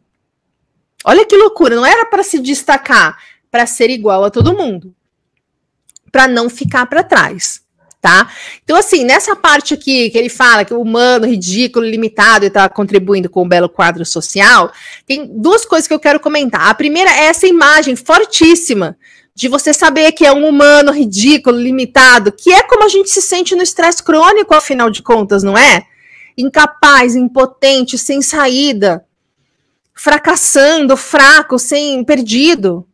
Olha 1.03 1.25
que 1.25 1.35
loucura, 1.35 1.75
não 1.75 1.85
era 1.85 2.05
para 2.05 2.23
se 2.23 2.39
destacar, 2.39 3.17
para 3.51 3.65
ser 3.65 3.89
igual 3.89 4.23
a 4.23 4.31
todo 4.31 4.55
mundo, 4.55 4.95
para 6.11 6.27
não 6.27 6.49
ficar 6.49 6.85
para 6.85 7.03
trás, 7.03 7.61
tá? 8.01 8.31
Então 8.63 8.77
assim, 8.77 9.03
nessa 9.03 9.35
parte 9.35 9.73
aqui 9.73 10.09
que 10.09 10.17
ele 10.17 10.29
fala 10.29 10.63
que 10.63 10.73
o 10.73 10.81
humano, 10.81 11.25
ridículo, 11.25 11.85
limitado 11.85 12.45
e 12.45 12.47
está 12.47 12.69
contribuindo 12.69 13.29
com 13.29 13.41
o 13.41 13.47
belo 13.47 13.67
quadro 13.67 14.05
social, 14.05 14.71
tem 15.05 15.27
duas 15.27 15.65
coisas 15.65 15.87
que 15.87 15.93
eu 15.93 15.99
quero 15.99 16.19
comentar. 16.19 16.69
A 16.69 16.73
primeira 16.73 17.11
é 17.11 17.25
essa 17.25 17.45
imagem 17.45 17.95
fortíssima 17.95 18.97
de 19.35 19.47
você 19.47 19.73
saber 19.73 20.11
que 20.13 20.25
é 20.25 20.31
um 20.31 20.47
humano 20.47 20.91
ridículo, 20.91 21.57
limitado, 21.59 22.31
que 22.31 22.53
é 22.53 22.63
como 22.63 22.85
a 22.85 22.87
gente 22.87 23.09
se 23.09 23.21
sente 23.21 23.55
no 23.55 23.63
estresse 23.63 24.01
crônico, 24.01 24.53
afinal 24.53 24.89
de 24.89 25.01
contas, 25.01 25.43
não 25.43 25.57
é? 25.57 25.85
Incapaz, 26.37 27.15
impotente, 27.15 27.97
sem 27.97 28.21
saída 28.21 29.03
fracassando, 29.93 30.97
fraco, 30.97 31.59
sem 31.59 32.03
perdido. 32.03 32.85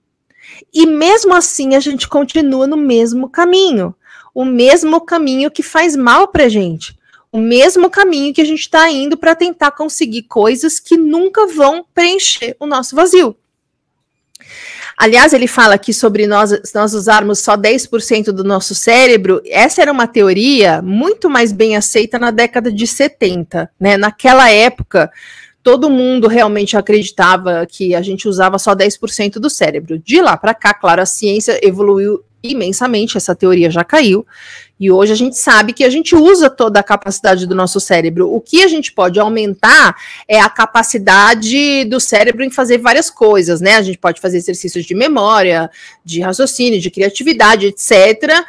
E 0.74 0.86
mesmo 0.86 1.34
assim 1.34 1.76
a 1.76 1.80
gente 1.80 2.08
continua 2.08 2.68
no 2.68 2.78
mesmo 2.78 3.30
caminho, 3.30 3.96
o 4.34 4.46
mesmo 4.46 5.02
caminho 5.02 5.50
que 5.50 5.64
faz 5.64 5.96
mal 5.96 6.28
para 6.28 6.50
gente, 6.50 6.98
o 7.32 7.40
mesmo 7.40 7.90
caminho 7.90 8.34
que 8.34 8.42
a 8.42 8.46
gente 8.46 8.62
está 8.62 8.90
indo 8.90 9.18
para 9.18 9.36
tentar 9.36 9.72
conseguir 9.72 10.24
coisas 10.24 10.80
que 10.80 10.98
nunca 10.98 11.48
vão 11.48 11.86
preencher 11.94 12.56
o 12.60 12.66
nosso 12.66 12.96
vazio. 12.96 13.36
Aliás, 14.98 15.32
ele 15.32 15.48
fala 15.48 15.76
aqui 15.76 15.94
sobre 15.94 16.28
nós, 16.28 16.52
nós 16.76 16.94
usarmos 16.94 17.40
só 17.40 17.56
10% 17.56 18.34
do 18.34 18.44
nosso 18.44 18.76
cérebro. 18.76 19.42
Essa 19.46 19.82
era 19.82 19.94
uma 19.94 20.06
teoria 20.06 20.82
muito 20.82 21.30
mais 21.30 21.54
bem 21.54 21.78
aceita 21.78 22.20
na 22.20 22.32
década 22.32 22.70
de 22.70 22.86
70, 22.86 23.72
né? 23.80 23.96
Naquela 23.96 24.50
época, 24.50 25.10
todo 25.64 25.90
mundo 25.90 26.28
realmente 26.28 26.78
acreditava 26.78 27.66
que 27.66 27.94
a 27.94 28.02
gente 28.02 28.28
usava 28.28 28.58
só 28.58 28.76
10% 28.76 29.34
do 29.34 29.50
cérebro. 29.50 30.00
De 30.00 30.22
lá 30.22 30.38
para 30.38 30.54
cá, 30.54 30.74
claro, 30.74 31.02
a 31.02 31.06
ciência 31.06 31.60
evoluiu 31.62 32.24
imensamente, 32.42 33.18
essa 33.18 33.36
teoria 33.36 33.70
já 33.70 33.84
caiu, 33.84 34.26
e 34.80 34.90
hoje 34.90 35.12
a 35.12 35.16
gente 35.16 35.38
sabe 35.38 35.74
que 35.74 35.84
a 35.84 35.90
gente 35.90 36.16
usa 36.16 36.50
toda 36.50 36.80
a 36.80 36.84
capacidade 36.84 37.46
do 37.46 37.54
nosso 37.54 37.82
cérebro. 37.82 38.34
O 38.34 38.40
que 38.40 38.64
a 38.64 38.68
gente 38.68 38.94
pode 38.94 39.20
aumentar 39.20 39.94
é 40.26 40.40
a 40.40 40.50
capacidade 40.50 41.84
do 41.86 42.00
cérebro 42.00 42.46
em 42.46 42.50
fazer 42.50 42.78
várias 42.78 43.10
coisas, 43.10 43.60
né? 43.60 43.76
A 43.76 43.82
gente 43.82 43.98
pode 43.98 44.22
fazer 44.22 44.38
exercícios 44.38 44.86
de 44.86 44.96
memória, 44.96 45.70
de 46.06 46.22
raciocínio, 46.22 46.80
de 46.80 46.90
criatividade, 46.90 47.66
etc., 47.66 48.46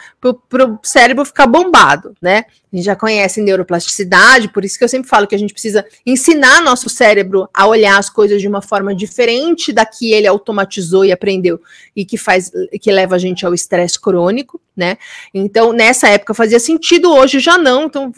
para 0.48 0.66
o 0.66 0.78
cérebro 0.84 1.24
ficar 1.24 1.48
bombado, 1.48 2.14
né? 2.22 2.44
A 2.72 2.76
gente 2.76 2.84
já 2.84 2.94
conhece 2.94 3.40
neuroplasticidade, 3.40 4.48
por 4.52 4.64
isso 4.64 4.78
que 4.78 4.84
eu 4.84 4.88
sempre 4.88 5.08
falo 5.08 5.26
que 5.26 5.34
a 5.34 5.38
gente 5.38 5.52
precisa 5.52 5.84
ensinar 6.06 6.62
nosso 6.62 6.88
cérebro 6.88 7.48
a 7.52 7.66
olhar 7.66 7.98
as 7.98 8.08
coisas 8.08 8.40
de 8.40 8.46
uma 8.46 8.62
forma 8.62 8.94
diferente 8.94 9.72
da 9.72 9.84
que 9.84 10.12
ele 10.12 10.28
automatizou 10.28 11.04
e 11.04 11.10
aprendeu 11.10 11.60
e 11.96 12.04
que 12.04 12.16
faz 12.16 12.52
que 12.80 12.92
leva 12.92 13.16
a 13.16 13.18
gente 13.18 13.44
ao 13.44 13.52
estresse 13.52 14.00
crônico, 14.00 14.60
né? 14.76 14.98
Então, 15.34 15.72
nessa 15.72 16.08
época 16.08 16.32
fazia 16.32 16.60
sentido, 16.60 17.12
hoje 17.12 17.40
já 17.40 17.58
não, 17.58 17.86
então 17.86 18.12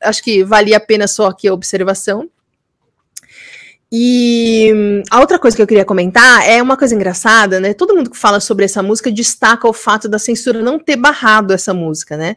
acho 0.00 0.22
que 0.22 0.44
valia 0.44 0.76
a 0.76 0.80
pena 0.80 1.08
só 1.08 1.26
aqui 1.26 1.48
a 1.48 1.54
observação. 1.54 2.30
E 3.90 5.02
a 5.10 5.20
outra 5.20 5.38
coisa 5.38 5.56
que 5.56 5.62
eu 5.62 5.66
queria 5.66 5.84
comentar 5.84 6.44
é 6.46 6.60
uma 6.60 6.76
coisa 6.76 6.94
engraçada, 6.94 7.60
né? 7.60 7.72
Todo 7.72 7.94
mundo 7.94 8.10
que 8.10 8.16
fala 8.18 8.40
sobre 8.40 8.64
essa 8.64 8.82
música 8.82 9.12
destaca 9.12 9.68
o 9.68 9.72
fato 9.72 10.08
da 10.08 10.18
censura 10.18 10.60
não 10.60 10.78
ter 10.78 10.96
barrado 10.96 11.52
essa 11.52 11.72
música, 11.72 12.16
né? 12.16 12.36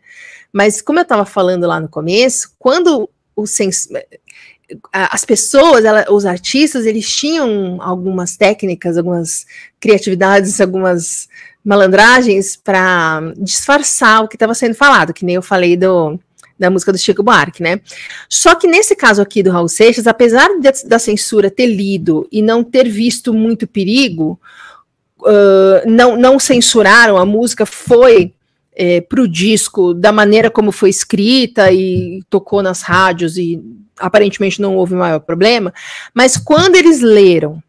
Mas 0.51 0.81
como 0.81 0.99
eu 0.99 1.03
estava 1.03 1.25
falando 1.25 1.67
lá 1.67 1.79
no 1.79 1.89
começo, 1.89 2.51
quando 2.57 3.09
o 3.35 3.45
cens... 3.45 3.87
as 4.91 5.25
pessoas, 5.25 5.85
ela, 5.85 6.05
os 6.09 6.25
artistas, 6.25 6.85
eles 6.85 7.09
tinham 7.09 7.77
algumas 7.81 8.35
técnicas, 8.35 8.97
algumas 8.97 9.45
criatividades, 9.79 10.59
algumas 10.59 11.27
malandragens 11.63 12.55
para 12.55 13.21
disfarçar 13.37 14.23
o 14.23 14.27
que 14.27 14.35
estava 14.35 14.53
sendo 14.53 14.75
falado, 14.75 15.13
que 15.13 15.25
nem 15.25 15.35
eu 15.35 15.41
falei 15.41 15.75
do 15.77 16.19
da 16.59 16.69
música 16.69 16.91
do 16.91 16.97
Chico 16.97 17.23
Buarque, 17.23 17.63
né? 17.63 17.79
Só 18.27 18.53
que 18.53 18.67
nesse 18.67 18.93
caso 18.93 19.21
aqui 19.21 19.41
do 19.41 19.49
Raul 19.49 19.69
Seixas, 19.69 20.05
apesar 20.05 20.49
de, 20.59 20.69
da 20.85 20.99
censura 20.99 21.49
ter 21.49 21.67
lido 21.67 22.27
e 22.29 22.41
não 22.41 22.65
ter 22.65 22.89
visto 22.89 23.33
muito 23.33 23.65
perigo, 23.65 24.37
uh, 25.21 25.89
não, 25.89 26.17
não 26.17 26.37
censuraram, 26.37 27.17
a 27.17 27.25
música 27.25 27.65
foi 27.65 28.33
é, 28.81 29.01
para 29.01 29.21
o 29.21 29.27
disco 29.27 29.93
da 29.93 30.09
maneira 30.09 30.49
como 30.49 30.71
foi 30.71 30.89
escrita 30.89 31.69
e 31.69 32.21
tocou 32.29 32.63
nas 32.63 32.81
rádios 32.81 33.35
e 33.35 33.61
aparentemente 33.99 34.61
não 34.61 34.77
houve 34.77 34.95
maior 34.95 35.19
problema, 35.19 35.73
mas 36.13 36.37
quando 36.37 36.77
eles 36.77 37.01
leram 37.01 37.61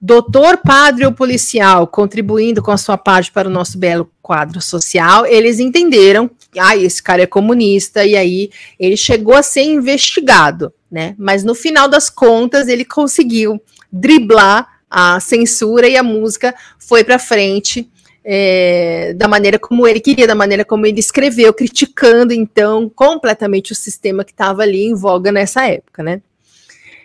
doutor, 0.00 0.56
padre 0.56 1.04
ou 1.04 1.12
policial 1.12 1.86
contribuindo 1.86 2.62
com 2.62 2.70
a 2.70 2.78
sua 2.78 2.96
parte 2.96 3.30
para 3.30 3.48
o 3.48 3.52
nosso 3.52 3.76
belo 3.76 4.10
quadro 4.22 4.62
social, 4.62 5.26
eles 5.26 5.60
entenderam 5.60 6.30
que 6.50 6.58
ah, 6.58 6.74
esse 6.74 7.02
cara 7.02 7.20
é 7.20 7.26
comunista, 7.26 8.02
e 8.02 8.16
aí 8.16 8.50
ele 8.78 8.96
chegou 8.96 9.34
a 9.34 9.42
ser 9.42 9.64
investigado, 9.64 10.72
né? 10.90 11.14
Mas 11.18 11.44
no 11.44 11.54
final 11.54 11.86
das 11.86 12.08
contas, 12.08 12.66
ele 12.66 12.84
conseguiu 12.84 13.60
driblar 13.92 14.80
a 14.88 15.20
censura 15.20 15.86
e 15.86 15.98
a 15.98 16.02
música 16.02 16.54
foi 16.78 17.04
para 17.04 17.18
frente. 17.18 17.90
É, 18.22 19.14
da 19.16 19.26
maneira 19.26 19.58
como 19.58 19.86
ele 19.86 19.98
queria, 19.98 20.26
da 20.26 20.34
maneira 20.34 20.64
como 20.64 20.84
ele 20.84 21.00
escreveu, 21.00 21.54
criticando 21.54 22.32
então 22.34 22.90
completamente 22.94 23.72
o 23.72 23.74
sistema 23.74 24.24
que 24.24 24.32
estava 24.32 24.62
ali 24.62 24.84
em 24.84 24.94
voga 24.94 25.32
nessa 25.32 25.66
época, 25.66 26.02
né? 26.02 26.20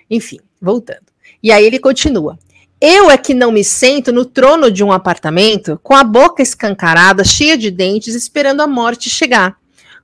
Enfim, 0.09 0.39
voltando. 0.61 1.05
E 1.41 1.51
aí 1.51 1.65
ele 1.65 1.79
continua. 1.79 2.37
Eu 2.81 3.09
é 3.09 3.17
que 3.17 3.33
não 3.33 3.51
me 3.51 3.63
sento 3.63 4.11
no 4.11 4.25
trono 4.25 4.69
de 4.69 4.83
um 4.83 4.91
apartamento 4.91 5.79
com 5.81 5.95
a 5.95 6.03
boca 6.03 6.43
escancarada, 6.43 7.23
cheia 7.23 7.57
de 7.57 7.71
dentes, 7.71 8.13
esperando 8.13 8.61
a 8.61 8.67
morte 8.67 9.09
chegar. 9.09 9.57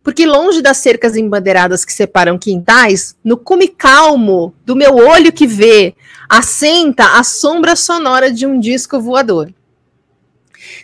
Porque 0.03 0.25
longe 0.25 0.61
das 0.61 0.77
cercas 0.77 1.15
embandeiradas 1.15 1.85
que 1.85 1.93
separam 1.93 2.39
quintais, 2.39 3.15
no 3.23 3.37
cume 3.37 3.67
calmo 3.67 4.53
do 4.65 4.75
meu 4.75 4.95
olho 4.95 5.31
que 5.31 5.45
vê, 5.45 5.93
assenta 6.27 7.19
a 7.19 7.23
sombra 7.23 7.75
sonora 7.75 8.31
de 8.31 8.45
um 8.47 8.59
disco 8.59 8.99
voador. 8.99 9.53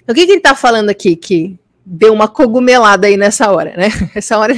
Então, 0.01 0.13
o 0.13 0.15
que, 0.15 0.25
que 0.25 0.31
ele 0.31 0.39
está 0.39 0.55
falando 0.55 0.89
aqui? 0.89 1.15
Que 1.15 1.57
deu 1.85 2.13
uma 2.13 2.27
cogumelada 2.27 3.07
aí 3.07 3.17
nessa 3.17 3.51
hora, 3.51 3.75
né? 3.77 3.89
Essa 4.15 4.37
hora 4.37 4.53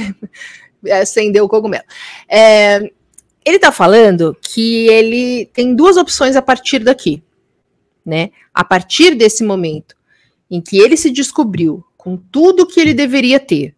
acendeu 1.00 1.44
o 1.44 1.48
cogumelo. 1.48 1.84
É, 2.28 2.90
ele 3.44 3.56
está 3.56 3.72
falando 3.72 4.36
que 4.40 4.86
ele 4.88 5.46
tem 5.52 5.74
duas 5.74 5.96
opções 5.96 6.36
a 6.36 6.42
partir 6.42 6.80
daqui 6.80 7.22
né? 8.04 8.30
A 8.52 8.64
partir 8.64 9.14
desse 9.14 9.44
momento 9.44 9.94
em 10.50 10.60
que 10.60 10.78
ele 10.78 10.96
se 10.96 11.10
descobriu 11.10 11.84
com 11.96 12.16
tudo 12.16 12.66
que 12.66 12.80
ele 12.80 12.94
deveria 12.94 13.38
ter, 13.38 13.74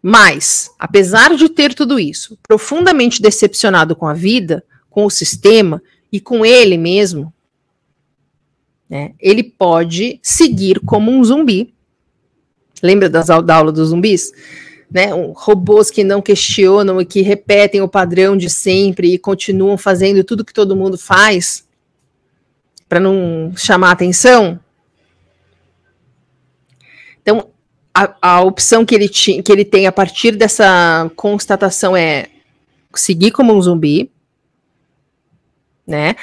mas, 0.00 0.70
apesar 0.78 1.34
de 1.34 1.48
ter 1.48 1.74
tudo 1.74 1.98
isso, 1.98 2.38
profundamente 2.46 3.20
decepcionado 3.20 3.96
com 3.96 4.06
a 4.06 4.14
vida, 4.14 4.64
com 4.88 5.04
o 5.04 5.10
sistema 5.10 5.82
e 6.12 6.20
com 6.20 6.46
ele 6.46 6.78
mesmo, 6.78 7.32
né, 8.88 9.12
ele 9.20 9.42
pode 9.42 10.18
seguir 10.22 10.80
como 10.80 11.10
um 11.10 11.22
zumbi. 11.22 11.74
Lembra 12.82 13.08
das 13.08 13.26
da 13.26 13.54
aula 13.54 13.72
dos 13.72 13.88
zumbis? 13.88 14.32
Né, 14.90 15.12
um, 15.14 15.32
robôs 15.32 15.90
que 15.90 16.02
não 16.02 16.22
questionam 16.22 17.00
e 17.00 17.04
que 17.04 17.20
repetem 17.20 17.82
o 17.82 17.88
padrão 17.88 18.36
de 18.36 18.48
sempre 18.48 19.12
e 19.12 19.18
continuam 19.18 19.76
fazendo 19.76 20.24
tudo 20.24 20.44
que 20.44 20.54
todo 20.54 20.76
mundo 20.76 20.96
faz 20.96 21.66
para 22.88 22.98
não 22.98 23.52
chamar 23.54 23.90
atenção. 23.90 24.58
Então, 27.20 27.50
a, 27.94 28.14
a 28.22 28.40
opção 28.40 28.86
que 28.86 28.94
ele, 28.94 29.08
ti, 29.08 29.42
que 29.42 29.52
ele 29.52 29.64
tem 29.64 29.86
a 29.86 29.92
partir 29.92 30.36
dessa 30.36 31.10
constatação 31.14 31.94
é 31.94 32.28
seguir 32.94 33.30
como 33.32 33.52
um 33.52 33.60
zumbi, 33.60 34.10
né? 35.86 36.16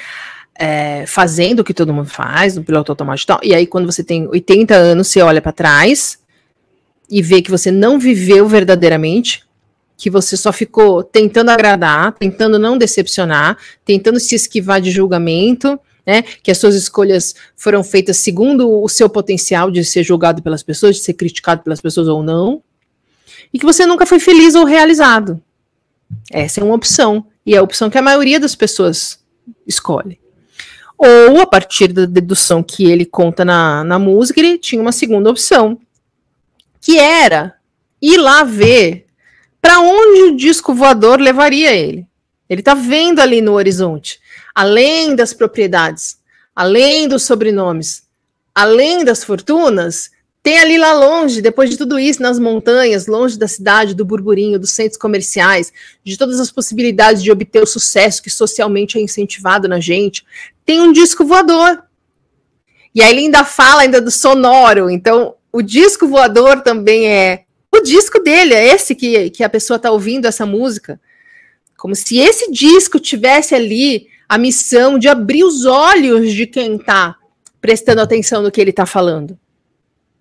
É, 0.58 1.04
fazendo 1.06 1.60
o 1.60 1.64
que 1.64 1.74
todo 1.74 1.92
mundo 1.92 2.08
faz, 2.08 2.56
no 2.56 2.64
piloto 2.64 2.90
automático 2.90 3.24
e 3.24 3.34
tal. 3.34 3.40
E 3.42 3.54
aí, 3.54 3.66
quando 3.66 3.84
você 3.84 4.02
tem 4.02 4.26
80 4.26 4.74
anos, 4.74 5.08
você 5.08 5.20
olha 5.20 5.42
para 5.42 5.52
trás 5.52 6.18
e 7.10 7.20
vê 7.20 7.42
que 7.42 7.50
você 7.50 7.70
não 7.70 7.98
viveu 7.98 8.48
verdadeiramente, 8.48 9.44
que 9.96 10.10
você 10.10 10.36
só 10.36 10.52
ficou 10.52 11.02
tentando 11.02 11.50
agradar, 11.50 12.12
tentando 12.12 12.58
não 12.58 12.76
decepcionar, 12.76 13.56
tentando 13.84 14.18
se 14.18 14.34
esquivar 14.34 14.80
de 14.80 14.90
julgamento, 14.90 15.78
né? 16.06 16.22
Que 16.22 16.50
as 16.50 16.58
suas 16.58 16.74
escolhas 16.74 17.34
foram 17.56 17.82
feitas 17.82 18.18
segundo 18.18 18.82
o 18.82 18.88
seu 18.88 19.08
potencial 19.08 19.70
de 19.70 19.84
ser 19.84 20.04
julgado 20.04 20.42
pelas 20.42 20.62
pessoas, 20.62 20.96
de 20.96 21.02
ser 21.02 21.14
criticado 21.14 21.62
pelas 21.62 21.80
pessoas 21.80 22.08
ou 22.08 22.22
não, 22.22 22.62
e 23.52 23.58
que 23.58 23.66
você 23.66 23.86
nunca 23.86 24.06
foi 24.06 24.20
feliz 24.20 24.54
ou 24.54 24.64
realizado. 24.64 25.42
Essa 26.30 26.60
é 26.60 26.64
uma 26.64 26.74
opção, 26.74 27.26
e 27.44 27.54
é 27.54 27.58
a 27.58 27.62
opção 27.62 27.90
que 27.90 27.98
a 27.98 28.02
maioria 28.02 28.38
das 28.38 28.54
pessoas 28.54 29.18
escolhe. 29.66 30.20
Ou, 30.98 31.40
a 31.40 31.46
partir 31.46 31.88
da 31.88 32.06
dedução 32.06 32.62
que 32.62 32.84
ele 32.84 33.04
conta 33.04 33.44
na, 33.44 33.84
na 33.84 33.98
música, 33.98 34.40
ele 34.40 34.58
tinha 34.58 34.80
uma 34.80 34.92
segunda 34.92 35.30
opção, 35.30 35.78
que 36.80 36.98
era 36.98 37.54
ir 38.00 38.16
lá 38.16 38.44
ver 38.44 39.06
para 39.60 39.80
onde 39.80 40.22
o 40.22 40.36
disco 40.36 40.74
voador 40.74 41.20
levaria 41.20 41.74
ele. 41.74 42.06
Ele 42.48 42.60
está 42.60 42.74
vendo 42.74 43.20
ali 43.20 43.40
no 43.40 43.52
horizonte 43.52 44.20
além 44.56 45.14
das 45.14 45.34
propriedades, 45.34 46.16
além 46.54 47.06
dos 47.06 47.24
sobrenomes, 47.24 48.04
além 48.54 49.04
das 49.04 49.22
fortunas, 49.22 50.10
tem 50.42 50.58
ali 50.58 50.78
lá 50.78 50.94
longe, 50.94 51.42
depois 51.42 51.68
de 51.68 51.76
tudo 51.76 51.98
isso, 51.98 52.22
nas 52.22 52.38
montanhas, 52.38 53.06
longe 53.06 53.38
da 53.38 53.46
cidade, 53.46 53.94
do 53.94 54.02
burburinho, 54.02 54.58
dos 54.58 54.70
centros 54.70 54.96
comerciais, 54.96 55.70
de 56.02 56.16
todas 56.16 56.40
as 56.40 56.50
possibilidades 56.50 57.22
de 57.22 57.30
obter 57.30 57.62
o 57.62 57.66
sucesso 57.66 58.22
que 58.22 58.30
socialmente 58.30 58.96
é 58.96 59.02
incentivado 59.02 59.68
na 59.68 59.78
gente, 59.78 60.24
tem 60.66 60.80
um 60.80 60.92
disco 60.92 61.24
voador. 61.24 61.84
E 62.94 63.00
aí 63.00 63.10
ele 63.10 63.20
ainda 63.20 63.44
fala 63.44 63.82
ainda 63.82 64.00
do 64.00 64.10
sonoro, 64.10 64.90
então 64.90 65.36
o 65.52 65.62
disco 65.62 66.08
voador 66.08 66.60
também 66.62 67.06
é 67.06 67.44
o 67.72 67.80
disco 67.80 68.18
dele, 68.22 68.54
é 68.54 68.74
esse 68.74 68.94
que, 68.94 69.30
que 69.30 69.44
a 69.44 69.48
pessoa 69.48 69.76
está 69.76 69.90
ouvindo 69.90 70.26
essa 70.26 70.44
música. 70.44 71.00
Como 71.76 71.94
se 71.94 72.18
esse 72.18 72.50
disco 72.50 72.98
tivesse 72.98 73.54
ali 73.54 74.08
a 74.28 74.36
missão 74.36 74.98
de 74.98 75.08
abrir 75.08 75.44
os 75.44 75.64
olhos 75.64 76.32
de 76.32 76.46
quem 76.46 76.76
está 76.76 77.16
prestando 77.60 78.00
atenção 78.00 78.42
no 78.42 78.50
que 78.50 78.60
ele 78.60 78.70
está 78.70 78.86
falando. 78.86 79.38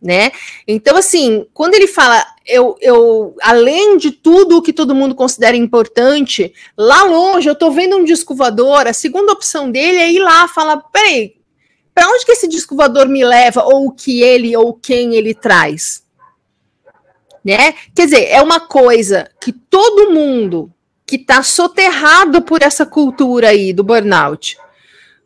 Né? 0.06 0.32
Então, 0.68 0.95
assim, 0.95 1.47
quando 1.51 1.74
ele 1.74 1.88
fala, 1.88 2.24
eu, 2.45 2.78
eu, 2.80 3.36
além 3.41 3.97
de 3.97 4.12
tudo 4.12 4.58
o 4.58 4.62
que 4.62 4.72
todo 4.72 4.93
mundo 4.93 5.16
considera 5.16 5.58
importante, 5.58 6.53
lá 6.78 7.01
longe 7.01 7.49
eu 7.49 7.53
estou 7.53 7.72
vendo 7.72 7.97
um 7.97 8.03
disco 8.03 8.36
voador, 8.36 8.86
a 8.86 8.93
segunda 8.93 9.34
opção 9.34 9.72
dele 9.72 9.97
é 9.97 10.12
ir 10.12 10.20
lá 10.20 10.47
falar: 10.47 10.78
peraí, 10.93 11.38
para 11.91 12.08
onde 12.08 12.24
que 12.24 12.34
esse 12.34 12.47
disco 12.47 12.76
voador 12.76 13.08
me 13.08 13.26
leva, 13.26 13.64
ou 13.64 13.88
o 13.88 13.91
que 13.91 14.22
ele 14.22 14.56
ou 14.56 14.76
quem 14.76 15.16
ele 15.16 15.34
traz? 15.34 16.03
Né? 17.43 17.74
Quer 17.95 18.06
dizer, 18.06 18.28
é 18.30 18.43
uma 18.43 18.60
coisa 18.60 19.28
que 19.41 19.51
todo 19.51 20.12
mundo 20.12 20.72
que 21.03 21.16
está 21.16 21.41
soterrado 21.41 22.43
por 22.43 22.62
essa 22.62 22.86
cultura 22.86 23.49
aí 23.49 23.74
do 23.74 23.84
burnout. 23.84 24.56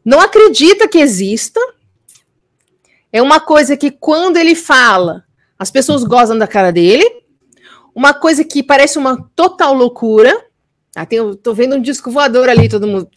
Não 0.06 0.22
acredita 0.22 0.88
que 0.88 1.00
exista. 1.00 1.60
É 3.12 3.22
uma 3.22 3.40
coisa 3.40 3.76
que 3.76 3.90
quando 3.92 4.38
ele 4.38 4.56
fala, 4.56 5.24
as 5.58 5.72
pessoas 5.72 6.04
gozam 6.04 6.38
da 6.38 6.48
cara 6.48 6.72
dele. 6.72 7.06
Uma 7.94 8.14
coisa 8.14 8.44
que 8.44 8.64
parece 8.64 8.98
uma 8.98 9.30
total 9.36 9.74
loucura. 9.74 10.46
Ah, 10.96 11.06
tem, 11.06 11.20
tô 11.36 11.54
vendo 11.54 11.76
um 11.76 11.82
disco 11.82 12.12
voador 12.12 12.48
ali, 12.48 12.70
todo 12.70 12.88
mundo. 12.88 13.10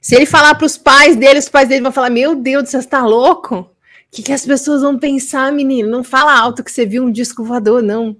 Se 0.00 0.14
ele 0.14 0.26
falar 0.26 0.54
para 0.54 0.66
os 0.66 0.76
pais 0.76 1.16
dele, 1.16 1.38
os 1.38 1.48
pais 1.48 1.68
dele 1.68 1.82
vão 1.82 1.92
falar: 1.92 2.10
Meu 2.10 2.34
Deus, 2.34 2.68
você 2.68 2.78
está 2.78 3.04
louco? 3.04 3.56
O 3.56 3.66
que, 4.10 4.22
que 4.22 4.32
as 4.32 4.44
pessoas 4.44 4.82
vão 4.82 4.98
pensar, 4.98 5.50
menino? 5.52 5.88
Não 5.88 6.04
fala 6.04 6.38
alto 6.38 6.62
que 6.62 6.70
você 6.70 6.84
viu 6.84 7.02
um 7.04 7.10
disco 7.10 7.42
voador, 7.42 7.82
não. 7.82 8.16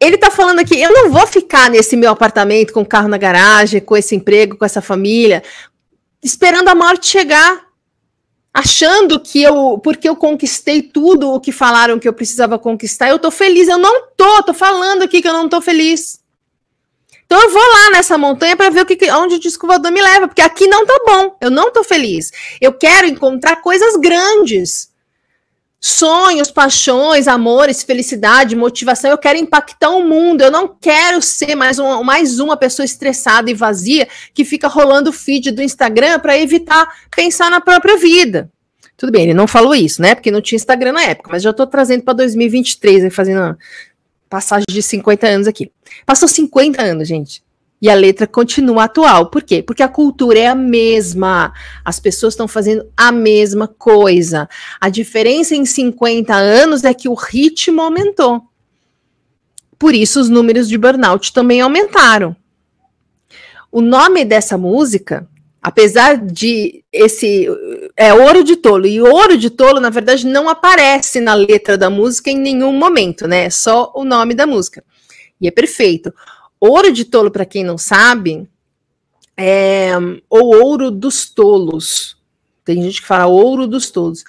ele 0.00 0.18
tá 0.18 0.30
falando 0.30 0.58
aqui, 0.58 0.80
eu 0.80 0.92
não 0.92 1.10
vou 1.10 1.26
ficar 1.26 1.70
nesse 1.70 1.96
meu 1.96 2.10
apartamento 2.10 2.72
com 2.72 2.84
carro 2.84 3.08
na 3.08 3.16
garagem, 3.16 3.80
com 3.80 3.96
esse 3.96 4.16
emprego, 4.16 4.56
com 4.56 4.64
essa 4.64 4.82
família, 4.82 5.42
esperando 6.24 6.68
a 6.68 6.74
morte 6.74 7.06
chegar, 7.06 7.66
achando 8.52 9.20
que 9.20 9.42
eu, 9.42 9.78
porque 9.84 10.08
eu 10.08 10.16
conquistei 10.16 10.80
tudo 10.80 11.30
o 11.30 11.38
que 11.38 11.52
falaram 11.52 11.98
que 11.98 12.08
eu 12.08 12.14
precisava 12.14 12.58
conquistar, 12.58 13.10
eu 13.10 13.18
tô 13.18 13.30
feliz. 13.30 13.68
Eu 13.68 13.76
não 13.76 14.06
tô, 14.16 14.42
tô 14.42 14.54
falando 14.54 15.02
aqui 15.02 15.20
que 15.20 15.28
eu 15.28 15.34
não 15.34 15.48
tô 15.48 15.60
feliz. 15.60 16.20
Então 17.26 17.40
eu 17.40 17.50
vou 17.50 17.62
lá 17.62 17.90
nessa 17.90 18.16
montanha 18.16 18.56
para 18.56 18.70
ver 18.70 18.82
o 18.82 18.86
que, 18.86 19.10
onde 19.12 19.34
o 19.34 19.40
disco 19.40 19.66
voador 19.66 19.92
me 19.92 20.00
leva, 20.00 20.26
porque 20.26 20.42
aqui 20.42 20.66
não 20.66 20.86
tá 20.86 20.98
bom, 21.06 21.36
eu 21.40 21.50
não 21.50 21.70
tô 21.70 21.84
feliz. 21.84 22.30
Eu 22.60 22.72
quero 22.72 23.06
encontrar 23.06 23.56
coisas 23.56 23.96
grandes. 23.96 24.90
Sonhos, 25.86 26.50
paixões, 26.50 27.28
amores, 27.28 27.82
felicidade, 27.82 28.56
motivação. 28.56 29.10
Eu 29.10 29.18
quero 29.18 29.38
impactar 29.38 29.90
o 29.90 30.02
mundo. 30.02 30.40
Eu 30.40 30.50
não 30.50 30.66
quero 30.66 31.20
ser 31.20 31.54
mais, 31.54 31.78
um, 31.78 32.02
mais 32.02 32.40
uma 32.40 32.56
pessoa 32.56 32.86
estressada 32.86 33.50
e 33.50 33.54
vazia 33.54 34.08
que 34.32 34.46
fica 34.46 34.66
rolando 34.66 35.10
o 35.10 35.12
feed 35.12 35.50
do 35.50 35.62
Instagram 35.62 36.20
para 36.20 36.38
evitar 36.38 36.88
pensar 37.14 37.50
na 37.50 37.60
própria 37.60 37.98
vida. 37.98 38.50
Tudo 38.96 39.12
bem, 39.12 39.24
ele 39.24 39.34
não 39.34 39.46
falou 39.46 39.74
isso, 39.74 40.00
né? 40.00 40.14
Porque 40.14 40.30
não 40.30 40.40
tinha 40.40 40.56
Instagram 40.56 40.92
na 40.92 41.02
época, 41.02 41.28
mas 41.30 41.42
já 41.42 41.50
estou 41.50 41.66
trazendo 41.66 42.02
para 42.02 42.14
2023, 42.14 43.14
fazendo 43.14 43.54
passagem 44.26 44.64
de 44.66 44.82
50 44.82 45.26
anos 45.26 45.46
aqui. 45.46 45.70
Passou 46.06 46.26
50 46.26 46.80
anos, 46.80 47.06
gente. 47.06 47.43
E 47.84 47.90
a 47.90 47.94
letra 47.94 48.26
continua 48.26 48.84
atual. 48.84 49.26
Por 49.26 49.42
quê? 49.42 49.62
Porque 49.62 49.82
a 49.82 49.88
cultura 49.88 50.38
é 50.38 50.46
a 50.46 50.54
mesma. 50.54 51.52
As 51.84 52.00
pessoas 52.00 52.32
estão 52.32 52.48
fazendo 52.48 52.90
a 52.96 53.12
mesma 53.12 53.68
coisa. 53.68 54.48
A 54.80 54.88
diferença 54.88 55.54
em 55.54 55.66
50 55.66 56.34
anos 56.34 56.82
é 56.82 56.94
que 56.94 57.10
o 57.10 57.12
ritmo 57.12 57.82
aumentou. 57.82 58.40
Por 59.78 59.94
isso, 59.94 60.18
os 60.18 60.30
números 60.30 60.66
de 60.66 60.78
burnout 60.78 61.30
também 61.34 61.60
aumentaram. 61.60 62.34
O 63.70 63.82
nome 63.82 64.24
dessa 64.24 64.56
música, 64.56 65.28
apesar 65.60 66.16
de 66.16 66.82
esse 66.90 67.46
é 67.98 68.14
ouro 68.14 68.42
de 68.42 68.56
tolo 68.56 68.86
e 68.86 68.98
ouro 68.98 69.36
de 69.36 69.50
tolo 69.50 69.78
na 69.78 69.90
verdade 69.90 70.26
não 70.26 70.48
aparece 70.48 71.20
na 71.20 71.34
letra 71.34 71.76
da 71.76 71.90
música 71.90 72.30
em 72.30 72.38
nenhum 72.38 72.72
momento, 72.72 73.28
né? 73.28 73.44
É 73.44 73.50
só 73.50 73.92
o 73.94 74.06
nome 74.06 74.32
da 74.32 74.46
música. 74.46 74.82
E 75.38 75.46
é 75.46 75.50
perfeito. 75.50 76.10
Ouro 76.66 76.90
de 76.90 77.04
tolo, 77.04 77.30
para 77.30 77.44
quem 77.44 77.62
não 77.62 77.76
sabe, 77.76 78.48
é 79.36 79.90
o 80.30 80.64
ouro 80.64 80.90
dos 80.90 81.28
tolos. 81.28 82.16
Tem 82.64 82.82
gente 82.82 83.02
que 83.02 83.06
fala 83.06 83.26
ouro 83.26 83.66
dos 83.66 83.90
tolos. 83.90 84.24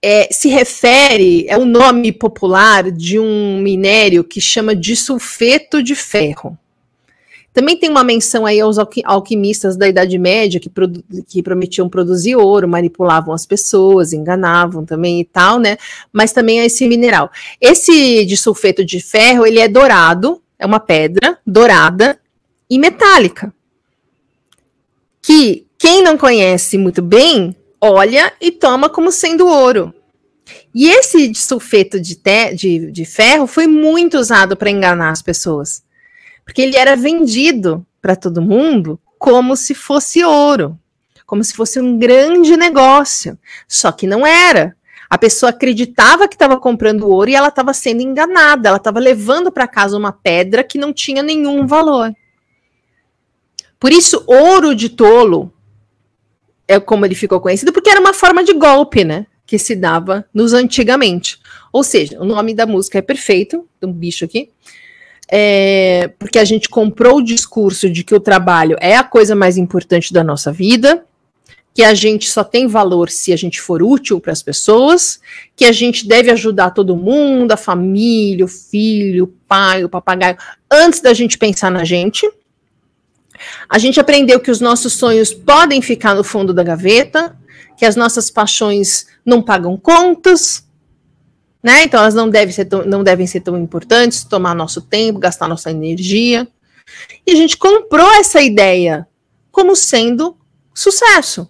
É, 0.00 0.32
se 0.32 0.48
refere, 0.48 1.44
é 1.46 1.58
o 1.58 1.66
nome 1.66 2.10
popular 2.10 2.90
de 2.90 3.18
um 3.18 3.58
minério 3.58 4.24
que 4.24 4.40
chama 4.40 4.74
de 4.74 4.96
sulfeto 4.96 5.82
de 5.82 5.94
ferro. 5.94 6.56
Também 7.52 7.76
tem 7.76 7.90
uma 7.90 8.02
menção 8.02 8.46
aí 8.46 8.60
aos 8.60 8.78
alquimistas 9.04 9.76
da 9.76 9.86
Idade 9.86 10.16
Média 10.16 10.58
que, 10.58 10.70
que 11.26 11.42
prometiam 11.42 11.86
produzir 11.86 12.34
ouro, 12.34 12.66
manipulavam 12.66 13.34
as 13.34 13.44
pessoas, 13.44 14.14
enganavam 14.14 14.86
também 14.86 15.20
e 15.20 15.24
tal, 15.24 15.58
né? 15.58 15.76
Mas 16.10 16.32
também 16.32 16.60
é 16.60 16.64
esse 16.64 16.88
mineral. 16.88 17.30
Esse 17.60 18.24
de 18.24 18.38
sulfeto 18.38 18.82
de 18.82 19.00
ferro, 19.00 19.44
ele 19.44 19.58
é 19.58 19.68
dourado, 19.68 20.40
é 20.58 20.66
uma 20.66 20.80
pedra 20.80 21.38
dourada 21.46 22.18
e 22.68 22.78
metálica. 22.78 23.52
Que 25.22 25.66
quem 25.78 26.02
não 26.02 26.18
conhece 26.18 26.76
muito 26.76 27.00
bem, 27.00 27.54
olha 27.80 28.32
e 28.40 28.50
toma 28.50 28.88
como 28.88 29.12
sendo 29.12 29.46
ouro. 29.46 29.94
E 30.74 30.88
esse 30.88 31.34
sulfeto 31.34 32.00
de, 32.00 32.16
te, 32.16 32.54
de, 32.54 32.90
de 32.90 33.04
ferro 33.04 33.46
foi 33.46 33.66
muito 33.66 34.18
usado 34.18 34.56
para 34.56 34.70
enganar 34.70 35.10
as 35.10 35.22
pessoas. 35.22 35.82
Porque 36.44 36.62
ele 36.62 36.76
era 36.76 36.96
vendido 36.96 37.86
para 38.00 38.16
todo 38.16 38.42
mundo 38.42 38.98
como 39.18 39.56
se 39.56 39.74
fosse 39.74 40.24
ouro, 40.24 40.78
como 41.26 41.42
se 41.44 41.54
fosse 41.54 41.80
um 41.80 41.98
grande 41.98 42.56
negócio. 42.56 43.38
Só 43.66 43.92
que 43.92 44.06
não 44.06 44.26
era. 44.26 44.76
A 45.08 45.16
pessoa 45.16 45.50
acreditava 45.50 46.28
que 46.28 46.34
estava 46.34 46.58
comprando 46.58 47.08
ouro 47.08 47.30
e 47.30 47.34
ela 47.34 47.48
estava 47.48 47.72
sendo 47.72 48.02
enganada, 48.02 48.68
ela 48.68 48.76
estava 48.76 49.00
levando 49.00 49.50
para 49.50 49.66
casa 49.66 49.96
uma 49.96 50.12
pedra 50.12 50.62
que 50.62 50.76
não 50.76 50.92
tinha 50.92 51.22
nenhum 51.22 51.66
valor. 51.66 52.12
Por 53.80 53.92
isso, 53.92 54.22
ouro 54.26 54.74
de 54.74 54.88
tolo 54.88 55.52
é 56.66 56.78
como 56.78 57.06
ele 57.06 57.14
ficou 57.14 57.40
conhecido, 57.40 57.72
porque 57.72 57.88
era 57.88 58.00
uma 58.00 58.12
forma 58.12 58.44
de 58.44 58.52
golpe, 58.52 59.02
né? 59.04 59.26
Que 59.46 59.58
se 59.58 59.74
dava 59.74 60.26
nos 60.34 60.52
antigamente. 60.52 61.38
Ou 61.72 61.82
seja, 61.82 62.20
o 62.20 62.24
nome 62.24 62.54
da 62.54 62.66
música 62.66 62.98
é 62.98 63.02
perfeito, 63.02 63.66
um 63.82 63.92
bicho 63.92 64.24
aqui. 64.24 64.50
É, 65.30 66.08
porque 66.18 66.38
a 66.38 66.44
gente 66.44 66.68
comprou 66.68 67.18
o 67.18 67.24
discurso 67.24 67.88
de 67.88 68.02
que 68.02 68.14
o 68.14 68.20
trabalho 68.20 68.76
é 68.80 68.96
a 68.96 69.04
coisa 69.04 69.34
mais 69.34 69.56
importante 69.56 70.12
da 70.12 70.24
nossa 70.24 70.52
vida, 70.52 71.04
que 71.78 71.84
a 71.84 71.94
gente 71.94 72.28
só 72.28 72.42
tem 72.42 72.66
valor 72.66 73.08
se 73.08 73.32
a 73.32 73.36
gente 73.36 73.60
for 73.60 73.84
útil 73.84 74.20
para 74.20 74.32
as 74.32 74.42
pessoas, 74.42 75.20
que 75.54 75.64
a 75.64 75.70
gente 75.70 76.08
deve 76.08 76.28
ajudar 76.28 76.72
todo 76.72 76.96
mundo, 76.96 77.52
a 77.52 77.56
família, 77.56 78.44
o 78.44 78.48
filho, 78.48 79.26
o 79.26 79.28
pai, 79.28 79.84
o 79.84 79.88
papagaio, 79.88 80.36
antes 80.68 81.00
da 81.00 81.14
gente 81.14 81.38
pensar 81.38 81.70
na 81.70 81.84
gente. 81.84 82.28
A 83.68 83.78
gente 83.78 84.00
aprendeu 84.00 84.40
que 84.40 84.50
os 84.50 84.60
nossos 84.60 84.94
sonhos 84.94 85.32
podem 85.32 85.80
ficar 85.80 86.16
no 86.16 86.24
fundo 86.24 86.52
da 86.52 86.64
gaveta, 86.64 87.38
que 87.76 87.84
as 87.84 87.94
nossas 87.94 88.28
paixões 88.28 89.06
não 89.24 89.40
pagam 89.40 89.76
contas, 89.76 90.66
né? 91.62 91.84
Então 91.84 92.00
elas 92.00 92.12
não 92.12 92.28
devem 92.28 92.52
ser 92.52 92.64
tão, 92.64 92.84
não 92.84 93.04
devem 93.04 93.28
ser 93.28 93.38
tão 93.38 93.56
importantes, 93.56 94.24
tomar 94.24 94.52
nosso 94.52 94.80
tempo, 94.80 95.20
gastar 95.20 95.46
nossa 95.46 95.70
energia. 95.70 96.48
E 97.24 97.30
a 97.30 97.36
gente 97.36 97.56
comprou 97.56 98.10
essa 98.14 98.42
ideia 98.42 99.06
como 99.52 99.76
sendo 99.76 100.36
sucesso. 100.74 101.48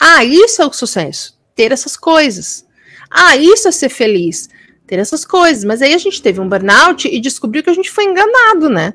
Ah, 0.00 0.24
isso 0.24 0.62
é 0.62 0.66
o 0.66 0.72
sucesso, 0.72 1.38
ter 1.54 1.72
essas 1.72 1.94
coisas. 1.94 2.66
Ah, 3.10 3.36
isso 3.36 3.68
é 3.68 3.72
ser 3.72 3.90
feliz, 3.90 4.48
ter 4.86 4.98
essas 4.98 5.26
coisas. 5.26 5.62
Mas 5.62 5.82
aí 5.82 5.92
a 5.92 5.98
gente 5.98 6.22
teve 6.22 6.40
um 6.40 6.48
burnout 6.48 7.06
e 7.06 7.20
descobriu 7.20 7.62
que 7.62 7.68
a 7.68 7.74
gente 7.74 7.90
foi 7.90 8.04
enganado, 8.04 8.70
né? 8.70 8.94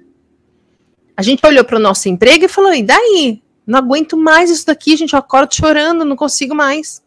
A 1.15 1.21
gente 1.21 1.45
olhou 1.45 1.63
para 1.63 1.77
o 1.77 1.81
nosso 1.81 2.09
emprego 2.09 2.45
e 2.45 2.49
falou: 2.49 2.73
e 2.73 2.81
daí? 2.81 3.41
Não 3.67 3.79
aguento 3.79 4.17
mais 4.17 4.49
isso 4.49 4.65
daqui, 4.65 4.93
a 4.93 4.97
gente 4.97 5.13
eu 5.13 5.19
acordo 5.19 5.53
chorando, 5.55 6.05
não 6.05 6.15
consigo 6.15 6.53
mais. 6.53 7.03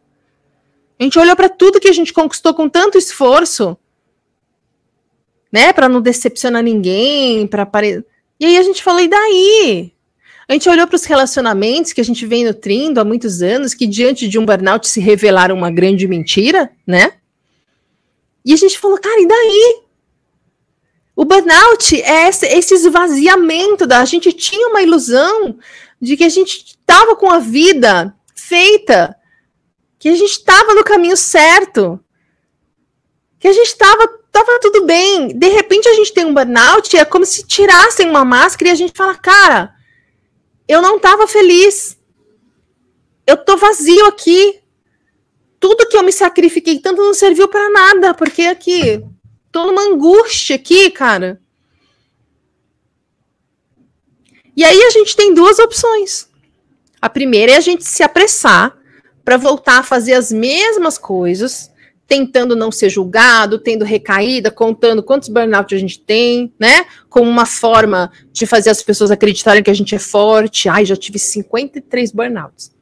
A 0.99 1.05
gente 1.05 1.19
olhou 1.19 1.37
para 1.37 1.49
tudo 1.49 1.81
que 1.81 1.89
a 1.89 1.93
gente 1.93 2.13
conquistou 2.13 2.53
com 2.53 2.69
tanto 2.69 2.99
esforço, 2.99 3.77
né, 5.53 5.73
para 5.73 5.89
não 5.89 6.01
decepcionar 6.01 6.63
ninguém, 6.63 7.47
para 7.47 7.65
pare... 7.65 8.05
E 8.41 8.45
aí 8.45 8.57
a 8.57 8.63
gente 8.63 8.83
falou: 8.83 9.01
e 9.01 9.09
daí? 9.09 9.93
A 10.49 10.55
gente 10.55 10.69
olhou 10.69 10.87
para 10.87 10.97
os 10.97 11.05
relacionamentos 11.05 11.93
que 11.93 12.01
a 12.01 12.05
gente 12.05 12.25
vem 12.25 12.47
nutrindo 12.47 12.99
há 12.99 13.05
muitos 13.05 13.43
anos, 13.43 13.75
que 13.75 13.87
diante 13.87 14.27
de 14.27 14.39
um 14.39 14.47
burnout 14.47 14.89
se 14.89 14.99
revelaram 14.99 15.55
uma 15.55 15.71
grande 15.71 16.09
mentira, 16.09 16.71
né? 16.87 17.13
E 18.43 18.55
a 18.55 18.57
gente 18.57 18.79
falou, 18.79 18.99
cara, 18.99 19.21
e 19.21 19.29
daí? 19.29 19.83
O 21.15 21.27
burnout 21.27 22.01
é 22.01 22.29
esse, 22.29 22.75
esvaziamento 22.75 23.87
da. 23.87 24.01
A 24.01 24.07
gente 24.07 24.33
tinha 24.33 24.69
uma 24.69 24.81
ilusão 24.81 25.59
de 26.01 26.17
que 26.17 26.25
a 26.25 26.31
gente 26.31 26.65
estava 26.65 27.15
com 27.15 27.31
a 27.31 27.41
vida 27.41 28.15
feita, 28.35 29.15
que 29.99 30.09
a 30.09 30.17
gente 30.17 30.31
estava 30.31 30.73
no 30.73 30.83
caminho 30.83 31.17
certo, 31.17 32.01
que 33.39 33.49
a 33.49 33.53
gente 33.53 33.67
estava 33.67 34.09
tava 34.33 34.59
tudo 34.61 34.87
bem. 34.87 35.29
De 35.29 35.49
repente 35.49 35.89
a 35.89 35.95
gente 35.95 36.15
tem 36.15 36.25
um 36.25 36.33
burnout, 36.33 36.97
é 36.97 37.05
como 37.05 37.27
se 37.27 37.47
tirassem 37.47 38.09
uma 38.09 38.25
máscara 38.25 38.71
e 38.71 38.73
a 38.73 38.77
gente 38.77 38.97
fala, 38.97 39.15
cara, 39.15 39.75
eu 40.69 40.83
não 40.83 40.97
estava 40.97 41.27
feliz. 41.27 41.99
Eu 43.27 43.37
tô 43.37 43.57
vazio 43.57 44.07
aqui. 44.07 44.61
Tudo 45.59 45.89
que 45.89 45.97
eu 45.97 46.05
me 46.05 46.13
sacrifiquei 46.13 46.79
tanto 46.79 47.03
não 47.03 47.15
serviu 47.15 47.49
para 47.49 47.71
nada, 47.71 48.15
porque 48.15 48.43
aqui 48.43 49.03
tô 49.51 49.67
numa 49.67 49.83
angústia 49.83 50.57
aqui, 50.57 50.91
cara. 50.91 51.41
E 54.55 54.63
aí 54.65 54.83
a 54.83 54.91
gente 54.91 55.17
tem 55.17 55.35
duas 55.35 55.59
opções. 55.59 56.29
A 57.01 57.09
primeira 57.09 57.53
é 57.53 57.57
a 57.57 57.61
gente 57.61 57.85
se 57.85 58.03
apressar 58.03 58.77
para 59.25 59.37
voltar 59.37 59.79
a 59.79 59.83
fazer 59.83 60.15
as 60.15 60.31
mesmas 60.31 60.99
coisas 60.99 61.71
tentando 62.09 62.57
não 62.57 62.73
ser 62.73 62.89
julgado, 62.89 63.59
tendo 63.59 63.85
recaída, 63.85 64.51
contando 64.51 65.03
quantos 65.03 65.29
burnout 65.29 65.75
a 65.75 65.79
gente 65.79 66.01
tem, 66.01 66.51
né? 66.59 66.87
Como 67.11 67.31
uma 67.31 67.45
forma 67.45 68.11
de 68.33 68.47
fazer 68.47 68.71
as 68.71 68.83
pessoas 68.83 69.11
acreditarem 69.11 69.63
que 69.63 69.71
a 69.71 69.75
gente 69.75 69.95
é 69.95 69.99
forte. 69.99 70.71
Ai, 70.71 70.87
já 70.87 70.97
tive 70.97 71.19
53 71.19 72.11
burnouts. 72.11 72.73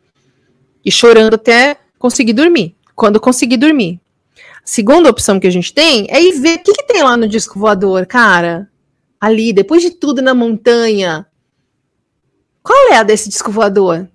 E 0.84 0.92
chorando 0.92 1.34
até 1.34 1.76
conseguir 1.98 2.34
dormir. 2.34 2.76
Quando 2.94 3.18
conseguir 3.18 3.56
dormir. 3.56 4.00
A 4.38 4.60
segunda 4.64 5.10
opção 5.10 5.40
que 5.40 5.46
a 5.48 5.50
gente 5.50 5.74
tem 5.74 6.06
é 6.08 6.22
ir 6.22 6.40
ver 6.40 6.60
o 6.60 6.62
que, 6.62 6.72
que 6.72 6.84
tem 6.84 7.02
lá 7.02 7.16
no 7.16 7.28
disco 7.28 7.58
voador, 7.58 8.06
cara. 8.06 8.70
Ali, 9.20 9.52
depois 9.52 9.82
de 9.82 9.90
tudo 9.90 10.22
na 10.22 10.34
montanha. 10.34 11.26
Qual 12.62 12.92
é 12.92 12.96
a 12.96 13.02
desse 13.02 13.28
disco 13.28 13.50
voador? 13.50 14.08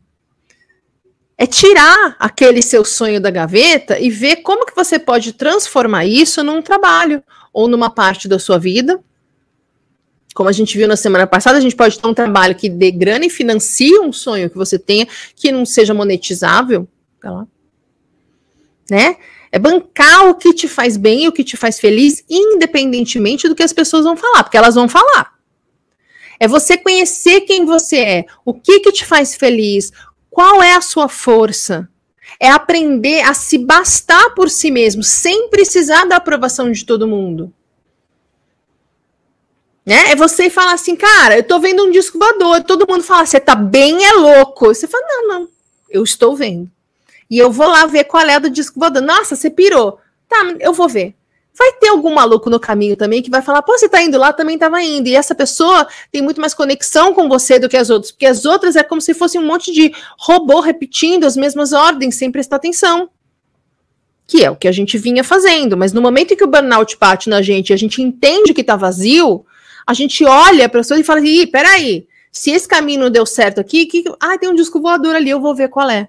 É 1.42 1.48
tirar 1.48 2.16
aquele 2.20 2.62
seu 2.62 2.86
sonho 2.86 3.20
da 3.20 3.32
gaveta 3.32 4.00
e 4.00 4.12
ver 4.12 4.44
como 4.44 4.64
que 4.64 4.76
você 4.76 5.00
pode 5.00 5.34
transformar 5.34 6.06
isso 6.06 6.44
num 6.44 6.62
trabalho 6.62 7.24
ou 7.52 7.68
numa 7.68 7.90
parte 7.90 8.28
da 8.28 8.38
sua 8.38 8.60
vida 8.60 9.04
Como 10.36 10.48
a 10.48 10.52
gente 10.52 10.78
viu 10.78 10.88
na 10.88 10.96
semana 10.96 11.26
passada, 11.26 11.58
a 11.58 11.62
gente 11.62 11.76
pode 11.76 11.98
ter 11.98 12.08
um 12.08 12.14
trabalho 12.14 12.54
que 12.54 12.70
dê 12.70 12.92
grana 12.92 13.26
e 13.26 13.30
financie 13.32 13.98
um 13.98 14.14
sonho 14.14 14.52
que 14.52 14.56
você 14.56 14.78
tenha, 14.78 15.08
que 15.36 15.52
não 15.52 15.66
seja 15.66 15.96
monetizável. 15.96 16.88
Tá 17.20 17.48
né? 18.88 19.18
É 19.52 19.58
bancar 19.58 20.30
o 20.30 20.36
que 20.36 20.54
te 20.54 20.68
faz 20.68 20.96
bem 20.96 21.28
o 21.28 21.32
que 21.32 21.44
te 21.44 21.58
faz 21.58 21.80
feliz, 21.80 22.24
independentemente 22.30 23.50
do 23.50 23.56
que 23.56 23.64
as 23.64 23.74
pessoas 23.74 24.04
vão 24.04 24.16
falar, 24.16 24.44
porque 24.44 24.58
elas 24.58 24.76
vão 24.76 24.88
falar. 24.88 25.34
É 26.40 26.48
você 26.48 26.78
conhecer 26.78 27.42
quem 27.42 27.66
você 27.66 27.98
é, 27.98 28.26
o 28.46 28.54
que 28.54 28.80
que 28.80 28.92
te 28.92 29.06
faz 29.06 29.36
feliz, 29.36 29.92
qual 30.32 30.64
é 30.64 30.74
a 30.74 30.82
sua 30.82 31.08
força. 31.08 31.88
É 32.40 32.50
aprender 32.50 33.22
a 33.22 33.34
se 33.34 33.58
bastar 33.58 34.34
por 34.34 34.50
si 34.50 34.72
mesmo, 34.72 35.04
sem 35.04 35.50
precisar 35.50 36.06
da 36.06 36.16
aprovação 36.16 36.72
de 36.72 36.86
todo 36.86 37.08
mundo. 37.08 37.54
Né? 39.86 40.12
É 40.12 40.16
você 40.16 40.50
falar 40.50 40.74
assim, 40.74 40.96
cara, 40.96 41.38
eu 41.38 41.44
tô 41.44 41.60
vendo 41.60 41.84
um 41.84 41.92
disco 41.92 42.18
voador, 42.18 42.64
todo 42.64 42.88
mundo 42.90 43.04
fala, 43.04 43.26
você 43.26 43.40
tá 43.40 43.54
bem, 43.54 44.06
é 44.06 44.14
louco. 44.14 44.68
Você 44.68 44.88
fala, 44.88 45.04
não, 45.06 45.28
não, 45.28 45.50
eu 45.90 46.04
estou 46.04 46.36
vendo. 46.36 46.72
E 47.30 47.38
eu 47.38 47.52
vou 47.52 47.68
lá 47.68 47.86
ver 47.86 48.06
qual 48.06 48.26
é 48.26 48.40
do 48.40 48.50
disco 48.50 48.80
voador. 48.80 49.02
Nossa, 49.02 49.36
você 49.36 49.50
pirou. 49.50 50.00
Tá, 50.28 50.38
eu 50.60 50.74
vou 50.74 50.88
ver. 50.88 51.16
Vai 51.58 51.74
ter 51.74 51.90
algum 51.90 52.14
maluco 52.14 52.50
no 52.50 52.60
caminho 52.60 52.96
também 52.96 53.22
que 53.22 53.30
vai 53.30 53.42
falar, 53.42 53.62
pô, 53.62 53.78
você 53.78 53.90
tá 53.90 54.02
indo 54.02 54.18
lá, 54.18 54.32
também 54.32 54.58
tava 54.58 54.82
indo. 54.82 55.08
E 55.08 55.16
essa 55.16 55.36
pessoa 55.36 55.86
tem 56.12 56.22
muito 56.22 56.40
mais 56.40 56.54
conexão 56.54 57.14
com 57.14 57.28
você 57.28 57.60
do 57.60 57.68
que 57.68 57.76
as 57.76 57.90
outras, 57.90 58.12
porque 58.12 58.26
as 58.26 58.46
outras 58.46 58.76
é 58.76 58.84
como 58.84 59.02
se 59.02 59.14
fosse 59.14 59.38
um 59.38 59.46
monte 59.46 59.72
de 59.72 59.94
robô 60.18 60.62
repetindo 60.62 61.26
as 61.26 61.36
mesmas 61.36 61.74
ordens 61.74 62.16
sem 62.16 62.32
prestar 62.32 62.56
atenção. 62.56 63.10
Que 64.26 64.46
é 64.46 64.50
o 64.50 64.56
que 64.56 64.68
a 64.68 64.72
gente 64.72 64.98
vinha 64.98 65.24
fazendo. 65.24 65.76
Mas 65.76 65.92
no 65.92 66.02
momento 66.02 66.34
em 66.34 66.38
que 66.38 66.44
o 66.44 66.48
burnout 66.48 66.98
bate 66.98 67.30
na 67.30 67.42
gente 67.42 67.70
e 67.70 67.74
a 67.74 67.78
gente 67.78 68.02
entende 68.02 68.54
que 68.54 68.64
tá 68.64 68.78
vazio, 68.78 69.46
a 69.86 69.94
gente 69.94 70.24
olha 70.24 70.66
a 70.66 70.70
pessoa 70.70 71.00
e 71.00 71.04
fala: 71.04 71.20
ih, 71.20 71.48
peraí, 71.48 72.08
se 72.32 72.52
esse 72.52 72.68
caminho 72.68 73.02
não 73.02 73.10
deu 73.10 73.26
certo 73.26 73.60
aqui, 73.60 73.86
que... 73.86 74.06
ah, 74.20 74.38
tem 74.38 74.50
um 74.50 74.56
disco 74.56 74.80
voador 74.80 75.16
ali, 75.16 75.30
eu 75.30 75.42
vou 75.42 75.54
ver 75.54 75.68
qual 75.68 75.90
é. 75.90 76.08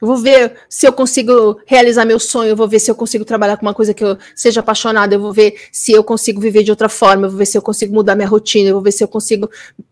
Eu 0.00 0.08
vou 0.08 0.16
ver 0.16 0.56
se 0.68 0.86
eu 0.86 0.92
consigo 0.92 1.60
realizar 1.66 2.06
meu 2.06 2.18
sonho, 2.18 2.50
eu 2.50 2.56
vou 2.56 2.66
ver 2.66 2.78
se 2.78 2.90
eu 2.90 2.94
consigo 2.94 3.24
trabalhar 3.24 3.56
com 3.58 3.66
uma 3.66 3.74
coisa 3.74 3.92
que 3.92 4.02
eu 4.02 4.16
seja 4.34 4.60
apaixonada, 4.60 5.14
eu 5.14 5.20
vou 5.20 5.32
ver 5.32 5.54
se 5.70 5.92
eu 5.92 6.02
consigo 6.02 6.40
viver 6.40 6.62
de 6.62 6.70
outra 6.70 6.88
forma, 6.88 7.26
eu 7.26 7.30
vou 7.30 7.38
ver 7.38 7.46
se 7.46 7.58
eu 7.58 7.62
consigo 7.62 7.94
mudar 7.94 8.14
minha 8.14 8.26
rotina, 8.28 8.70
eu 8.70 8.74
vou 8.74 8.82
ver 8.82 8.92
se 8.92 9.04
eu 9.04 9.08
consigo 9.08 9.50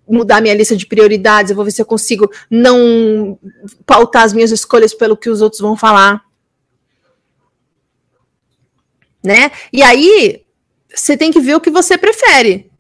mudar 0.09 0.41
minha 0.41 0.55
lista 0.55 0.75
de 0.75 0.87
prioridades, 0.87 1.51
eu 1.51 1.57
vou 1.57 1.65
ver 1.65 1.73
se 1.73 1.83
eu 1.83 1.87
consigo 1.87 2.31
não 2.51 3.39
pautar 3.85 4.23
as 4.23 4.33
minhas 4.33 4.51
escolhas 4.51 4.95
pelo 4.95 5.17
que 5.17 5.29
os 5.29 5.43
outros 5.43 5.61
vão 5.61 5.77
falar. 5.77 6.23
Né? 9.23 9.51
E 9.71 9.83
aí, 9.83 10.43
você 10.95 11.17
tem 11.19 11.31
que 11.31 11.41
ver 11.41 11.55
o 11.55 11.61
que 11.61 11.71
você 11.71 11.99
prefere. 11.99 12.71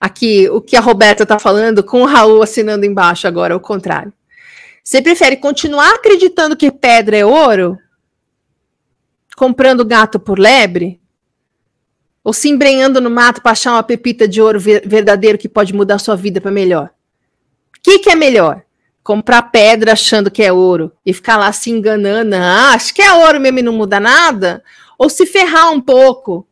Aqui, 0.00 0.48
o 0.48 0.60
que 0.60 0.76
a 0.76 0.80
Roberta 0.80 1.24
está 1.24 1.38
falando, 1.38 1.82
com 1.82 2.02
o 2.02 2.06
Raul 2.06 2.42
assinando 2.42 2.86
embaixo 2.86 3.26
agora, 3.26 3.54
o 3.54 3.60
contrário. 3.60 4.12
Você 4.84 5.00
prefere 5.00 5.38
continuar 5.38 5.94
acreditando 5.94 6.54
que 6.54 6.70
pedra 6.70 7.16
é 7.16 7.24
ouro? 7.24 7.78
Comprando 9.34 9.82
gato 9.82 10.20
por 10.20 10.38
lebre? 10.38 11.00
Ou 12.22 12.34
se 12.34 12.50
embrenhando 12.50 13.00
no 13.00 13.08
mato 13.08 13.40
para 13.40 13.52
achar 13.52 13.72
uma 13.72 13.82
pepita 13.82 14.28
de 14.28 14.42
ouro 14.42 14.60
verdadeiro 14.60 15.38
que 15.38 15.48
pode 15.48 15.74
mudar 15.74 15.98
sua 15.98 16.14
vida 16.14 16.38
para 16.38 16.50
melhor? 16.50 16.90
O 17.78 17.80
que, 17.82 17.98
que 17.98 18.10
é 18.10 18.14
melhor? 18.14 18.62
Comprar 19.02 19.44
pedra 19.44 19.92
achando 19.92 20.30
que 20.30 20.42
é 20.42 20.52
ouro 20.52 20.92
e 21.04 21.14
ficar 21.14 21.38
lá 21.38 21.50
se 21.50 21.70
enganando, 21.70 22.36
ah, 22.36 22.74
acho 22.74 22.94
que 22.94 23.00
é 23.00 23.12
ouro 23.12 23.40
mesmo 23.40 23.60
e 23.60 23.62
não 23.62 23.72
muda 23.72 23.98
nada? 23.98 24.62
Ou 24.98 25.08
se 25.08 25.24
ferrar 25.24 25.72
um 25.72 25.80
pouco, 25.80 26.46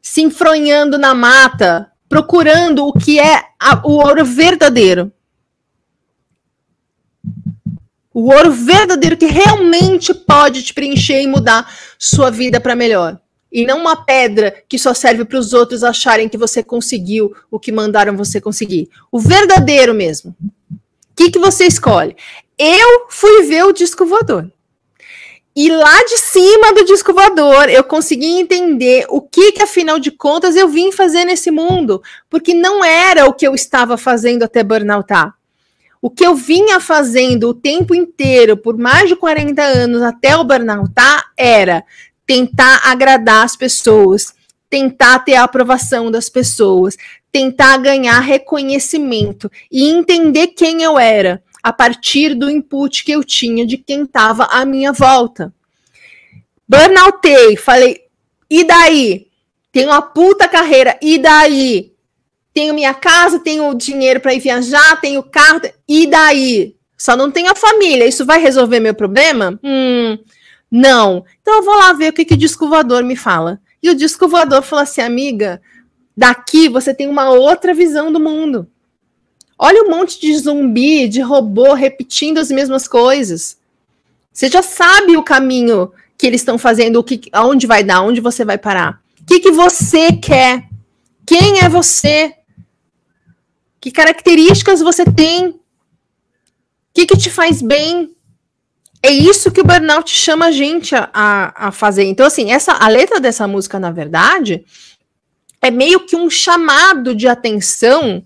se 0.00 0.22
enfronhando 0.22 0.98
na 0.98 1.14
mata, 1.14 1.90
procurando 2.08 2.86
o 2.86 2.92
que 2.92 3.18
é 3.18 3.42
a, 3.60 3.80
o 3.84 3.94
ouro 3.94 4.24
verdadeiro? 4.24 5.12
O 8.14 8.32
ouro 8.32 8.52
verdadeiro 8.52 9.16
que 9.16 9.26
realmente 9.26 10.14
pode 10.14 10.62
te 10.62 10.72
preencher 10.72 11.20
e 11.20 11.26
mudar 11.26 11.68
sua 11.98 12.30
vida 12.30 12.60
para 12.60 12.76
melhor. 12.76 13.18
E 13.50 13.66
não 13.66 13.80
uma 13.80 14.04
pedra 14.04 14.54
que 14.68 14.78
só 14.78 14.94
serve 14.94 15.24
para 15.24 15.38
os 15.38 15.52
outros 15.52 15.82
acharem 15.82 16.28
que 16.28 16.38
você 16.38 16.62
conseguiu 16.62 17.34
o 17.50 17.58
que 17.58 17.72
mandaram 17.72 18.16
você 18.16 18.40
conseguir. 18.40 18.88
O 19.10 19.18
verdadeiro 19.18 19.92
mesmo. 19.92 20.34
O 20.40 20.76
que, 21.16 21.30
que 21.30 21.38
você 21.40 21.66
escolhe? 21.66 22.16
Eu 22.56 23.06
fui 23.10 23.42
ver 23.42 23.64
o 23.64 23.72
disco 23.72 24.06
voador. 24.06 24.48
E 25.56 25.70
lá 25.70 26.04
de 26.04 26.18
cima 26.18 26.72
do 26.72 26.84
disco 26.84 27.12
voador, 27.12 27.68
eu 27.68 27.84
consegui 27.84 28.26
entender 28.26 29.06
o 29.08 29.20
que, 29.20 29.52
que, 29.52 29.62
afinal 29.62 30.00
de 30.00 30.10
contas, 30.10 30.56
eu 30.56 30.68
vim 30.68 30.90
fazer 30.90 31.24
nesse 31.24 31.50
mundo. 31.50 32.02
Porque 32.28 32.54
não 32.54 32.84
era 32.84 33.26
o 33.26 33.32
que 33.32 33.46
eu 33.46 33.54
estava 33.54 33.96
fazendo 33.96 34.42
até 34.42 34.64
burnoutar. 34.64 35.32
O 36.04 36.10
que 36.10 36.26
eu 36.26 36.34
vinha 36.34 36.78
fazendo 36.80 37.48
o 37.48 37.54
tempo 37.54 37.94
inteiro, 37.94 38.58
por 38.58 38.76
mais 38.76 39.08
de 39.08 39.16
40 39.16 39.62
anos, 39.62 40.02
até 40.02 40.36
o 40.36 40.44
burnout, 40.44 40.92
tá? 40.92 41.30
era 41.34 41.82
tentar 42.26 42.82
agradar 42.84 43.42
as 43.42 43.56
pessoas, 43.56 44.34
tentar 44.68 45.20
ter 45.20 45.36
a 45.36 45.44
aprovação 45.44 46.10
das 46.10 46.28
pessoas, 46.28 46.98
tentar 47.32 47.78
ganhar 47.78 48.20
reconhecimento 48.20 49.50
e 49.72 49.88
entender 49.88 50.48
quem 50.48 50.82
eu 50.82 50.98
era 50.98 51.42
a 51.62 51.72
partir 51.72 52.34
do 52.34 52.50
input 52.50 53.02
que 53.02 53.12
eu 53.12 53.24
tinha 53.24 53.66
de 53.66 53.78
quem 53.78 54.02
estava 54.02 54.44
à 54.50 54.66
minha 54.66 54.92
volta. 54.92 55.54
Burnoutei, 56.68 57.56
falei, 57.56 58.02
e 58.50 58.62
daí? 58.62 59.28
Tenho 59.72 59.88
uma 59.88 60.02
puta 60.02 60.46
carreira, 60.48 60.98
e 61.00 61.16
daí? 61.16 61.93
Tenho 62.54 62.72
minha 62.72 62.94
casa, 62.94 63.40
tenho 63.40 63.74
dinheiro 63.74 64.20
para 64.20 64.32
ir 64.32 64.38
viajar, 64.38 65.00
tenho 65.00 65.22
carro, 65.24 65.60
e 65.88 66.06
daí? 66.06 66.76
Só 66.96 67.16
não 67.16 67.30
tenho 67.30 67.50
a 67.50 67.54
família. 67.56 68.06
Isso 68.06 68.24
vai 68.24 68.40
resolver 68.40 68.78
meu 68.78 68.94
problema? 68.94 69.58
Hum, 69.62 70.16
não. 70.70 71.24
Então 71.42 71.56
eu 71.56 71.62
vou 71.64 71.76
lá 71.76 71.92
ver 71.92 72.10
o 72.10 72.12
que, 72.12 72.24
que 72.24 72.34
o 72.34 72.38
disco 72.38 72.66
me 73.02 73.16
fala. 73.16 73.60
E 73.82 73.90
o 73.90 73.94
disco 73.94 74.28
falou 74.28 74.82
assim, 74.82 75.02
amiga, 75.02 75.60
daqui 76.16 76.68
você 76.68 76.94
tem 76.94 77.08
uma 77.08 77.30
outra 77.30 77.74
visão 77.74 78.12
do 78.12 78.20
mundo. 78.20 78.68
Olha 79.58 79.82
um 79.82 79.90
monte 79.90 80.20
de 80.20 80.36
zumbi, 80.38 81.08
de 81.08 81.20
robô 81.20 81.74
repetindo 81.74 82.38
as 82.38 82.50
mesmas 82.50 82.86
coisas. 82.86 83.58
Você 84.32 84.48
já 84.48 84.62
sabe 84.62 85.16
o 85.16 85.22
caminho 85.22 85.92
que 86.16 86.26
eles 86.26 86.40
estão 86.40 86.56
fazendo, 86.56 86.96
o 86.96 87.04
que, 87.04 87.22
aonde 87.32 87.66
vai 87.66 87.82
dar, 87.82 88.02
onde 88.02 88.20
você 88.20 88.44
vai 88.44 88.58
parar. 88.58 89.00
O 89.20 89.24
que, 89.26 89.40
que 89.40 89.50
você 89.50 90.12
quer? 90.12 90.68
Quem 91.26 91.60
é 91.60 91.68
você? 91.68 92.34
Que 93.84 93.90
características 93.90 94.80
você 94.80 95.04
tem? 95.04 95.48
O 95.48 95.60
que, 96.94 97.04
que 97.04 97.18
te 97.18 97.28
faz 97.28 97.60
bem? 97.60 98.16
É 99.02 99.10
isso 99.12 99.50
que 99.50 99.60
o 99.60 99.64
burnout 99.64 100.10
chama 100.10 100.46
a 100.46 100.50
gente 100.50 100.94
a, 100.94 101.10
a, 101.54 101.70
fazer. 101.70 102.04
Então, 102.04 102.24
assim, 102.24 102.50
essa, 102.50 102.72
a 102.72 102.88
letra 102.88 103.20
dessa 103.20 103.46
música, 103.46 103.78
na 103.78 103.90
verdade, 103.90 104.64
é 105.60 105.70
meio 105.70 106.00
que 106.00 106.16
um 106.16 106.30
chamado 106.30 107.14
de 107.14 107.28
atenção 107.28 108.24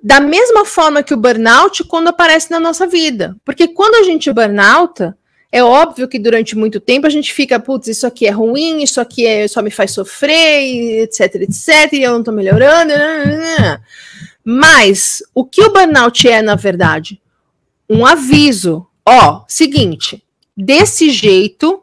da 0.00 0.20
mesma 0.20 0.64
forma 0.64 1.02
que 1.02 1.12
o 1.12 1.16
burnout 1.16 1.82
quando 1.82 2.06
aparece 2.06 2.52
na 2.52 2.60
nossa 2.60 2.86
vida. 2.86 3.34
Porque 3.44 3.66
quando 3.66 3.96
a 3.96 4.04
gente 4.04 4.32
burnouta, 4.32 5.18
é 5.50 5.60
óbvio 5.60 6.06
que 6.06 6.20
durante 6.20 6.56
muito 6.56 6.78
tempo 6.78 7.08
a 7.08 7.10
gente 7.10 7.34
fica, 7.34 7.58
putz, 7.58 7.88
isso 7.88 8.06
aqui 8.06 8.28
é 8.28 8.30
ruim, 8.30 8.80
isso 8.80 9.00
aqui 9.00 9.26
é, 9.26 9.48
só 9.48 9.60
me 9.60 9.72
faz 9.72 9.90
sofrer, 9.90 11.02
etc, 11.02 11.34
etc, 11.34 11.92
e 11.94 12.02
eu 12.04 12.12
não 12.12 12.22
tô 12.22 12.30
melhorando. 12.30 12.92
Né, 12.92 13.24
né, 13.24 13.58
né, 13.58 13.80
mas 14.44 15.22
o 15.34 15.44
que 15.44 15.62
o 15.62 15.72
burnout 15.72 16.28
é, 16.28 16.42
na 16.42 16.54
verdade? 16.54 17.20
Um 17.88 18.04
aviso. 18.04 18.86
Ó, 19.06 19.44
seguinte, 19.48 20.22
desse 20.56 21.10
jeito 21.10 21.82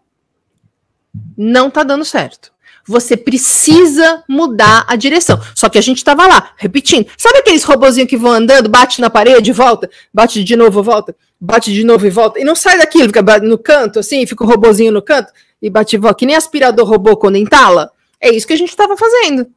não 1.38 1.70
tá 1.70 1.84
dando 1.84 2.06
certo. 2.06 2.52
Você 2.86 3.16
precisa 3.16 4.24
mudar 4.28 4.86
a 4.88 4.96
direção. 4.96 5.40
Só 5.56 5.70
que 5.70 5.78
a 5.78 5.82
gente 5.82 6.04
tava 6.04 6.26
lá, 6.28 6.52
repetindo. 6.58 7.08
Sabe 7.18 7.40
aqueles 7.40 7.64
robozinhos 7.64 8.10
que 8.10 8.18
vão 8.18 8.32
andando, 8.32 8.70
bate 8.70 9.00
na 9.02 9.10
parede, 9.10 9.52
volta, 9.52 9.90
bate 10.14 10.44
de 10.44 10.56
novo, 10.56 10.82
volta, 10.82 11.16
bate 11.40 11.72
de 11.72 11.84
novo 11.84 12.06
e 12.06 12.10
volta, 12.10 12.40
e 12.40 12.44
não 12.44 12.56
sai 12.56 12.78
daquilo, 12.78 13.08
fica 13.08 13.40
no 13.40 13.58
canto, 13.58 14.00
assim, 14.00 14.26
fica 14.26 14.44
o 14.44 14.48
robozinho 14.48 14.92
no 14.92 15.02
canto, 15.02 15.32
e 15.62 15.70
bate 15.70 15.96
e 15.96 16.00
volta, 16.00 16.18
que 16.18 16.26
nem 16.26 16.36
aspirador 16.36 16.88
robô 16.88 17.16
quando 17.16 17.36
entala? 17.36 17.92
É 18.20 18.30
isso 18.30 18.48
que 18.48 18.54
a 18.54 18.58
gente 18.58 18.76
tava 18.76 18.98
fazendo. 18.98 19.48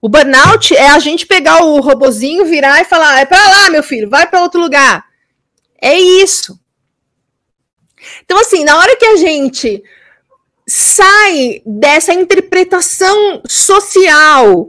O 0.00 0.08
burnout 0.08 0.74
é 0.74 0.90
a 0.90 0.98
gente 0.98 1.26
pegar 1.26 1.64
o 1.64 1.80
robozinho, 1.80 2.44
virar 2.44 2.80
e 2.80 2.84
falar: 2.84 3.20
é 3.20 3.26
para 3.26 3.48
lá, 3.48 3.70
meu 3.70 3.82
filho, 3.82 4.08
vai 4.08 4.26
para 4.26 4.42
outro 4.42 4.60
lugar. 4.60 5.04
É 5.80 5.98
isso. 5.98 6.58
Então, 8.24 8.38
assim, 8.38 8.64
na 8.64 8.76
hora 8.78 8.96
que 8.96 9.04
a 9.04 9.16
gente 9.16 9.82
sai 10.68 11.62
dessa 11.64 12.12
interpretação 12.12 13.40
social, 13.46 14.68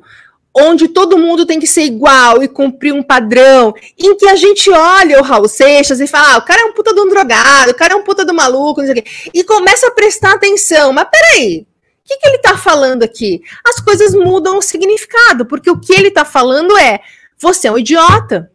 onde 0.56 0.88
todo 0.88 1.18
mundo 1.18 1.46
tem 1.46 1.60
que 1.60 1.68
ser 1.68 1.84
igual 1.84 2.42
e 2.42 2.48
cumprir 2.48 2.94
um 2.94 3.04
padrão, 3.04 3.74
em 3.98 4.16
que 4.16 4.28
a 4.28 4.36
gente 4.36 4.70
olha 4.72 5.20
o 5.20 5.24
Raul 5.24 5.48
Seixas 5.48 6.00
e 6.00 6.08
fala: 6.08 6.36
ah, 6.36 6.38
o 6.38 6.46
cara 6.46 6.62
é 6.62 6.66
um 6.66 6.74
puta 6.74 6.94
de 6.94 7.00
um 7.00 7.10
drogado, 7.10 7.72
o 7.72 7.76
cara 7.76 7.94
é 7.94 7.96
um 7.96 8.04
puta 8.04 8.26
do 8.26 8.34
maluco, 8.34 8.82
não 8.82 8.88
sei 8.88 9.00
o 9.00 9.04
quê, 9.04 9.30
e 9.34 9.44
começa 9.44 9.88
a 9.88 9.92
prestar 9.92 10.34
atenção. 10.34 10.92
Mas 10.94 11.08
peraí, 11.12 11.68
que, 12.08 12.18
que 12.18 12.28
ele 12.28 12.38
está 12.38 12.58
falando 12.58 13.04
aqui? 13.04 13.44
As 13.66 13.82
coisas 13.82 14.14
mudam 14.16 14.58
o 14.58 14.62
significado, 14.62 15.46
porque 15.46 15.70
o 15.70 15.80
que 15.80 15.94
ele 15.94 16.08
está 16.08 16.24
falando 16.24 16.78
é: 16.78 17.02
você 17.38 17.68
é 17.68 17.72
um 17.72 17.78
idiota. 17.78 18.50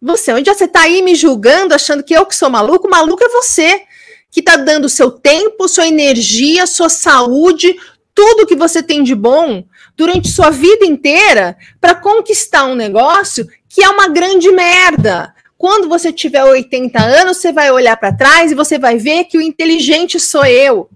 Você 0.00 0.32
é 0.32 0.34
um 0.34 0.38
idiota. 0.38 0.58
Você 0.58 0.64
está 0.64 0.80
aí 0.82 1.00
me 1.02 1.14
julgando, 1.14 1.72
achando 1.72 2.02
que 2.02 2.12
eu 2.12 2.26
que 2.26 2.34
sou 2.34 2.50
maluco. 2.50 2.90
Maluco 2.90 3.22
é 3.22 3.28
você, 3.28 3.82
que 4.28 4.40
está 4.40 4.56
dando 4.56 4.88
seu 4.88 5.12
tempo, 5.12 5.68
sua 5.68 5.86
energia, 5.86 6.66
sua 6.66 6.88
saúde, 6.88 7.76
tudo 8.12 8.46
que 8.46 8.56
você 8.56 8.82
tem 8.82 9.04
de 9.04 9.14
bom 9.14 9.64
durante 9.96 10.28
sua 10.28 10.50
vida 10.50 10.84
inteira 10.84 11.56
para 11.80 11.94
conquistar 11.94 12.64
um 12.64 12.74
negócio 12.74 13.46
que 13.68 13.84
é 13.84 13.88
uma 13.88 14.08
grande 14.08 14.50
merda. 14.50 15.32
Quando 15.56 15.88
você 15.88 16.12
tiver 16.12 16.42
80 16.42 17.00
anos, 17.00 17.36
você 17.36 17.52
vai 17.52 17.70
olhar 17.70 17.96
para 17.96 18.12
trás 18.12 18.50
e 18.50 18.54
você 18.56 18.80
vai 18.80 18.98
ver 18.98 19.24
que 19.24 19.38
o 19.38 19.40
inteligente 19.40 20.18
sou 20.18 20.44
eu 20.44 20.90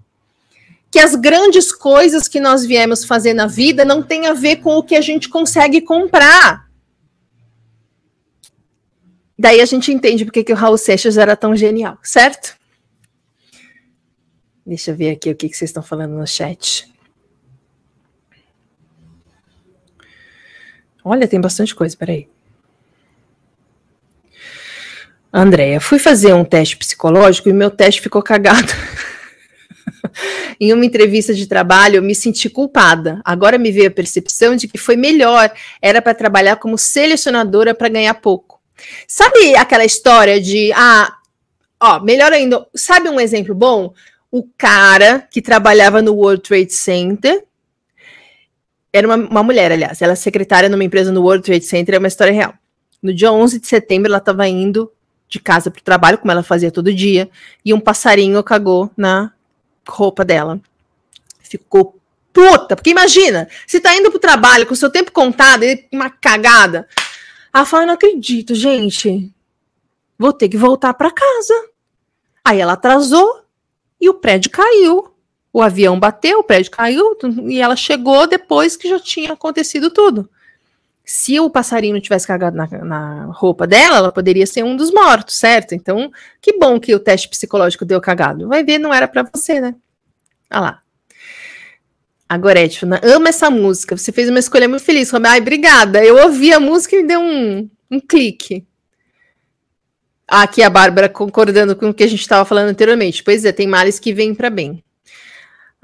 que 0.96 1.00
as 1.00 1.14
grandes 1.14 1.72
coisas 1.72 2.26
que 2.26 2.40
nós 2.40 2.64
viemos 2.64 3.04
fazer 3.04 3.34
na 3.34 3.46
vida 3.46 3.84
não 3.84 4.02
tem 4.02 4.28
a 4.28 4.32
ver 4.32 4.62
com 4.62 4.78
o 4.78 4.82
que 4.82 4.96
a 4.96 5.00
gente 5.02 5.28
consegue 5.28 5.82
comprar. 5.82 6.70
Daí 9.38 9.60
a 9.60 9.66
gente 9.66 9.92
entende 9.92 10.24
porque 10.24 10.42
que 10.42 10.54
o 10.54 10.56
Raul 10.56 10.78
Seixas 10.78 11.18
era 11.18 11.36
tão 11.36 11.54
genial, 11.54 11.98
certo? 12.02 12.56
Deixa 14.64 14.90
eu 14.90 14.96
ver 14.96 15.10
aqui 15.10 15.30
o 15.30 15.36
que, 15.36 15.50
que 15.50 15.54
vocês 15.54 15.68
estão 15.68 15.82
falando 15.82 16.12
no 16.12 16.26
chat. 16.26 16.90
Olha, 21.04 21.28
tem 21.28 21.42
bastante 21.42 21.74
coisa, 21.74 21.94
peraí. 21.94 22.26
Andréia, 25.30 25.78
fui 25.78 25.98
fazer 25.98 26.32
um 26.32 26.42
teste 26.42 26.78
psicológico 26.78 27.50
e 27.50 27.52
meu 27.52 27.70
teste 27.70 28.00
ficou 28.00 28.22
cagado. 28.22 28.72
em 30.60 30.72
uma 30.72 30.84
entrevista 30.84 31.34
de 31.34 31.46
trabalho, 31.46 31.96
eu 31.96 32.02
me 32.02 32.14
senti 32.14 32.48
culpada. 32.48 33.20
Agora 33.24 33.58
me 33.58 33.70
veio 33.70 33.88
a 33.88 33.90
percepção 33.90 34.56
de 34.56 34.68
que 34.68 34.78
foi 34.78 34.96
melhor, 34.96 35.50
era 35.80 36.00
para 36.00 36.14
trabalhar 36.14 36.56
como 36.56 36.78
selecionadora 36.78 37.74
para 37.74 37.88
ganhar 37.88 38.14
pouco. 38.14 38.60
Sabe 39.06 39.56
aquela 39.56 39.84
história 39.84 40.40
de, 40.40 40.72
ah, 40.74 41.14
ó, 41.80 42.00
melhor 42.00 42.32
ainda, 42.32 42.66
sabe 42.74 43.08
um 43.08 43.20
exemplo 43.20 43.54
bom? 43.54 43.92
O 44.30 44.46
cara 44.56 45.26
que 45.30 45.40
trabalhava 45.40 46.02
no 46.02 46.14
World 46.14 46.42
Trade 46.42 46.72
Center, 46.72 47.44
era 48.92 49.06
uma, 49.06 49.16
uma 49.16 49.42
mulher, 49.42 49.72
aliás, 49.72 50.00
ela 50.00 50.12
é 50.12 50.16
secretária 50.16 50.68
numa 50.68 50.84
empresa 50.84 51.12
no 51.12 51.22
World 51.22 51.44
Trade 51.44 51.64
Center, 51.64 51.94
é 51.94 51.98
uma 51.98 52.08
história 52.08 52.32
real. 52.32 52.54
No 53.02 53.12
dia 53.12 53.30
11 53.30 53.60
de 53.60 53.66
setembro, 53.66 54.08
ela 54.08 54.18
estava 54.18 54.48
indo 54.48 54.90
de 55.28 55.40
casa 55.40 55.70
para 55.70 55.80
o 55.80 55.84
trabalho, 55.84 56.18
como 56.18 56.30
ela 56.30 56.42
fazia 56.42 56.70
todo 56.70 56.92
dia, 56.92 57.28
e 57.64 57.74
um 57.74 57.80
passarinho 57.80 58.42
cagou 58.42 58.90
na 58.96 59.32
roupa 59.88 60.24
dela. 60.24 60.60
Ficou 61.40 61.98
puta, 62.32 62.76
porque 62.76 62.90
imagina, 62.90 63.48
você 63.66 63.80
tá 63.80 63.96
indo 63.96 64.10
pro 64.10 64.20
trabalho 64.20 64.66
com 64.66 64.74
seu 64.74 64.90
tempo 64.90 65.10
contado 65.10 65.64
e 65.64 65.88
uma 65.92 66.10
cagada. 66.10 66.86
Ela 67.52 67.64
fala, 67.64 67.86
não 67.86 67.94
acredito, 67.94 68.54
gente. 68.54 69.32
Vou 70.18 70.32
ter 70.32 70.48
que 70.48 70.56
voltar 70.56 70.92
para 70.94 71.10
casa. 71.10 71.54
Aí 72.44 72.60
ela 72.60 72.74
atrasou 72.74 73.42
e 74.00 74.08
o 74.10 74.14
prédio 74.14 74.50
caiu. 74.50 75.10
O 75.52 75.62
avião 75.62 75.98
bateu, 75.98 76.40
o 76.40 76.44
prédio 76.44 76.70
caiu 76.70 77.16
e 77.48 77.58
ela 77.58 77.74
chegou 77.74 78.26
depois 78.26 78.76
que 78.76 78.90
já 78.90 79.00
tinha 79.00 79.32
acontecido 79.32 79.90
tudo. 79.90 80.28
Se 81.08 81.38
o 81.38 81.48
passarinho 81.48 82.00
tivesse 82.00 82.26
cagado 82.26 82.56
na, 82.56 82.66
na, 82.66 83.24
roupa 83.26 83.64
dela, 83.64 83.98
ela 83.98 84.10
poderia 84.10 84.44
ser 84.44 84.64
um 84.64 84.74
dos 84.74 84.90
mortos, 84.90 85.36
certo? 85.36 85.72
Então, 85.72 86.10
que 86.42 86.58
bom 86.58 86.80
que 86.80 86.92
o 86.96 86.98
teste 86.98 87.28
psicológico 87.28 87.84
deu 87.84 88.00
cagado. 88.00 88.48
Vai 88.48 88.64
ver, 88.64 88.78
não 88.78 88.92
era 88.92 89.06
para 89.06 89.22
você, 89.22 89.60
né? 89.60 89.76
Olha 90.50 90.60
lá. 90.60 90.82
A 92.28 92.36
Gorete, 92.36 92.84
ama 93.04 93.28
essa 93.28 93.48
música. 93.48 93.96
Você 93.96 94.10
fez 94.10 94.28
uma 94.28 94.40
escolha 94.40 94.68
muito 94.68 94.84
feliz. 94.84 95.08
Falei, 95.08 95.30
Ai, 95.30 95.40
obrigada. 95.40 96.04
Eu 96.04 96.16
ouvi 96.24 96.52
a 96.52 96.58
música 96.58 96.96
e 96.96 97.02
me 97.02 97.06
deu 97.06 97.20
um, 97.20 97.70
um 97.88 98.00
clique. 98.00 98.66
Aqui 100.26 100.60
a 100.60 100.68
Bárbara 100.68 101.08
concordando 101.08 101.76
com 101.76 101.90
o 101.90 101.94
que 101.94 102.02
a 102.02 102.08
gente 102.08 102.20
estava 102.20 102.44
falando 102.44 102.70
anteriormente. 102.70 103.22
Pois 103.22 103.44
é, 103.44 103.52
tem 103.52 103.68
males 103.68 104.00
que 104.00 104.12
vêm 104.12 104.34
para 104.34 104.50
bem. 104.50 104.82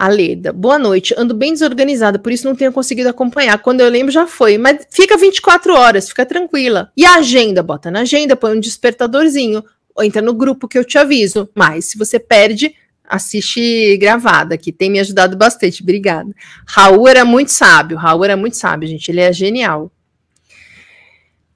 A 0.03 0.09
Leda, 0.09 0.53
boa 0.53 0.81
noite. 0.81 1.15
Ando 1.17 1.33
bem 1.33 1.53
desorganizada, 1.53 2.19
por 2.19 2.33
isso 2.33 2.49
não 2.49 2.57
tenho 2.57 2.73
conseguido 2.73 3.09
acompanhar. 3.09 3.57
Quando 3.59 3.83
eu 3.83 3.89
lembro, 3.89 4.11
já 4.11 4.27
foi. 4.27 4.59
Mas 4.59 4.85
fica 4.91 5.17
24 5.17 5.73
horas, 5.73 6.09
fica 6.09 6.27
tranquila. 6.27 6.91
E 6.97 7.05
a 7.05 7.19
agenda? 7.19 7.63
Bota 7.63 7.89
na 7.89 8.01
agenda, 8.01 8.35
põe 8.35 8.57
um 8.57 8.59
despertadorzinho. 8.59 9.63
Ou 9.95 10.03
entra 10.03 10.21
no 10.21 10.35
grupo 10.35 10.67
que 10.67 10.77
eu 10.77 10.85
te 10.85 10.99
aviso. 10.99 11.49
Mas 11.55 11.85
se 11.85 11.97
você 11.97 12.19
perde, 12.19 12.75
assiste 13.05 13.97
gravada, 13.97 14.59
que 14.59 14.73
tem 14.73 14.91
me 14.91 14.99
ajudado 14.99 15.37
bastante. 15.37 15.85
Obrigada. 15.85 16.35
Raul 16.67 17.07
era 17.07 17.25
muito 17.25 17.53
sábio. 17.53 17.97
Raul 17.97 18.25
era 18.25 18.37
muito 18.37 18.57
sábio, 18.57 18.89
gente. 18.89 19.09
Ele 19.09 19.21
é 19.21 19.33
genial. 19.33 19.89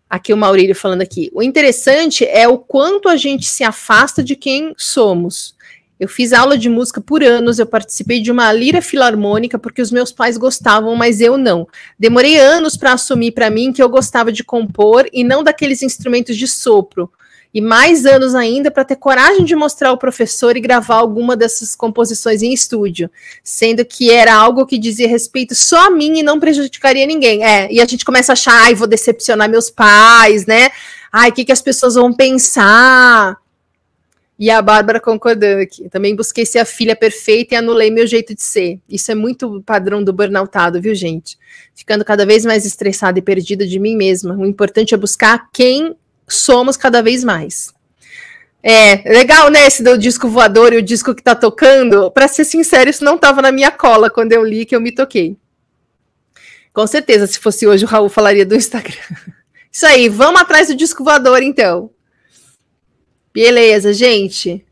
Aqui 0.08 0.32
o 0.32 0.36
Maurílio 0.36 0.76
falando 0.76 1.02
aqui. 1.02 1.32
O 1.34 1.42
interessante 1.42 2.24
é 2.24 2.46
o 2.46 2.58
quanto 2.58 3.08
a 3.08 3.16
gente 3.16 3.44
se 3.48 3.64
afasta 3.64 4.22
de 4.22 4.36
quem 4.36 4.72
somos. 4.76 5.55
Eu 5.98 6.08
fiz 6.08 6.32
aula 6.32 6.58
de 6.58 6.68
música 6.68 7.00
por 7.00 7.22
anos, 7.22 7.58
eu 7.58 7.66
participei 7.66 8.20
de 8.20 8.30
uma 8.30 8.52
lira 8.52 8.82
filarmônica 8.82 9.58
porque 9.58 9.80
os 9.80 9.90
meus 9.90 10.12
pais 10.12 10.36
gostavam, 10.36 10.94
mas 10.94 11.20
eu 11.22 11.38
não. 11.38 11.66
Demorei 11.98 12.38
anos 12.38 12.76
para 12.76 12.92
assumir 12.92 13.32
para 13.32 13.48
mim 13.48 13.72
que 13.72 13.82
eu 13.82 13.88
gostava 13.88 14.30
de 14.30 14.44
compor 14.44 15.08
e 15.10 15.24
não 15.24 15.42
daqueles 15.42 15.82
instrumentos 15.82 16.36
de 16.36 16.46
sopro. 16.46 17.10
E 17.54 17.60
mais 17.62 18.04
anos 18.04 18.34
ainda 18.34 18.70
para 18.70 18.84
ter 18.84 18.96
coragem 18.96 19.42
de 19.42 19.56
mostrar 19.56 19.88
ao 19.88 19.96
professor 19.96 20.54
e 20.58 20.60
gravar 20.60 20.96
alguma 20.96 21.34
dessas 21.34 21.74
composições 21.74 22.42
em 22.42 22.52
estúdio, 22.52 23.10
sendo 23.42 23.82
que 23.82 24.10
era 24.10 24.34
algo 24.34 24.66
que 24.66 24.76
dizia 24.76 25.08
respeito 25.08 25.54
só 25.54 25.86
a 25.86 25.90
mim 25.90 26.18
e 26.18 26.22
não 26.22 26.38
prejudicaria 26.38 27.06
ninguém. 27.06 27.42
É, 27.42 27.72
e 27.72 27.80
a 27.80 27.86
gente 27.86 28.04
começa 28.04 28.32
a 28.32 28.34
achar, 28.34 28.64
ai, 28.64 28.74
vou 28.74 28.86
decepcionar 28.86 29.48
meus 29.48 29.70
pais, 29.70 30.44
né? 30.44 30.68
Ai, 31.10 31.30
o 31.30 31.32
que, 31.32 31.46
que 31.46 31.52
as 31.52 31.62
pessoas 31.62 31.94
vão 31.94 32.12
pensar? 32.12 33.38
E 34.38 34.50
a 34.50 34.60
Bárbara 34.60 35.00
concordando 35.00 35.62
aqui. 35.62 35.88
Também 35.88 36.14
busquei 36.14 36.44
ser 36.44 36.58
a 36.58 36.64
filha 36.64 36.94
perfeita 36.94 37.54
e 37.54 37.56
anulei 37.56 37.90
meu 37.90 38.06
jeito 38.06 38.34
de 38.34 38.42
ser. 38.42 38.78
Isso 38.88 39.10
é 39.10 39.14
muito 39.14 39.62
padrão 39.64 40.04
do 40.04 40.12
burnoutado, 40.12 40.80
viu, 40.80 40.94
gente? 40.94 41.38
Ficando 41.74 42.04
cada 42.04 42.26
vez 42.26 42.44
mais 42.44 42.66
estressada 42.66 43.18
e 43.18 43.22
perdida 43.22 43.66
de 43.66 43.78
mim 43.78 43.96
mesma. 43.96 44.34
O 44.34 44.44
importante 44.44 44.94
é 44.94 44.96
buscar 44.98 45.48
quem 45.52 45.96
somos 46.28 46.76
cada 46.76 47.02
vez 47.02 47.24
mais. 47.24 47.74
É, 48.62 49.08
legal, 49.10 49.48
né, 49.48 49.66
esse 49.66 49.82
do 49.82 49.96
disco 49.96 50.28
voador 50.28 50.72
e 50.72 50.78
o 50.78 50.82
disco 50.82 51.14
que 51.14 51.22
tá 51.22 51.34
tocando. 51.34 52.10
Para 52.10 52.28
ser 52.28 52.44
sincero, 52.44 52.90
isso 52.90 53.04
não 53.04 53.14
estava 53.14 53.40
na 53.40 53.52
minha 53.52 53.70
cola 53.70 54.10
quando 54.10 54.32
eu 54.32 54.44
li 54.44 54.66
que 54.66 54.74
eu 54.74 54.80
me 54.80 54.92
toquei. 54.92 55.36
Com 56.74 56.86
certeza, 56.86 57.26
se 57.26 57.38
fosse 57.38 57.66
hoje, 57.66 57.84
o 57.84 57.88
Raul 57.88 58.10
falaria 58.10 58.44
do 58.44 58.54
Instagram. 58.54 58.92
Isso 59.72 59.86
aí, 59.86 60.08
vamos 60.08 60.40
atrás 60.40 60.68
do 60.68 60.74
disco 60.74 61.04
voador, 61.04 61.42
então. 61.42 61.90
Beleza, 63.36 63.92
gente. 63.92 64.64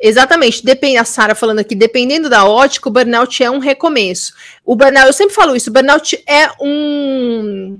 Exatamente, 0.00 0.64
depende, 0.64 0.98
a 0.98 1.04
Sara 1.04 1.34
falando 1.34 1.58
aqui, 1.58 1.74
dependendo 1.74 2.30
da 2.30 2.44
ótica, 2.44 2.88
o 2.88 2.92
burnout 2.92 3.42
é 3.42 3.50
um 3.50 3.58
recomeço. 3.58 4.34
O 4.64 4.76
burnout, 4.76 5.08
eu 5.08 5.12
sempre 5.12 5.34
falo 5.34 5.56
isso, 5.56 5.68
o 5.68 5.72
burnout 5.72 6.16
é 6.24 6.48
um, 6.60 7.76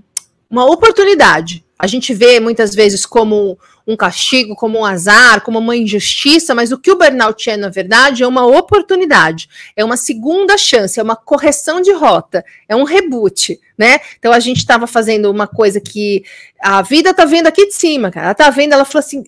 uma 0.51 0.65
oportunidade. 0.65 1.65
A 1.79 1.87
gente 1.87 2.13
vê 2.13 2.41
muitas 2.41 2.75
vezes 2.75 3.07
como 3.07 3.57
um 3.87 3.97
castigo, 3.97 4.57
como 4.57 4.81
um 4.81 4.85
azar, 4.85 5.41
como 5.43 5.61
uma 5.61 5.77
injustiça, 5.77 6.53
mas 6.53 6.73
o 6.73 6.79
que 6.79 6.91
o 6.91 6.99
burnout 6.99 7.49
é, 7.49 7.57
na 7.57 7.69
verdade, 7.69 8.25
é 8.25 8.27
uma 8.27 8.45
oportunidade, 8.45 9.49
é 9.77 9.85
uma 9.85 9.97
segunda 9.97 10.59
chance, 10.59 10.99
é 10.99 11.03
uma 11.03 11.15
correção 11.15 11.81
de 11.81 11.93
rota, 11.93 12.45
é 12.69 12.75
um 12.75 12.83
reboot, 12.83 13.57
né? 13.79 14.01
Então 14.19 14.33
a 14.33 14.41
gente 14.41 14.57
estava 14.57 14.89
fazendo 14.89 15.31
uma 15.31 15.47
coisa 15.47 15.81
que 15.81 16.25
a 16.61 16.83
vida 16.83 17.15
tá 17.15 17.25
vendo 17.25 17.47
aqui 17.47 17.69
de 17.69 17.75
cima, 17.75 18.11
cara. 18.11 18.27
Ela 18.27 18.35
tá 18.35 18.51
vendo, 18.51 18.73
ela 18.73 18.85
falou 18.85 19.07
assim: 19.07 19.23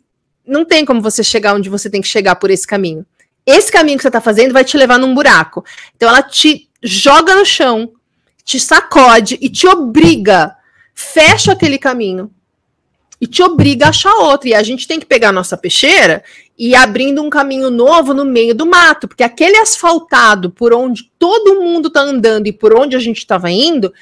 não 0.51 0.65
tem 0.65 0.85
como 0.85 1.01
você 1.01 1.23
chegar 1.23 1.55
onde 1.55 1.71
você 1.71 1.89
tem 1.89 2.01
que 2.01 2.09
chegar 2.09 2.35
por 2.37 2.51
esse 2.51 2.67
caminho. 2.67 3.07
Esse 3.47 3.71
caminho 3.71 3.97
que 3.97 4.03
você 4.03 4.09
está 4.09 4.21
fazendo 4.21 4.53
vai 4.53 4.65
te 4.65 4.77
levar 4.77 4.99
num 4.99 5.15
buraco. 5.15 5.65
Então 5.97 6.09
ela 6.09 6.23
te 6.23 6.69
joga 6.83 7.35
no 7.35 7.45
chão, 7.45 7.93
te 8.45 8.59
sacode 8.59 9.39
e 9.41 9.49
te 9.49 9.67
obriga, 9.67 10.55
fecha 10.95 11.53
aquele 11.53 11.79
caminho 11.79 12.31
e 13.21 13.27
te 13.27 13.43
obriga 13.43 13.87
a 13.87 13.89
achar 13.91 14.15
outro. 14.15 14.49
E 14.49 14.55
a 14.55 14.63
gente 14.63 14.87
tem 14.87 14.99
que 14.99 15.07
pegar 15.07 15.29
a 15.29 15.33
nossa 15.33 15.57
peixeira 15.57 16.23
e 16.59 16.71
ir 16.71 16.75
abrindo 16.75 17.23
um 17.23 17.31
caminho 17.31 17.71
novo 17.71 18.13
no 18.13 18.25
meio 18.25 18.55
do 18.55 18.67
mato, 18.67 19.09
porque 19.09 19.23
aquele 19.23 19.57
asfaltado 19.57 20.51
por 20.51 20.75
onde 20.75 21.11
todo 21.19 21.61
mundo 21.61 21.89
está 21.89 22.01
andando 22.01 22.47
e 22.47 22.53
por 22.53 22.77
onde 22.77 22.97
a 22.97 23.01
gente 23.01 23.19
estava 23.19 23.51
indo 23.51 23.93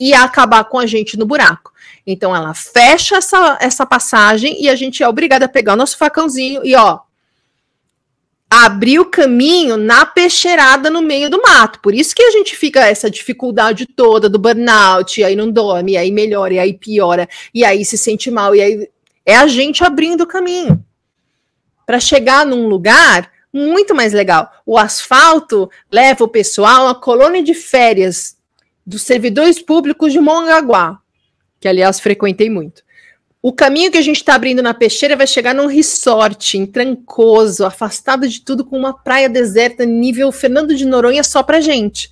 ia 0.00 0.22
acabar 0.22 0.64
com 0.64 0.78
a 0.78 0.86
gente 0.86 1.16
no 1.16 1.26
buraco. 1.26 1.72
Então 2.10 2.34
ela 2.34 2.54
fecha 2.54 3.16
essa, 3.16 3.58
essa 3.60 3.84
passagem 3.84 4.62
e 4.62 4.70
a 4.70 4.74
gente 4.74 5.02
é 5.02 5.08
obrigada 5.08 5.44
a 5.44 5.48
pegar 5.48 5.74
o 5.74 5.76
nosso 5.76 5.98
facãozinho 5.98 6.62
e 6.64 6.74
ó 6.74 7.00
abrir 8.50 8.98
o 8.98 9.04
caminho 9.04 9.76
na 9.76 10.06
peixeirada 10.06 10.88
no 10.88 11.02
meio 11.02 11.28
do 11.28 11.42
mato. 11.42 11.80
Por 11.82 11.94
isso 11.94 12.14
que 12.14 12.22
a 12.22 12.30
gente 12.30 12.56
fica 12.56 12.80
essa 12.80 13.10
dificuldade 13.10 13.84
toda 13.84 14.26
do 14.26 14.38
burnout, 14.38 15.20
e 15.20 15.24
aí 15.24 15.36
não 15.36 15.50
dorme, 15.50 15.92
e 15.92 15.96
aí 15.98 16.10
melhora, 16.10 16.54
e 16.54 16.58
aí 16.58 16.72
piora, 16.72 17.28
e 17.52 17.62
aí 17.62 17.84
se 17.84 17.98
sente 17.98 18.30
mal, 18.30 18.56
e 18.56 18.62
aí 18.62 18.88
é 19.26 19.36
a 19.36 19.46
gente 19.46 19.84
abrindo 19.84 20.22
o 20.22 20.26
caminho 20.26 20.82
para 21.84 22.00
chegar 22.00 22.46
num 22.46 22.68
lugar 22.68 23.30
muito 23.52 23.94
mais 23.94 24.14
legal. 24.14 24.50
O 24.64 24.78
asfalto 24.78 25.70
leva 25.92 26.24
o 26.24 26.28
pessoal 26.28 26.88
a 26.88 26.94
colônia 26.94 27.42
de 27.42 27.52
férias 27.52 28.38
dos 28.86 29.02
servidores 29.02 29.60
públicos 29.60 30.10
de 30.10 30.20
Mongaguá, 30.20 31.02
que 31.60 31.68
aliás 31.68 32.00
frequentei 32.00 32.48
muito. 32.48 32.82
O 33.40 33.52
caminho 33.52 33.90
que 33.90 33.98
a 33.98 34.02
gente 34.02 34.16
está 34.16 34.34
abrindo 34.34 34.62
na 34.62 34.74
peixeira 34.74 35.16
vai 35.16 35.26
chegar 35.26 35.54
num 35.54 35.66
resort, 35.66 36.58
em 36.58 36.66
Trancoso, 36.66 37.64
afastado 37.64 38.28
de 38.28 38.40
tudo, 38.40 38.64
com 38.64 38.76
uma 38.76 38.92
praia 38.92 39.28
deserta, 39.28 39.84
nível 39.84 40.32
Fernando 40.32 40.74
de 40.74 40.84
Noronha 40.84 41.22
só 41.22 41.42
para 41.42 41.60
gente. 41.60 42.10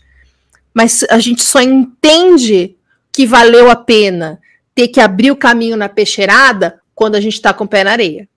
Mas 0.72 1.04
a 1.10 1.18
gente 1.18 1.42
só 1.42 1.60
entende 1.60 2.76
que 3.10 3.26
valeu 3.26 3.70
a 3.70 3.76
pena 3.76 4.40
ter 4.74 4.88
que 4.88 5.00
abrir 5.00 5.30
o 5.30 5.36
caminho 5.36 5.76
na 5.76 5.88
peixeirada 5.88 6.80
quando 6.94 7.16
a 7.16 7.20
gente 7.20 7.34
está 7.34 7.52
com 7.52 7.64
o 7.64 7.68
pé 7.68 7.82
na 7.82 7.92
areia. 7.92 8.28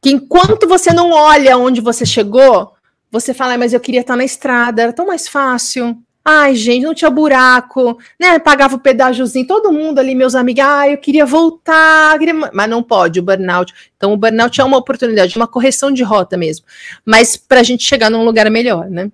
Que 0.00 0.10
enquanto 0.10 0.68
você 0.68 0.92
não 0.92 1.10
olha 1.10 1.56
onde 1.56 1.80
você 1.80 2.06
chegou, 2.06 2.74
você 3.10 3.32
fala, 3.32 3.56
mas 3.56 3.72
eu 3.72 3.80
queria 3.80 4.02
estar 4.02 4.14
na 4.14 4.24
estrada, 4.24 4.82
era 4.82 4.92
tão 4.92 5.06
mais 5.06 5.26
fácil. 5.26 5.96
Ai, 6.24 6.54
gente, 6.54 6.84
não 6.84 6.94
tinha 6.94 7.10
buraco, 7.10 7.98
né? 8.18 8.38
Pagava 8.38 8.76
o 8.76 8.78
pedágiozinho, 8.78 9.46
todo 9.46 9.70
mundo 9.70 9.98
ali, 9.98 10.14
meus 10.14 10.34
amigos, 10.34 10.64
ah, 10.64 10.88
eu 10.88 10.96
queria 10.96 11.26
voltar, 11.26 12.18
queria... 12.18 12.32
mas 12.32 12.70
não 12.70 12.82
pode, 12.82 13.20
o 13.20 13.22
burnout. 13.22 13.74
Então, 13.96 14.12
o 14.12 14.16
burnout 14.16 14.58
é 14.58 14.64
uma 14.64 14.78
oportunidade, 14.78 15.36
uma 15.36 15.46
correção 15.46 15.92
de 15.92 16.02
rota 16.02 16.36
mesmo, 16.36 16.64
mas 17.04 17.36
para 17.36 17.60
a 17.60 17.62
gente 17.62 17.84
chegar 17.84 18.08
num 18.08 18.24
lugar 18.24 18.50
melhor, 18.50 18.88
né? 18.88 19.10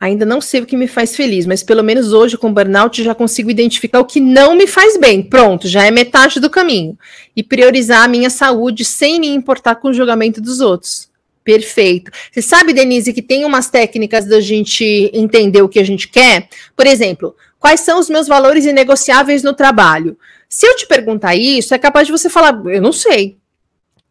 Ainda 0.00 0.24
não 0.24 0.40
sei 0.40 0.60
o 0.60 0.66
que 0.66 0.76
me 0.76 0.86
faz 0.86 1.16
feliz, 1.16 1.44
mas 1.44 1.64
pelo 1.64 1.82
menos 1.82 2.12
hoje 2.12 2.38
com 2.38 2.54
burnout 2.54 3.02
já 3.02 3.16
consigo 3.16 3.50
identificar 3.50 3.98
o 3.98 4.04
que 4.04 4.20
não 4.20 4.54
me 4.54 4.68
faz 4.68 4.96
bem. 4.96 5.24
Pronto, 5.24 5.66
já 5.66 5.84
é 5.84 5.90
metade 5.90 6.38
do 6.38 6.48
caminho. 6.48 6.96
E 7.34 7.42
priorizar 7.42 8.04
a 8.04 8.08
minha 8.08 8.30
saúde 8.30 8.84
sem 8.84 9.18
me 9.18 9.26
importar 9.26 9.74
com 9.74 9.88
o 9.88 9.92
julgamento 9.92 10.40
dos 10.40 10.60
outros. 10.60 11.07
Perfeito. 11.48 12.10
Você 12.30 12.42
sabe, 12.42 12.74
Denise, 12.74 13.10
que 13.10 13.22
tem 13.22 13.46
umas 13.46 13.70
técnicas 13.70 14.26
da 14.26 14.38
gente 14.38 15.10
entender 15.14 15.62
o 15.62 15.68
que 15.68 15.78
a 15.78 15.84
gente 15.84 16.06
quer? 16.06 16.46
Por 16.76 16.86
exemplo, 16.86 17.34
quais 17.58 17.80
são 17.80 17.98
os 17.98 18.10
meus 18.10 18.28
valores 18.28 18.66
inegociáveis 18.66 19.42
no 19.42 19.54
trabalho? 19.54 20.18
Se 20.46 20.66
eu 20.66 20.76
te 20.76 20.86
perguntar 20.86 21.36
isso, 21.36 21.74
é 21.74 21.78
capaz 21.78 22.06
de 22.06 22.12
você 22.12 22.28
falar, 22.28 22.52
eu 22.66 22.82
não 22.82 22.92
sei. 22.92 23.38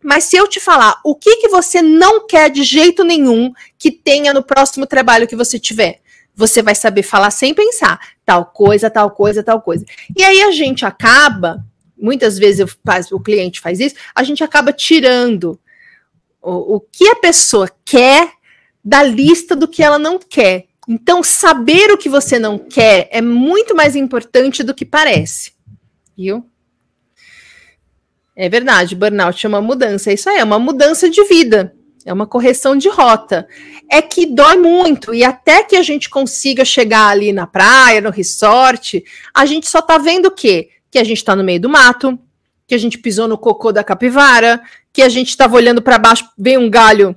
Mas 0.04 0.24
se 0.24 0.36
eu 0.36 0.48
te 0.48 0.60
falar 0.60 1.00
o 1.06 1.14
que, 1.14 1.36
que 1.36 1.48
você 1.48 1.80
não 1.80 2.26
quer 2.26 2.50
de 2.50 2.64
jeito 2.64 3.04
nenhum 3.04 3.54
que 3.78 3.92
tenha 3.92 4.34
no 4.34 4.42
próximo 4.42 4.88
trabalho 4.88 5.28
que 5.28 5.36
você 5.36 5.60
tiver, 5.60 6.00
você 6.34 6.64
vai 6.64 6.74
saber 6.74 7.04
falar 7.04 7.30
sem 7.30 7.54
pensar, 7.54 8.00
tal 8.26 8.46
coisa, 8.46 8.90
tal 8.90 9.12
coisa, 9.12 9.44
tal 9.44 9.62
coisa. 9.62 9.86
E 10.18 10.24
aí 10.24 10.42
a 10.42 10.50
gente 10.50 10.88
acaba, 10.88 11.64
muitas 11.96 12.40
vezes 12.40 12.62
eu, 12.62 12.68
o 13.12 13.20
cliente 13.20 13.62
faz 13.62 13.80
isso, 13.80 13.94
a 14.16 14.24
gente 14.24 14.44
acaba 14.44 14.74
tirando 14.74 15.60
o, 16.42 16.76
o 16.76 16.80
que 16.80 17.08
a 17.08 17.16
pessoa 17.16 17.70
quer 17.84 18.32
da 18.84 19.04
lista 19.04 19.56
do 19.56 19.68
que 19.68 19.84
ela 19.84 20.00
não 20.00 20.18
quer. 20.18 20.66
Então, 20.88 21.22
saber 21.22 21.92
o 21.92 21.98
que 21.98 22.08
você 22.08 22.40
não 22.40 22.58
quer 22.58 23.10
é 23.12 23.22
muito 23.22 23.76
mais 23.76 23.96
importante 23.96 24.64
do 24.64 24.74
que 24.74 24.86
parece. 24.86 25.52
Viu? 26.18 26.50
É 28.34 28.48
verdade, 28.48 28.96
burnout 28.96 29.46
é 29.46 29.50
uma 29.50 29.62
mudança. 29.62 30.14
Isso 30.14 30.30
aí 30.30 30.38
é 30.38 30.44
uma 30.44 30.60
mudança 30.60 31.10
de 31.10 31.24
vida, 31.26 31.76
é 32.06 32.14
uma 32.14 32.26
correção 32.26 32.78
de 32.78 32.88
rota. 32.88 33.48
É 33.92 34.02
que 34.02 34.26
dói 34.26 34.58
muito, 34.58 35.14
e 35.14 35.24
até 35.24 35.64
que 35.64 35.76
a 35.76 35.82
gente 35.82 36.10
consiga 36.10 36.64
chegar 36.64 37.08
ali 37.10 37.34
na 37.34 37.46
praia, 37.46 38.00
no 38.00 38.12
resort, 38.12 39.04
a 39.34 39.46
gente 39.46 39.68
só 39.68 39.82
tá 39.82 39.98
vendo 39.98 40.28
o 40.28 40.32
quê? 40.32 40.70
Que 40.90 41.00
a 41.00 41.04
gente 41.04 41.26
tá 41.26 41.36
no 41.36 41.44
meio 41.44 41.60
do 41.60 41.68
mato, 41.68 42.18
que 42.68 42.76
a 42.76 42.78
gente 42.78 42.98
pisou 42.98 43.28
no 43.28 43.38
cocô 43.38 43.72
da 43.72 43.84
capivara, 43.84 44.62
que 44.92 45.02
a 45.02 45.10
gente 45.10 45.30
estava 45.30 45.56
olhando 45.56 45.82
para 45.82 45.98
baixo, 45.98 46.28
veio 46.38 46.60
um 46.60 46.70
galho 46.70 47.16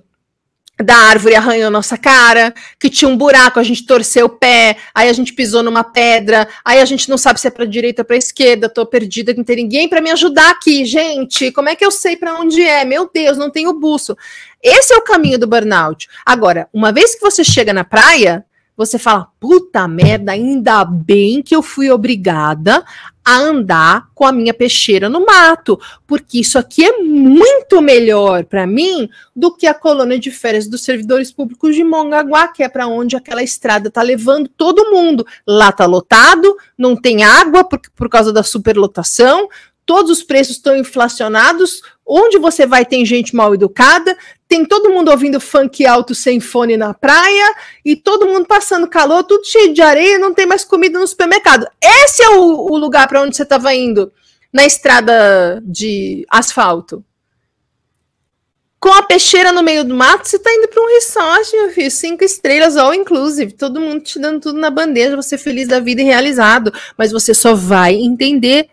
da 0.83 0.97
árvore 0.97 1.35
arranhou 1.35 1.71
nossa 1.71 1.97
cara, 1.97 2.55
que 2.79 2.89
tinha 2.89 3.09
um 3.09 3.17
buraco, 3.17 3.61
a 3.61 3.63
gente 3.63 3.85
torceu 3.85 4.27
o 4.27 4.31
pé, 4.31 4.77
aí 4.95 5.09
a 5.09 5.13
gente 5.13 5.33
pisou 5.33 5.63
numa 5.63 5.85
pedra, 5.85 6.49
aí 6.65 6.81
a 6.81 6.85
gente 6.85 7.09
não 7.09 7.19
sabe 7.19 7.41
se 7.41 7.47
é 7.47 7.51
para 7.51 7.65
direita 7.65 8.03
ou 8.03 8.07
para 8.07 8.17
esquerda, 8.17 8.69
tô 8.69 8.87
perdida, 8.87 9.35
não 9.35 9.45
tem 9.45 9.57
ninguém 9.57 9.89
para 9.89 10.01
me 10.01 10.11
ajudar 10.11 10.51
aqui, 10.51 10.85
gente. 10.85 11.53
Como 11.53 11.69
é 11.69 11.77
que 11.77 11.85
eu 11.85 11.91
sei 11.91 12.17
para 12.17 12.35
onde 12.35 12.63
é? 12.63 12.85
Meu 12.85 13.11
Deus, 13.13 13.37
não 13.37 13.51
tenho 13.51 13.73
buço. 13.75 14.17
Esse 14.63 14.95
é 14.95 14.97
o 14.97 15.03
caminho 15.03 15.39
do 15.39 15.47
burnout. 15.47 16.09
Agora, 16.25 16.69
uma 16.73 16.93
vez 16.93 17.15
que 17.15 17.21
você 17.21 17.45
chega 17.45 17.73
na 17.73 17.85
praia, 17.85 18.45
você 18.77 18.99
fala: 18.99 19.29
puta 19.39 19.87
merda, 19.87 20.33
ainda 20.33 20.85
bem 20.85 21.43
que 21.43 21.55
eu 21.55 21.63
fui 21.63 21.91
obrigada 21.91 22.85
a 23.25 23.37
andar 23.37 24.09
com 24.15 24.25
a 24.25 24.33
minha 24.33 24.55
peixeira 24.55 25.09
no 25.09 25.25
mato, 25.25 25.79
porque 26.07 26.41
isso 26.41 26.59
aqui 26.59 26.85
é 26.85 26.99
muito 26.99 27.81
melhor 27.83 28.45
para 28.45 28.67
mim 28.67 29.09
do 29.37 29.55
que 29.55 29.67
a 29.67 29.75
colônia 29.75 30.19
de 30.19 30.31
férias 30.31 30.67
dos 30.67 30.83
servidores 30.83 31.31
públicos 31.31 31.77
de 31.77 31.85
Mongaguá, 31.85 32.49
que 32.49 32.63
é 32.63 32.69
para 32.69 32.87
onde 32.87 33.17
aquela 33.17 33.43
estrada 33.43 33.91
tá 33.91 34.03
levando 34.03 34.49
todo 34.49 34.91
mundo. 34.91 35.27
Lá 35.47 35.71
tá 35.71 35.87
lotado, 35.87 36.57
não 36.77 36.97
tem 36.97 37.23
água 37.23 37.63
por, 37.63 37.81
por 37.95 38.09
causa 38.09 38.33
da 38.33 38.43
superlotação, 38.43 39.49
todos 39.91 40.19
os 40.19 40.23
preços 40.23 40.55
estão 40.55 40.77
inflacionados, 40.77 41.83
onde 42.07 42.39
você 42.39 42.65
vai 42.65 42.85
tem 42.85 43.05
gente 43.05 43.35
mal 43.35 43.53
educada, 43.53 44.17
tem 44.47 44.65
todo 44.65 44.89
mundo 44.89 45.11
ouvindo 45.11 45.41
funk 45.41 45.85
alto 45.85 46.15
sem 46.15 46.39
fone 46.39 46.77
na 46.77 46.95
praia 46.95 47.57
e 47.85 47.97
todo 47.97 48.25
mundo 48.25 48.47
passando 48.47 48.87
calor, 48.87 49.25
tudo 49.25 49.45
cheio 49.45 49.75
de 49.75 49.83
areia, 49.83 50.17
não 50.17 50.33
tem 50.33 50.47
mais 50.47 50.65
comida 50.65 50.97
no 50.97 51.09
supermercado. 51.09 51.67
Esse 51.83 52.23
é 52.23 52.31
o, 52.31 52.71
o 52.71 52.79
lugar 52.79 53.09
para 53.09 53.21
onde 53.21 53.35
você 53.35 53.43
estava 53.43 53.75
indo 53.75 54.13
na 54.53 54.65
estrada 54.65 55.61
de 55.65 56.25
asfalto. 56.31 57.05
Com 58.79 58.93
a 58.93 59.03
peixeira 59.03 59.51
no 59.51 59.65
meio 59.65 59.85
do 59.85 59.97
mato, 59.97 60.29
você 60.29 60.37
está 60.37 60.55
indo 60.55 60.69
para 60.69 60.81
um 60.81 60.87
resort, 60.87 61.51
meu 61.57 61.71
filho, 61.71 61.91
cinco 61.91 62.23
estrelas, 62.23 62.77
all 62.77 62.95
inclusive, 62.95 63.55
todo 63.55 63.81
mundo 63.81 64.05
te 64.05 64.21
dando 64.21 64.39
tudo 64.39 64.61
na 64.61 64.71
bandeja, 64.71 65.17
você 65.17 65.37
feliz 65.37 65.67
da 65.67 65.81
vida 65.81 66.01
e 66.01 66.05
realizado, 66.05 66.73
mas 66.97 67.11
você 67.11 67.35
só 67.35 67.57
vai 67.57 67.97
entender 67.97 68.71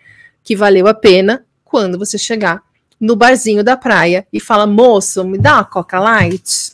que 0.47 0.55
valeu 0.55 0.87
a 0.87 0.93
pena 0.93 1.45
quando 1.65 1.99
você 1.99 2.17
chegar 2.17 2.63
no 2.97 3.17
barzinho 3.17 3.65
da 3.65 3.75
praia 3.75 4.25
e 4.31 4.39
fala: 4.39 4.65
moço, 4.65 5.25
me 5.25 5.37
dá 5.37 5.55
uma 5.55 5.65
Coca 5.65 5.99
Light. 5.99 6.71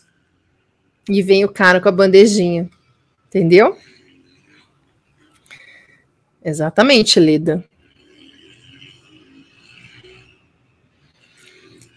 E 1.10 1.24
vem 1.24 1.44
o 1.44 1.50
cara 1.50 1.82
com 1.82 1.90
a 1.90 1.92
bandejinha. 1.92 2.70
Entendeu? 3.28 3.76
Exatamente, 6.46 7.20
Lida. 7.20 7.66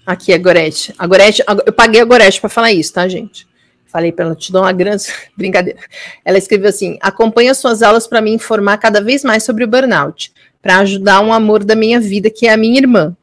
Aqui 0.07 0.33
a 0.33 0.39
Gorete. 0.39 0.95
A 0.97 1.07
Gorete, 1.07 1.45
eu 1.67 1.73
paguei 1.75 2.01
a 2.01 2.05
Gorete 2.07 2.41
para 2.41 2.49
falar 2.49 2.73
isso, 2.73 2.95
tá, 2.95 3.07
gente? 3.07 3.47
Falei 3.87 4.13
para 4.13 4.25
ela, 4.25 4.35
te 4.35 4.51
dou 4.51 4.63
uma 4.63 4.73
grande 4.73 5.05
brincadeira. 5.37 5.79
Ela 6.25 6.39
escreveu 6.39 6.71
assim: 6.71 6.97
acompanha 7.03 7.53
suas 7.53 7.83
aulas 7.83 8.07
para 8.07 8.23
me 8.23 8.31
informar 8.33 8.79
cada 8.79 9.03
vez 9.03 9.23
mais 9.23 9.45
sobre 9.45 9.63
o 9.63 9.69
burnout, 9.69 10.33
para 10.61 10.79
ajudar 10.79 11.21
um 11.21 11.33
amor 11.33 11.65
da 11.65 11.75
minha 11.75 12.01
vida, 12.01 12.31
que 12.31 12.47
é 12.47 12.53
a 12.53 12.57
minha 12.57 12.79
irmã. 12.79 13.17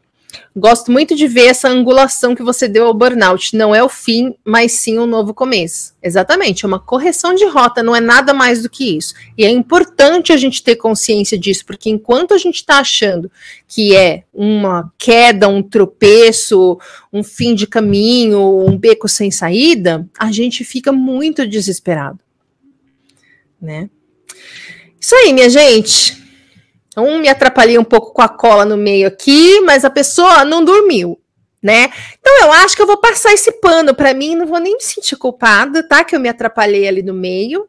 Gosto 0.55 0.91
muito 0.91 1.15
de 1.15 1.27
ver 1.27 1.47
essa 1.47 1.67
angulação 1.67 2.35
que 2.35 2.43
você 2.43 2.67
deu 2.67 2.85
ao 2.85 2.93
burnout. 2.93 3.55
Não 3.55 3.73
é 3.73 3.83
o 3.83 3.89
fim, 3.89 4.35
mas 4.45 4.73
sim 4.73 4.99
um 4.99 5.07
novo 5.07 5.33
começo. 5.33 5.95
Exatamente, 6.01 6.63
é 6.63 6.67
uma 6.67 6.79
correção 6.79 7.33
de 7.33 7.45
rota, 7.45 7.81
não 7.81 7.95
é 7.95 7.99
nada 7.99 8.33
mais 8.33 8.61
do 8.61 8.69
que 8.69 8.97
isso. 8.97 9.15
E 9.35 9.45
é 9.45 9.49
importante 9.49 10.31
a 10.31 10.37
gente 10.37 10.63
ter 10.63 10.75
consciência 10.75 11.37
disso, 11.37 11.65
porque 11.65 11.89
enquanto 11.89 12.33
a 12.33 12.37
gente 12.37 12.55
está 12.55 12.77
achando 12.77 13.31
que 13.67 13.95
é 13.95 14.23
uma 14.31 14.91
queda, 14.97 15.47
um 15.47 15.63
tropeço, 15.63 16.79
um 17.11 17.23
fim 17.23 17.55
de 17.55 17.65
caminho, 17.65 18.63
um 18.67 18.77
beco 18.77 19.09
sem 19.09 19.31
saída, 19.31 20.07
a 20.17 20.31
gente 20.31 20.63
fica 20.63 20.91
muito 20.91 21.47
desesperado. 21.47 22.19
Né? 23.59 23.89
Isso 24.99 25.15
aí, 25.15 25.33
minha 25.33 25.49
gente. 25.49 26.22
Um 26.97 27.19
me 27.19 27.27
atrapalhei 27.29 27.77
um 27.77 27.83
pouco 27.83 28.13
com 28.13 28.21
a 28.21 28.29
cola 28.29 28.65
no 28.65 28.77
meio 28.77 29.07
aqui, 29.07 29.59
mas 29.61 29.83
a 29.83 29.89
pessoa 29.89 30.45
não 30.45 30.63
dormiu, 30.63 31.19
né? 31.61 31.89
Então 32.19 32.41
eu 32.41 32.51
acho 32.51 32.75
que 32.75 32.81
eu 32.81 32.87
vou 32.87 32.97
passar 32.97 33.33
esse 33.33 33.51
pano 33.53 33.95
para 33.95 34.13
mim, 34.13 34.35
não 34.35 34.45
vou 34.45 34.59
nem 34.59 34.75
me 34.75 34.83
sentir 34.83 35.15
culpada, 35.15 35.87
tá? 35.87 36.03
Que 36.03 36.15
eu 36.15 36.19
me 36.19 36.29
atrapalhei 36.29 36.87
ali 36.87 37.01
no 37.01 37.13
meio 37.13 37.67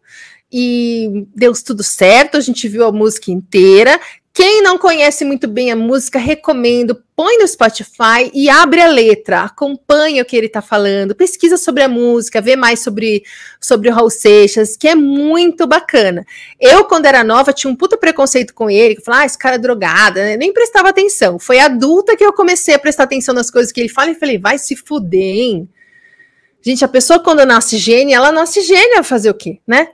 e 0.52 1.26
deu 1.34 1.52
tudo 1.64 1.82
certo, 1.82 2.36
a 2.36 2.40
gente 2.40 2.68
viu 2.68 2.86
a 2.86 2.92
música 2.92 3.30
inteira. 3.30 3.98
Quem 4.36 4.62
não 4.62 4.76
conhece 4.76 5.24
muito 5.24 5.46
bem 5.46 5.70
a 5.70 5.76
música, 5.76 6.18
recomendo, 6.18 7.00
põe 7.14 7.38
no 7.38 7.46
Spotify 7.46 8.32
e 8.34 8.50
abre 8.50 8.80
a 8.80 8.88
letra, 8.88 9.42
acompanha 9.42 10.24
o 10.24 10.24
que 10.24 10.36
ele 10.36 10.48
está 10.48 10.60
falando, 10.60 11.14
pesquisa 11.14 11.56
sobre 11.56 11.84
a 11.84 11.88
música, 11.88 12.40
vê 12.40 12.56
mais 12.56 12.80
sobre, 12.80 13.22
sobre 13.60 13.88
o 13.88 13.92
Raul 13.92 14.10
Seixas, 14.10 14.76
que 14.76 14.88
é 14.88 14.96
muito 14.96 15.68
bacana. 15.68 16.26
Eu, 16.58 16.84
quando 16.84 17.06
era 17.06 17.22
nova, 17.22 17.52
tinha 17.52 17.70
um 17.70 17.76
puta 17.76 17.96
preconceito 17.96 18.52
com 18.54 18.68
ele, 18.68 18.96
que 18.96 19.04
falava, 19.04 19.22
ah, 19.22 19.26
esse 19.26 19.38
cara 19.38 19.54
é 19.54 19.58
drogado, 19.58 20.16
né? 20.16 20.36
nem 20.36 20.52
prestava 20.52 20.88
atenção. 20.88 21.38
Foi 21.38 21.60
adulta 21.60 22.16
que 22.16 22.24
eu 22.24 22.32
comecei 22.32 22.74
a 22.74 22.78
prestar 22.80 23.04
atenção 23.04 23.36
nas 23.36 23.52
coisas 23.52 23.70
que 23.70 23.80
ele 23.80 23.88
fala 23.88 24.10
e 24.10 24.16
falei, 24.16 24.36
vai 24.36 24.58
se 24.58 24.74
fuder, 24.74 25.22
hein? 25.22 25.68
Gente, 26.60 26.84
a 26.84 26.88
pessoa 26.88 27.20
quando 27.20 27.46
nasce 27.46 27.78
gênia, 27.78 28.16
ela 28.16 28.32
nasce 28.32 28.62
gênia, 28.62 29.04
fazer 29.04 29.30
o 29.30 29.34
quê, 29.34 29.60
né? 29.64 29.90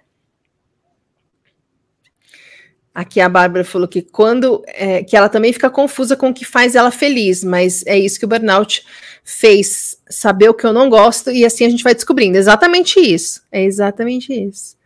Aqui 2.94 3.20
a 3.20 3.28
Bárbara 3.28 3.64
falou 3.64 3.86
que 3.86 4.02
quando 4.02 4.62
é, 4.66 5.04
que 5.04 5.16
ela 5.16 5.28
também 5.28 5.52
fica 5.52 5.70
confusa 5.70 6.16
com 6.16 6.30
o 6.30 6.34
que 6.34 6.44
faz 6.44 6.74
ela 6.74 6.90
feliz, 6.90 7.44
mas 7.44 7.84
é 7.86 7.96
isso 7.96 8.18
que 8.18 8.24
o 8.24 8.28
burnout 8.28 8.84
fez, 9.22 9.98
saber 10.08 10.48
o 10.48 10.54
que 10.54 10.66
eu 10.66 10.72
não 10.72 10.88
gosto 10.90 11.30
e 11.30 11.44
assim 11.44 11.64
a 11.64 11.70
gente 11.70 11.84
vai 11.84 11.94
descobrindo. 11.94 12.36
Exatamente 12.36 12.98
isso. 12.98 13.42
É 13.52 13.62
exatamente 13.62 14.32
isso. 14.32 14.80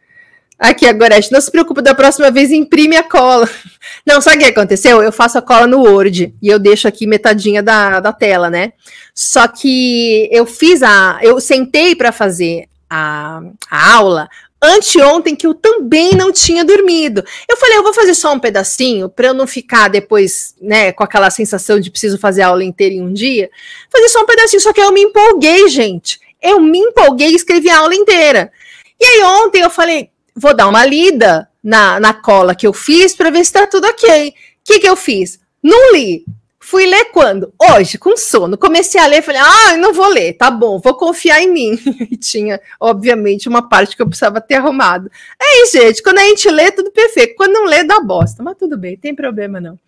Aqui, 0.58 0.86
agora, 0.86 1.16
não 1.32 1.40
se 1.40 1.50
preocupe, 1.50 1.82
da 1.82 1.94
próxima 1.94 2.30
vez 2.30 2.52
imprime 2.52 2.96
a 2.96 3.02
cola. 3.02 3.48
Não, 4.06 4.20
sabe 4.20 4.36
o 4.36 4.40
que 4.40 4.52
aconteceu? 4.52 5.02
Eu 5.02 5.10
faço 5.10 5.36
a 5.36 5.42
cola 5.42 5.66
no 5.66 5.80
Word 5.80 6.32
e 6.40 6.48
eu 6.48 6.60
deixo 6.60 6.86
aqui 6.86 7.06
metadinha 7.06 7.60
da, 7.60 7.98
da 7.98 8.12
tela, 8.12 8.48
né? 8.48 8.72
Só 9.12 9.48
que 9.48 10.28
eu 10.30 10.46
fiz 10.46 10.80
a. 10.82 11.18
Eu 11.22 11.40
sentei 11.40 11.96
para 11.96 12.12
fazer 12.12 12.66
a, 12.88 13.42
a 13.68 13.94
aula 13.94 14.28
anteontem 14.64 15.36
que 15.36 15.46
eu 15.46 15.54
também 15.54 16.12
não 16.12 16.32
tinha 16.32 16.64
dormido. 16.64 17.24
Eu 17.48 17.56
falei, 17.56 17.76
eu 17.76 17.82
vou 17.82 17.92
fazer 17.92 18.14
só 18.14 18.32
um 18.32 18.38
pedacinho 18.38 19.08
para 19.08 19.28
eu 19.28 19.34
não 19.34 19.46
ficar 19.46 19.88
depois, 19.88 20.54
né, 20.60 20.92
com 20.92 21.04
aquela 21.04 21.30
sensação 21.30 21.78
de 21.78 21.90
preciso 21.90 22.18
fazer 22.18 22.42
a 22.42 22.48
aula 22.48 22.64
inteira 22.64 22.94
em 22.94 23.02
um 23.02 23.12
dia. 23.12 23.50
Fazer 23.90 24.08
só 24.08 24.22
um 24.22 24.26
pedacinho, 24.26 24.60
só 24.60 24.72
que 24.72 24.80
eu 24.80 24.92
me 24.92 25.02
empolguei, 25.02 25.68
gente. 25.68 26.20
Eu 26.42 26.60
me 26.60 26.78
empolguei 26.78 27.30
e 27.30 27.36
escrevi 27.36 27.70
a 27.70 27.78
aula 27.78 27.94
inteira. 27.94 28.52
E 29.00 29.04
aí 29.04 29.22
ontem 29.22 29.62
eu 29.62 29.70
falei, 29.70 30.10
vou 30.34 30.54
dar 30.54 30.68
uma 30.68 30.84
lida 30.84 31.48
na, 31.62 31.98
na 32.00 32.12
cola 32.12 32.54
que 32.54 32.66
eu 32.66 32.72
fiz 32.72 33.14
para 33.14 33.30
ver 33.30 33.38
se 33.38 33.44
está 33.44 33.66
tudo 33.66 33.86
ok. 33.86 34.28
O 34.28 34.32
que, 34.64 34.80
que 34.80 34.88
eu 34.88 34.96
fiz? 34.96 35.38
Não 35.62 35.92
li. 35.94 36.24
Fui 36.64 36.86
ler 36.86 37.10
quando? 37.12 37.52
Hoje, 37.60 37.98
com 37.98 38.16
sono. 38.16 38.56
Comecei 38.56 38.98
a 38.98 39.06
ler, 39.06 39.20
falei, 39.20 39.42
ah, 39.42 39.76
não 39.76 39.92
vou 39.92 40.08
ler, 40.08 40.32
tá 40.32 40.50
bom, 40.50 40.78
vou 40.78 40.94
confiar 40.94 41.42
em 41.42 41.52
mim. 41.52 41.78
E 42.10 42.16
tinha, 42.16 42.58
obviamente, 42.80 43.50
uma 43.50 43.68
parte 43.68 43.94
que 43.94 44.00
eu 44.00 44.06
precisava 44.06 44.40
ter 44.40 44.54
arrumado. 44.54 45.10
É 45.40 45.62
isso, 45.62 45.76
gente. 45.76 46.02
Quando 46.02 46.18
a 46.18 46.22
gente 46.22 46.48
lê, 46.50 46.72
tudo 46.72 46.90
perfeito. 46.90 47.34
Quando 47.36 47.52
não 47.52 47.66
lê, 47.66 47.84
dá 47.84 48.00
bosta. 48.00 48.42
Mas 48.42 48.56
tudo 48.56 48.78
bem, 48.78 48.96
tem 48.96 49.14
problema 49.14 49.60
não. 49.60 49.78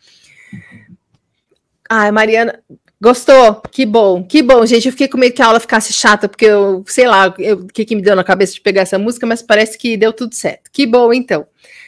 Ai, 1.89 2.11
Mariana, 2.11 2.62
Gostou? 3.01 3.62
Que 3.70 3.86
bom, 3.86 4.23
que 4.23 4.43
bom, 4.43 4.65
gente. 4.66 4.86
Eu 4.86 4.93
fiquei 4.93 5.09
com 5.09 5.16
medo 5.16 5.35
que 5.35 5.43
a 5.43 5.47
aula 5.47 5.61
ficasse 5.61 5.94
chata, 5.94 6.28
porque 6.28 6.44
eu 6.44 6.85
sei 6.86 7.07
lá 7.07 7.28
o 7.28 7.66
que, 7.69 7.86
que 7.86 7.97
me 7.97 8.03
deu 8.03 8.15
na 8.15 8.24
cabeça 8.24 8.53
de 8.53 8.61
pegar 8.61 8.82
essa 8.82 8.98
música, 8.98 9.27
mas 9.27 9.43
parece 9.43 9.78
que 9.78 9.97
deu 9.97 10.12
tudo 10.12 10.35
certo. 10.35 10.70
Que 10.70 10.86
bom, 10.86 11.12
então. 11.12 11.47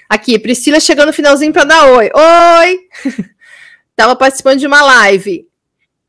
Aqui, 0.08 0.38
Priscila 0.38 0.80
chegando 0.80 1.08
no 1.08 1.12
finalzinho 1.12 1.52
para 1.52 1.64
dar 1.64 1.92
oi. 1.92 2.10
Oi! 2.14 2.78
Estava 3.98 4.14
participando 4.14 4.60
de 4.60 4.66
uma 4.68 4.80
live. 4.80 5.48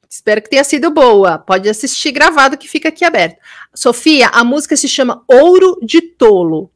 Espero 0.07 0.43
que 0.43 0.49
tenha 0.51 0.63
sido 0.63 0.91
boa. 0.91 1.39
Pode 1.39 1.67
assistir 1.67 2.11
gravado 2.11 2.55
que 2.55 2.67
fica 2.67 2.89
aqui 2.89 3.03
aberto. 3.03 3.39
Sofia, 3.73 4.27
a 4.27 4.43
música 4.43 4.77
se 4.77 4.87
chama 4.87 5.23
Ouro 5.27 5.75
de 5.81 5.99
Tolo, 5.99 6.69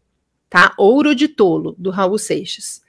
tá? 0.49 0.73
Ouro 0.75 1.13
de 1.13 1.27
Tolo, 1.27 1.75
do 1.77 1.91
Raul 1.91 2.17
Seixas. 2.17 2.81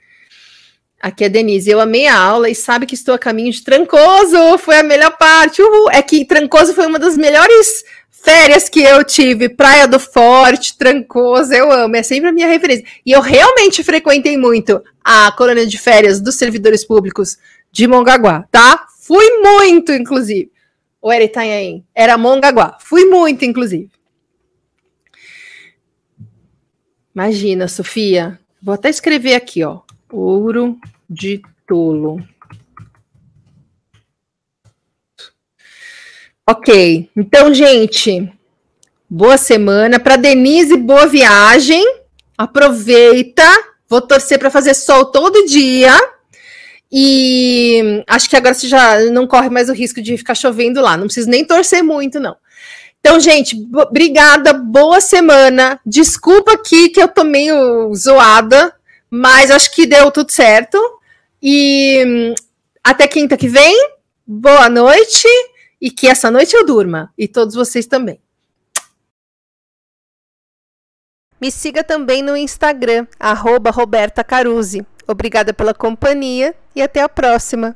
Aqui 0.99 1.25
é 1.25 1.29
Denise. 1.29 1.69
Eu 1.69 1.79
amei 1.79 2.07
a 2.07 2.17
aula 2.17 2.49
e 2.49 2.55
sabe 2.55 2.87
que 2.87 2.95
estou 2.95 3.13
a 3.13 3.19
caminho 3.19 3.51
de 3.51 3.63
Trancoso. 3.63 4.57
Foi 4.57 4.79
a 4.79 4.83
melhor 4.83 5.15
parte. 5.17 5.61
Uhul. 5.61 5.91
É 5.91 6.01
que 6.01 6.25
Trancoso 6.25 6.73
foi 6.73 6.87
uma 6.87 6.97
das 6.97 7.15
melhores 7.15 7.83
férias 8.09 8.67
que 8.67 8.81
eu 8.81 9.03
tive. 9.03 9.49
Praia 9.49 9.87
do 9.87 9.99
Forte, 9.99 10.75
Trancoso. 10.75 11.53
Eu 11.53 11.71
amo. 11.71 11.95
É 11.95 12.01
sempre 12.01 12.29
a 12.29 12.33
minha 12.33 12.47
referência. 12.47 12.87
E 13.05 13.11
eu 13.11 13.21
realmente 13.21 13.83
frequentei 13.83 14.35
muito 14.35 14.81
a 15.03 15.31
colônia 15.33 15.67
de 15.67 15.77
férias 15.77 16.19
dos 16.19 16.33
servidores 16.33 16.83
públicos 16.83 17.37
de 17.75 17.87
Mongaguá, 17.87 18.47
tá? 18.49 18.87
Fui 19.01 19.41
muito, 19.41 19.91
inclusive. 19.91 20.49
Ou 21.01 21.11
era? 21.11 21.29
Era 21.93 22.17
Mongaguá. 22.17 22.77
Fui 22.79 23.03
muito, 23.03 23.43
inclusive. 23.43 23.91
Imagina, 27.13 27.67
Sofia. 27.67 28.39
Vou 28.63 28.73
até 28.73 28.89
escrever 28.89 29.35
aqui, 29.35 29.61
ó. 29.65 29.81
Ouro 30.09 30.79
de 31.09 31.41
tolo. 31.67 32.25
Ok, 36.47 37.09
então, 37.13 37.53
gente, 37.53 38.31
boa 39.09 39.35
semana. 39.35 39.99
Para 39.99 40.15
Denise, 40.15 40.77
boa 40.77 41.07
viagem. 41.07 41.83
Aproveita. 42.37 43.43
Vou 43.89 43.99
torcer 43.99 44.39
para 44.39 44.49
fazer 44.49 44.73
sol 44.75 45.07
todo 45.07 45.45
dia. 45.45 46.14
E 46.91 48.03
acho 48.07 48.29
que 48.29 48.35
agora 48.35 48.53
você 48.53 48.67
já 48.67 48.99
não 49.11 49.27
corre 49.27 49.49
mais 49.49 49.69
o 49.69 49.73
risco 49.73 50.01
de 50.01 50.17
ficar 50.17 50.35
chovendo 50.35 50.81
lá. 50.81 50.95
Não 50.95 51.05
precisa 51.05 51.29
nem 51.29 51.43
torcer 51.43 51.83
muito, 51.83 52.19
não. 52.19 52.35
Então, 52.99 53.19
gente, 53.19 53.55
obrigada, 53.73 54.53
boa 54.53 54.99
semana. 54.99 55.79
Desculpa 55.85 56.53
aqui 56.53 56.89
que 56.89 57.01
eu 57.01 57.07
tô 57.07 57.23
meio 57.23 57.93
zoada, 57.93 58.73
mas 59.09 59.51
acho 59.51 59.71
que 59.71 59.85
deu 59.85 60.09
tudo 60.09 60.31
certo. 60.31 60.77
E 61.41 62.03
hum, 62.05 62.35
até 62.83 63.07
quinta 63.07 63.37
que 63.37 63.47
vem, 63.47 63.91
boa 64.25 64.69
noite 64.69 65.27
e 65.79 65.91
que 65.91 66.07
essa 66.07 66.31
noite 66.31 66.55
eu 66.55 66.65
durma. 66.65 67.13
E 67.15 67.27
todos 67.27 67.53
vocês 67.53 67.85
também. 67.85 68.19
Me 71.39 71.51
siga 71.51 71.83
também 71.83 72.23
no 72.23 72.35
Instagram, 72.35 73.05
arroba 73.19 73.69
Roberta 73.69 74.23
Caruzzi. 74.23 74.83
Obrigada 75.07 75.53
pela 75.53 75.73
companhia 75.73 76.55
e 76.75 76.81
até 76.81 77.01
a 77.01 77.09
próxima. 77.09 77.75